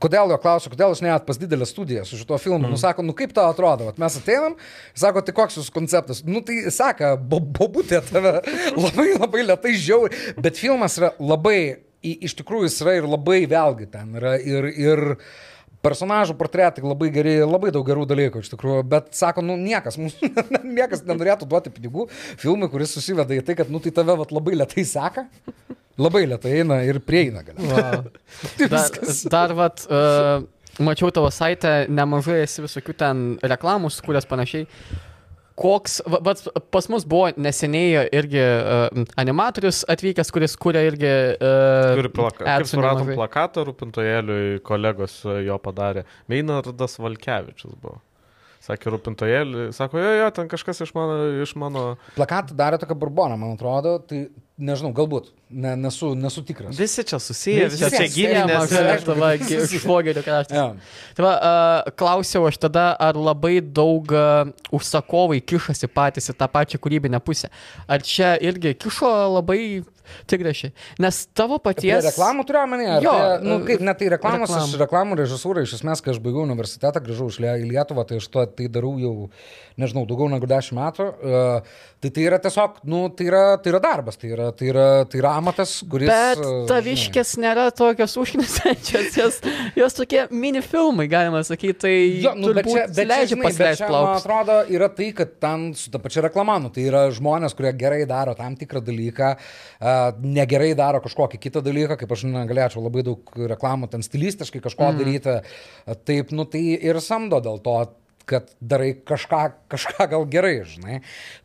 kodėl 0.00 0.32
jo 0.32 0.38
klausiu, 0.40 0.72
kodėl 0.72 0.94
jūs 0.94 1.02
net 1.04 1.26
pas 1.26 1.38
didelę 1.40 1.68
studiją 1.68 2.06
su 2.08 2.18
šituo 2.20 2.38
filmu. 2.40 2.64
Mm. 2.64 2.74
Nu, 2.74 2.80
sako, 2.80 3.04
nu 3.06 3.14
kaip 3.16 3.34
tau 3.36 3.50
atrodo, 3.52 3.90
vat 3.90 4.00
mes 4.00 4.16
ateinam, 4.20 4.56
sako, 4.98 5.22
tai 5.26 5.36
koks 5.36 5.60
jūsų 5.60 5.76
konceptas. 5.76 6.24
Nu, 6.26 6.42
tai 6.46 6.62
sako, 6.74 7.14
bo, 7.20 7.42
bobutė 7.60 8.02
tave 8.08 8.38
labai 8.84 9.12
labai 9.16 9.46
lietai 9.50 9.76
žiauri, 9.76 10.24
bet 10.40 10.60
filmas 10.60 10.98
yra 11.00 11.12
labai, 11.20 11.60
iš 12.00 12.36
tikrųjų 12.40 12.70
jis 12.70 12.82
yra 12.84 12.98
ir 12.98 13.08
labai 13.10 13.42
vėlgi 13.50 13.90
ten 13.92 14.16
yra 14.20 14.36
ir, 14.40 14.70
ir 14.72 15.06
personažų 15.84 16.36
portretai 16.36 16.84
labai 16.84 17.08
geri, 17.12 17.38
labai 17.44 17.72
daug 17.72 17.86
gerų 17.88 18.06
dalykų 18.08 18.42
iš 18.42 18.50
tikrųjų, 18.52 18.84
bet 18.88 19.12
sako, 19.16 19.44
nu 19.44 19.56
niekas, 19.60 19.96
mums, 20.00 20.16
niekas 20.78 21.04
nenorėtų 21.08 21.48
duoti 21.48 21.72
pinigų 21.72 22.08
filmui, 22.40 22.68
kuris 22.72 22.92
susiveda 22.96 23.36
į 23.36 23.44
tai, 23.46 23.56
kad, 23.60 23.72
nu 23.72 23.80
tai 23.82 23.92
tave 23.96 24.16
vat, 24.20 24.34
labai 24.34 24.58
lietai 24.60 24.84
seka, 24.88 25.26
labai 25.98 26.24
lietai 26.30 26.56
eina 26.60 26.80
ir 26.86 27.00
prieina 27.04 27.42
galiausiai. 27.46 28.00
Wow. 28.60 28.68
Dar, 28.70 28.88
viskas. 28.94 29.20
dar 29.30 29.52
vat, 29.58 29.82
uh, 29.90 30.44
mačiau 30.80 31.10
tavo 31.14 31.30
saitę, 31.34 31.86
nemažai 31.90 32.42
esi 32.44 32.62
visokių 32.64 32.94
ten 32.96 33.22
reklamų, 33.42 33.90
sukūręs 33.92 34.28
panašiai. 34.30 34.66
Koks, 35.60 35.98
va- 36.08 36.22
vat 36.24 36.40
pas 36.72 36.86
mus 36.88 37.04
buvo 37.04 37.26
neseniai 37.36 38.06
irgi 38.16 38.40
uh, 38.40 39.02
animatorius 39.20 39.82
atvykęs, 39.92 40.30
kuris 40.32 40.54
kūrė 40.56 40.86
irgi... 40.88 41.10
Uh, 41.36 41.98
Turi 41.98 42.12
plaka, 42.16 42.38
kaip 42.46 42.52
adsų 42.54 42.78
suratom 42.78 43.10
plakatą 43.12 43.66
rūpintojėliui, 43.68 44.62
kolegos 44.64 45.18
e, 45.28 45.42
jo 45.50 45.58
padarė. 45.60 46.06
Meinardas 46.32 46.96
Valkevičius 47.02 47.76
buvo. 47.76 47.98
Sakė 48.60 48.90
rūpintojėlį, 48.92 49.70
sako, 49.72 49.96
jo, 50.02 50.08
jo, 50.18 50.28
ten 50.36 50.48
kažkas 50.52 50.82
iš 50.84 50.90
mano... 50.92 51.14
Iš 51.40 51.54
mano... 51.56 51.84
Plakatą 52.12 52.52
darė 52.58 52.76
tokia 52.82 52.96
barbona, 53.00 53.38
man 53.40 53.54
atrodo, 53.54 53.94
tai 54.04 54.26
nežinau, 54.60 54.90
galbūt, 54.96 55.30
ne, 55.48 55.72
nesu, 55.80 56.10
nesu 56.18 56.42
tikras. 56.44 56.76
Visi 56.76 57.04
čia 57.08 57.16
susiję, 57.24 57.70
visi 57.72 57.86
Visi 57.86 57.96
čia 57.96 58.08
gilinės. 58.12 58.52
Mažai, 58.52 58.98
tava, 59.06 59.30
švogerių 59.80 60.24
kraštas. 60.26 60.58
Ja. 60.58 60.66
Tai 61.16 61.24
va, 61.24 61.32
uh, 61.38 61.88
klausiau 62.02 62.44
aš 62.50 62.60
tada, 62.60 62.90
ar 63.00 63.16
labai 63.16 63.62
daug 63.64 64.12
uh, 64.12 64.52
užsakovai 64.76 65.40
kišasi 65.40 65.88
patys 65.88 66.28
į 66.28 66.36
tą 66.42 66.50
pačią 66.52 66.82
kūrybinę 66.84 67.22
pusę. 67.24 67.48
Ar 67.88 68.04
čia 68.04 68.34
irgi 68.44 68.74
kišo 68.76 69.14
labai 69.38 69.62
tikrešiai? 70.30 70.72
Nes 71.02 71.22
tavo 71.36 71.58
Apie 71.60 71.74
paties... 71.74 72.08
reklamų 72.10 72.46
turiu 72.48 72.62
omeny, 72.64 72.88
ar 72.96 73.04
Jo, 73.04 73.14
tai, 73.14 73.38
nu, 73.46 73.58
kaip, 73.68 73.84
ne 73.84 73.94
tai 73.94 74.10
reklamos, 74.14 74.50
reklamų. 74.50 74.68
aš 74.72 74.82
reklamų 74.84 75.18
režisūrą 75.22 75.64
iš 75.66 75.76
esmės, 75.80 76.02
kai 76.04 76.14
aš 76.14 76.20
baigiau 76.24 76.44
universitetą, 76.46 77.02
grįžau 77.04 77.30
iš 77.32 77.40
Lietuvą, 77.40 78.06
tai 78.08 78.20
aš 78.20 78.28
to, 78.32 78.44
tai 78.58 78.68
darau 78.72 78.94
jau, 79.00 79.14
nežinau, 79.80 80.06
daugiau 80.08 80.30
negu 80.32 80.48
dešimt 80.50 80.78
metų. 80.80 81.06
Uh, 81.20 81.78
tai 82.00 82.10
tai 82.16 82.24
yra 82.24 82.38
tiesiog, 82.40 82.80
nu, 82.88 83.02
tai 83.16 83.26
yra, 83.28 83.42
tai 83.60 83.72
yra 83.74 83.80
darbas, 83.84 84.16
tai 84.20 84.30
yra, 84.32 84.50
tai 84.56 84.70
yra, 84.72 84.86
tai 85.10 85.20
yra 85.20 85.34
amatas, 85.36 85.74
kuris... 85.90 86.08
Bet 86.10 86.40
uh, 86.40 86.62
taviškės 86.70 87.34
nėra 87.42 87.66
tokios 87.76 88.16
užknisančios, 88.20 89.16
jos, 89.20 89.40
jos 89.76 89.96
tokie 89.98 90.24
mini 90.32 90.62
filmai, 90.64 91.06
galima 91.12 91.42
sakyti, 91.46 91.76
tai 91.84 91.94
Jo, 92.24 92.32
nu, 92.38 92.52
bet 92.56 92.68
čia, 92.68 92.86
bet 92.88 93.10
leidžia 93.10 93.34
žinai, 93.34 93.48
pasileisti 93.50 93.82
čia, 93.82 93.88
man 93.90 94.06
plaukus. 94.06 94.24
atrodo, 94.24 94.58
yra 94.76 94.88
tai, 94.96 95.10
kad 95.16 95.34
ten 95.44 95.66
su 95.78 95.92
ta 95.92 96.00
pačia 96.02 96.24
reklama, 96.26 96.56
nu, 96.64 96.72
tai 96.74 96.86
yra 96.88 97.04
žmonės, 97.14 97.56
kurie 97.58 97.72
gerai 97.80 98.02
daro 98.08 98.34
tam 98.38 98.56
tikrą 98.60 98.82
dalyką, 98.86 99.32
uh, 99.36 99.99
negerai 100.22 100.72
daro 100.78 101.00
kažkokį 101.04 101.40
kitą 101.40 101.62
dalyką, 101.64 101.96
kaip 102.00 102.12
aš 102.14 102.26
negalėčiau 102.28 102.84
labai 102.84 103.04
daug 103.06 103.32
reklamų 103.54 103.90
ten 103.92 104.04
stilistiškai 104.06 104.62
kažko 104.64 104.90
mm. 104.90 105.00
daryti, 105.00 105.38
taip, 106.08 106.34
nu, 106.36 106.46
tai 106.48 106.62
ir 106.76 107.00
samdo 107.04 107.42
dėl 107.44 107.62
to 107.64 107.78
kad 108.30 108.50
darai 108.62 108.92
kažką, 109.06 109.40
kažką 109.72 110.06
gal 110.12 110.24
gerai, 110.30 110.60
žinai. 110.68 111.00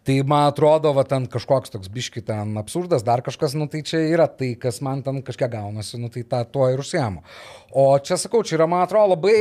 Tai 0.05 0.15
man 0.29 0.49
atrodo, 0.51 0.91
va 0.93 1.05
ten 1.07 1.25
kažkoks 1.31 1.73
toks 1.73 1.89
biški 1.91 2.21
ten 2.25 2.53
absurdas, 2.61 3.05
dar 3.05 3.23
kažkas, 3.25 3.55
nu 3.57 3.67
tai 3.71 3.81
čia 3.87 4.03
yra 4.11 4.27
tai, 4.29 4.53
kas 4.59 4.81
man 4.85 5.01
ten 5.05 5.23
kažkiek 5.25 5.51
gaunasi, 5.55 5.99
nu 6.01 6.11
tai 6.13 6.25
tą 6.29 6.43
tuo 6.51 6.69
ir 6.69 6.83
užsiemu. 6.83 7.23
O 7.73 7.87
čia 7.97 8.19
sakau, 8.21 8.43
čia 8.45 8.59
yra, 8.59 8.69
man 8.69 8.85
atrodo, 8.85 9.15
labai, 9.15 9.37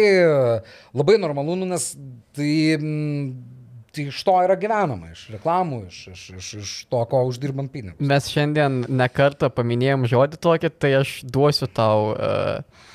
labai 0.97 1.19
normalu, 1.21 1.59
nu, 1.61 1.75
nes 1.75 1.93
tai... 2.37 2.55
Mm, 2.81 3.53
Tai 3.95 4.05
iš 4.11 4.23
to 4.27 4.35
yra 4.43 4.57
gyvenama, 4.59 5.13
iš 5.15 5.29
reklamų, 5.31 5.85
iš, 5.87 5.99
iš, 6.11 6.23
iš, 6.35 6.49
iš 6.59 6.73
to, 6.91 7.03
ko 7.11 7.21
uždirbant 7.29 7.71
pinigus. 7.71 8.01
Mes 8.03 8.27
šiandien 8.33 8.81
nekartą 8.91 9.51
paminėjom 9.55 10.09
žodį 10.11 10.41
tokį, 10.43 10.71
tai 10.83 10.91
aš 10.99 11.21
duosiu 11.23 11.69
tau 11.71 12.11
uh, 12.15 12.91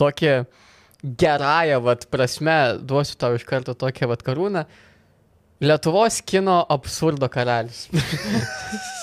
tokį 0.00 0.32
gerąją 1.02 1.82
vat, 1.84 2.06
prasme, 2.10 2.58
duosiu 2.80 3.18
tau 3.20 3.36
iš 3.36 3.44
karto 3.48 3.76
tokią 3.76 4.08
vat 4.10 4.24
karūną. 4.26 4.64
Lietuvos 5.58 6.20
kino 6.22 6.60
absurdo 6.70 7.28
karalius. 7.28 7.88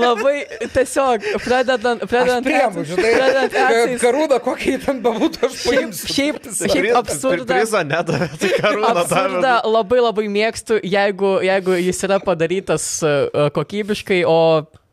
Labai 0.00 0.44
tiesiog, 0.72 1.24
pradedant, 1.44 2.02
pradedant, 2.08 2.46
Priemu, 2.46 2.84
žinai, 2.88 3.10
pradedant 3.16 3.52
kad 3.54 3.74
etsais- 3.76 4.02
karūną, 4.02 4.38
kokį 4.44 4.74
ten 4.84 5.00
bebūtų, 5.04 5.40
aš 5.48 5.56
Šiaip, 5.60 5.78
paimsiu. 5.80 6.12
šiaip, 6.14 6.38
šiaip 6.56 6.74
Pri- 6.76 6.92
absurdą. 7.00 7.46
Prizą 7.50 7.82
nedavė, 7.88 8.28
tai 8.40 8.52
karūną 8.60 9.04
davė. 9.10 9.54
labai 9.68 10.00
labai 10.04 10.26
mėgstu, 10.32 10.80
jeigu, 10.84 11.32
jeigu 11.46 11.76
jis 11.80 12.02
yra 12.08 12.20
padarytas 12.24 12.86
uh, 13.04 13.50
kokybiškai, 13.56 14.22
o 14.28 14.38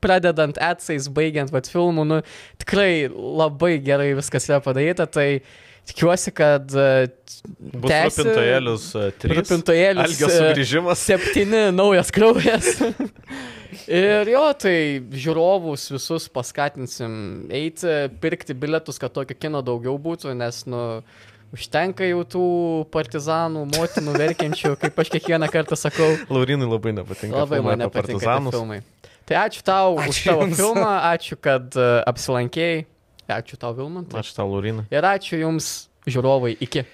pradedant 0.03 0.57
etsais, 0.61 1.07
baigiant 1.09 1.49
vat, 1.51 1.65
filmų, 1.71 2.05
nu, 2.07 2.19
tikrai 2.61 3.07
labai 3.09 3.77
gerai 3.81 4.11
viskas 4.17 4.45
yra 4.49 4.59
padaryta, 4.61 5.07
tai 5.09 5.41
tikiuosi, 5.87 6.33
kad 6.35 6.73
uh, 6.75 7.05
Bus 7.57 7.91
rūpintojėlius 7.91 8.87
3. 9.21 9.35
Rūpintojėlis, 9.39 10.03
Algio 10.03 10.27
e, 10.27 10.35
sugrįžimas. 10.35 11.03
septyni 11.07 11.63
naujas 11.75 12.11
kraujas. 12.13 12.73
Ir 13.87 14.27
jo, 14.31 14.43
tai 14.59 14.75
žiūrovus 15.15 15.85
visus 15.93 16.27
paskatinsim 16.33 17.47
eiti, 17.53 17.87
pirkti 18.23 18.55
bilietus, 18.57 18.99
kad 18.99 19.13
tokio 19.15 19.37
kino 19.37 19.61
daugiau 19.63 19.95
būtų, 20.01 20.33
nes, 20.35 20.63
nu, 20.67 20.81
užtenka 21.55 22.07
jau 22.07 22.23
tų 22.27 22.47
partizanų, 22.91 23.63
motinų 23.77 24.15
verkiančių, 24.17 24.73
kaip 24.81 24.99
aš 25.03 25.13
kiekvieną 25.15 25.49
kartą 25.53 25.79
sakau. 25.79 26.09
Laurinui 26.31 26.67
labai 26.67 26.95
nepatinka. 26.97 27.45
Labai 27.45 27.61
man 27.63 27.83
nepatinka 27.85 28.11
tie 28.11 28.27
partizanus. 28.27 28.57
filmai. 28.57 28.81
Tai 29.27 29.39
ačiū 29.43 29.63
tau 29.67 29.97
ačiū 29.99 30.11
už 30.11 30.21
tavo 30.23 30.45
jums. 30.45 30.59
filmą, 30.59 30.91
ačiū, 31.13 31.39
kad 31.39 31.79
uh, 31.79 31.99
apsilankėjai. 32.07 32.85
Ačiū 33.27 33.59
tau, 33.59 33.75
Vilmantai. 33.75 34.21
Ačiū 34.21 34.37
tau, 34.37 34.47
Laurinai. 34.53 34.87
Ir 34.87 35.03
ačiū 35.03 35.41
jums, 35.41 35.89
žiūrovai, 36.07 36.55
iki. 36.63 36.85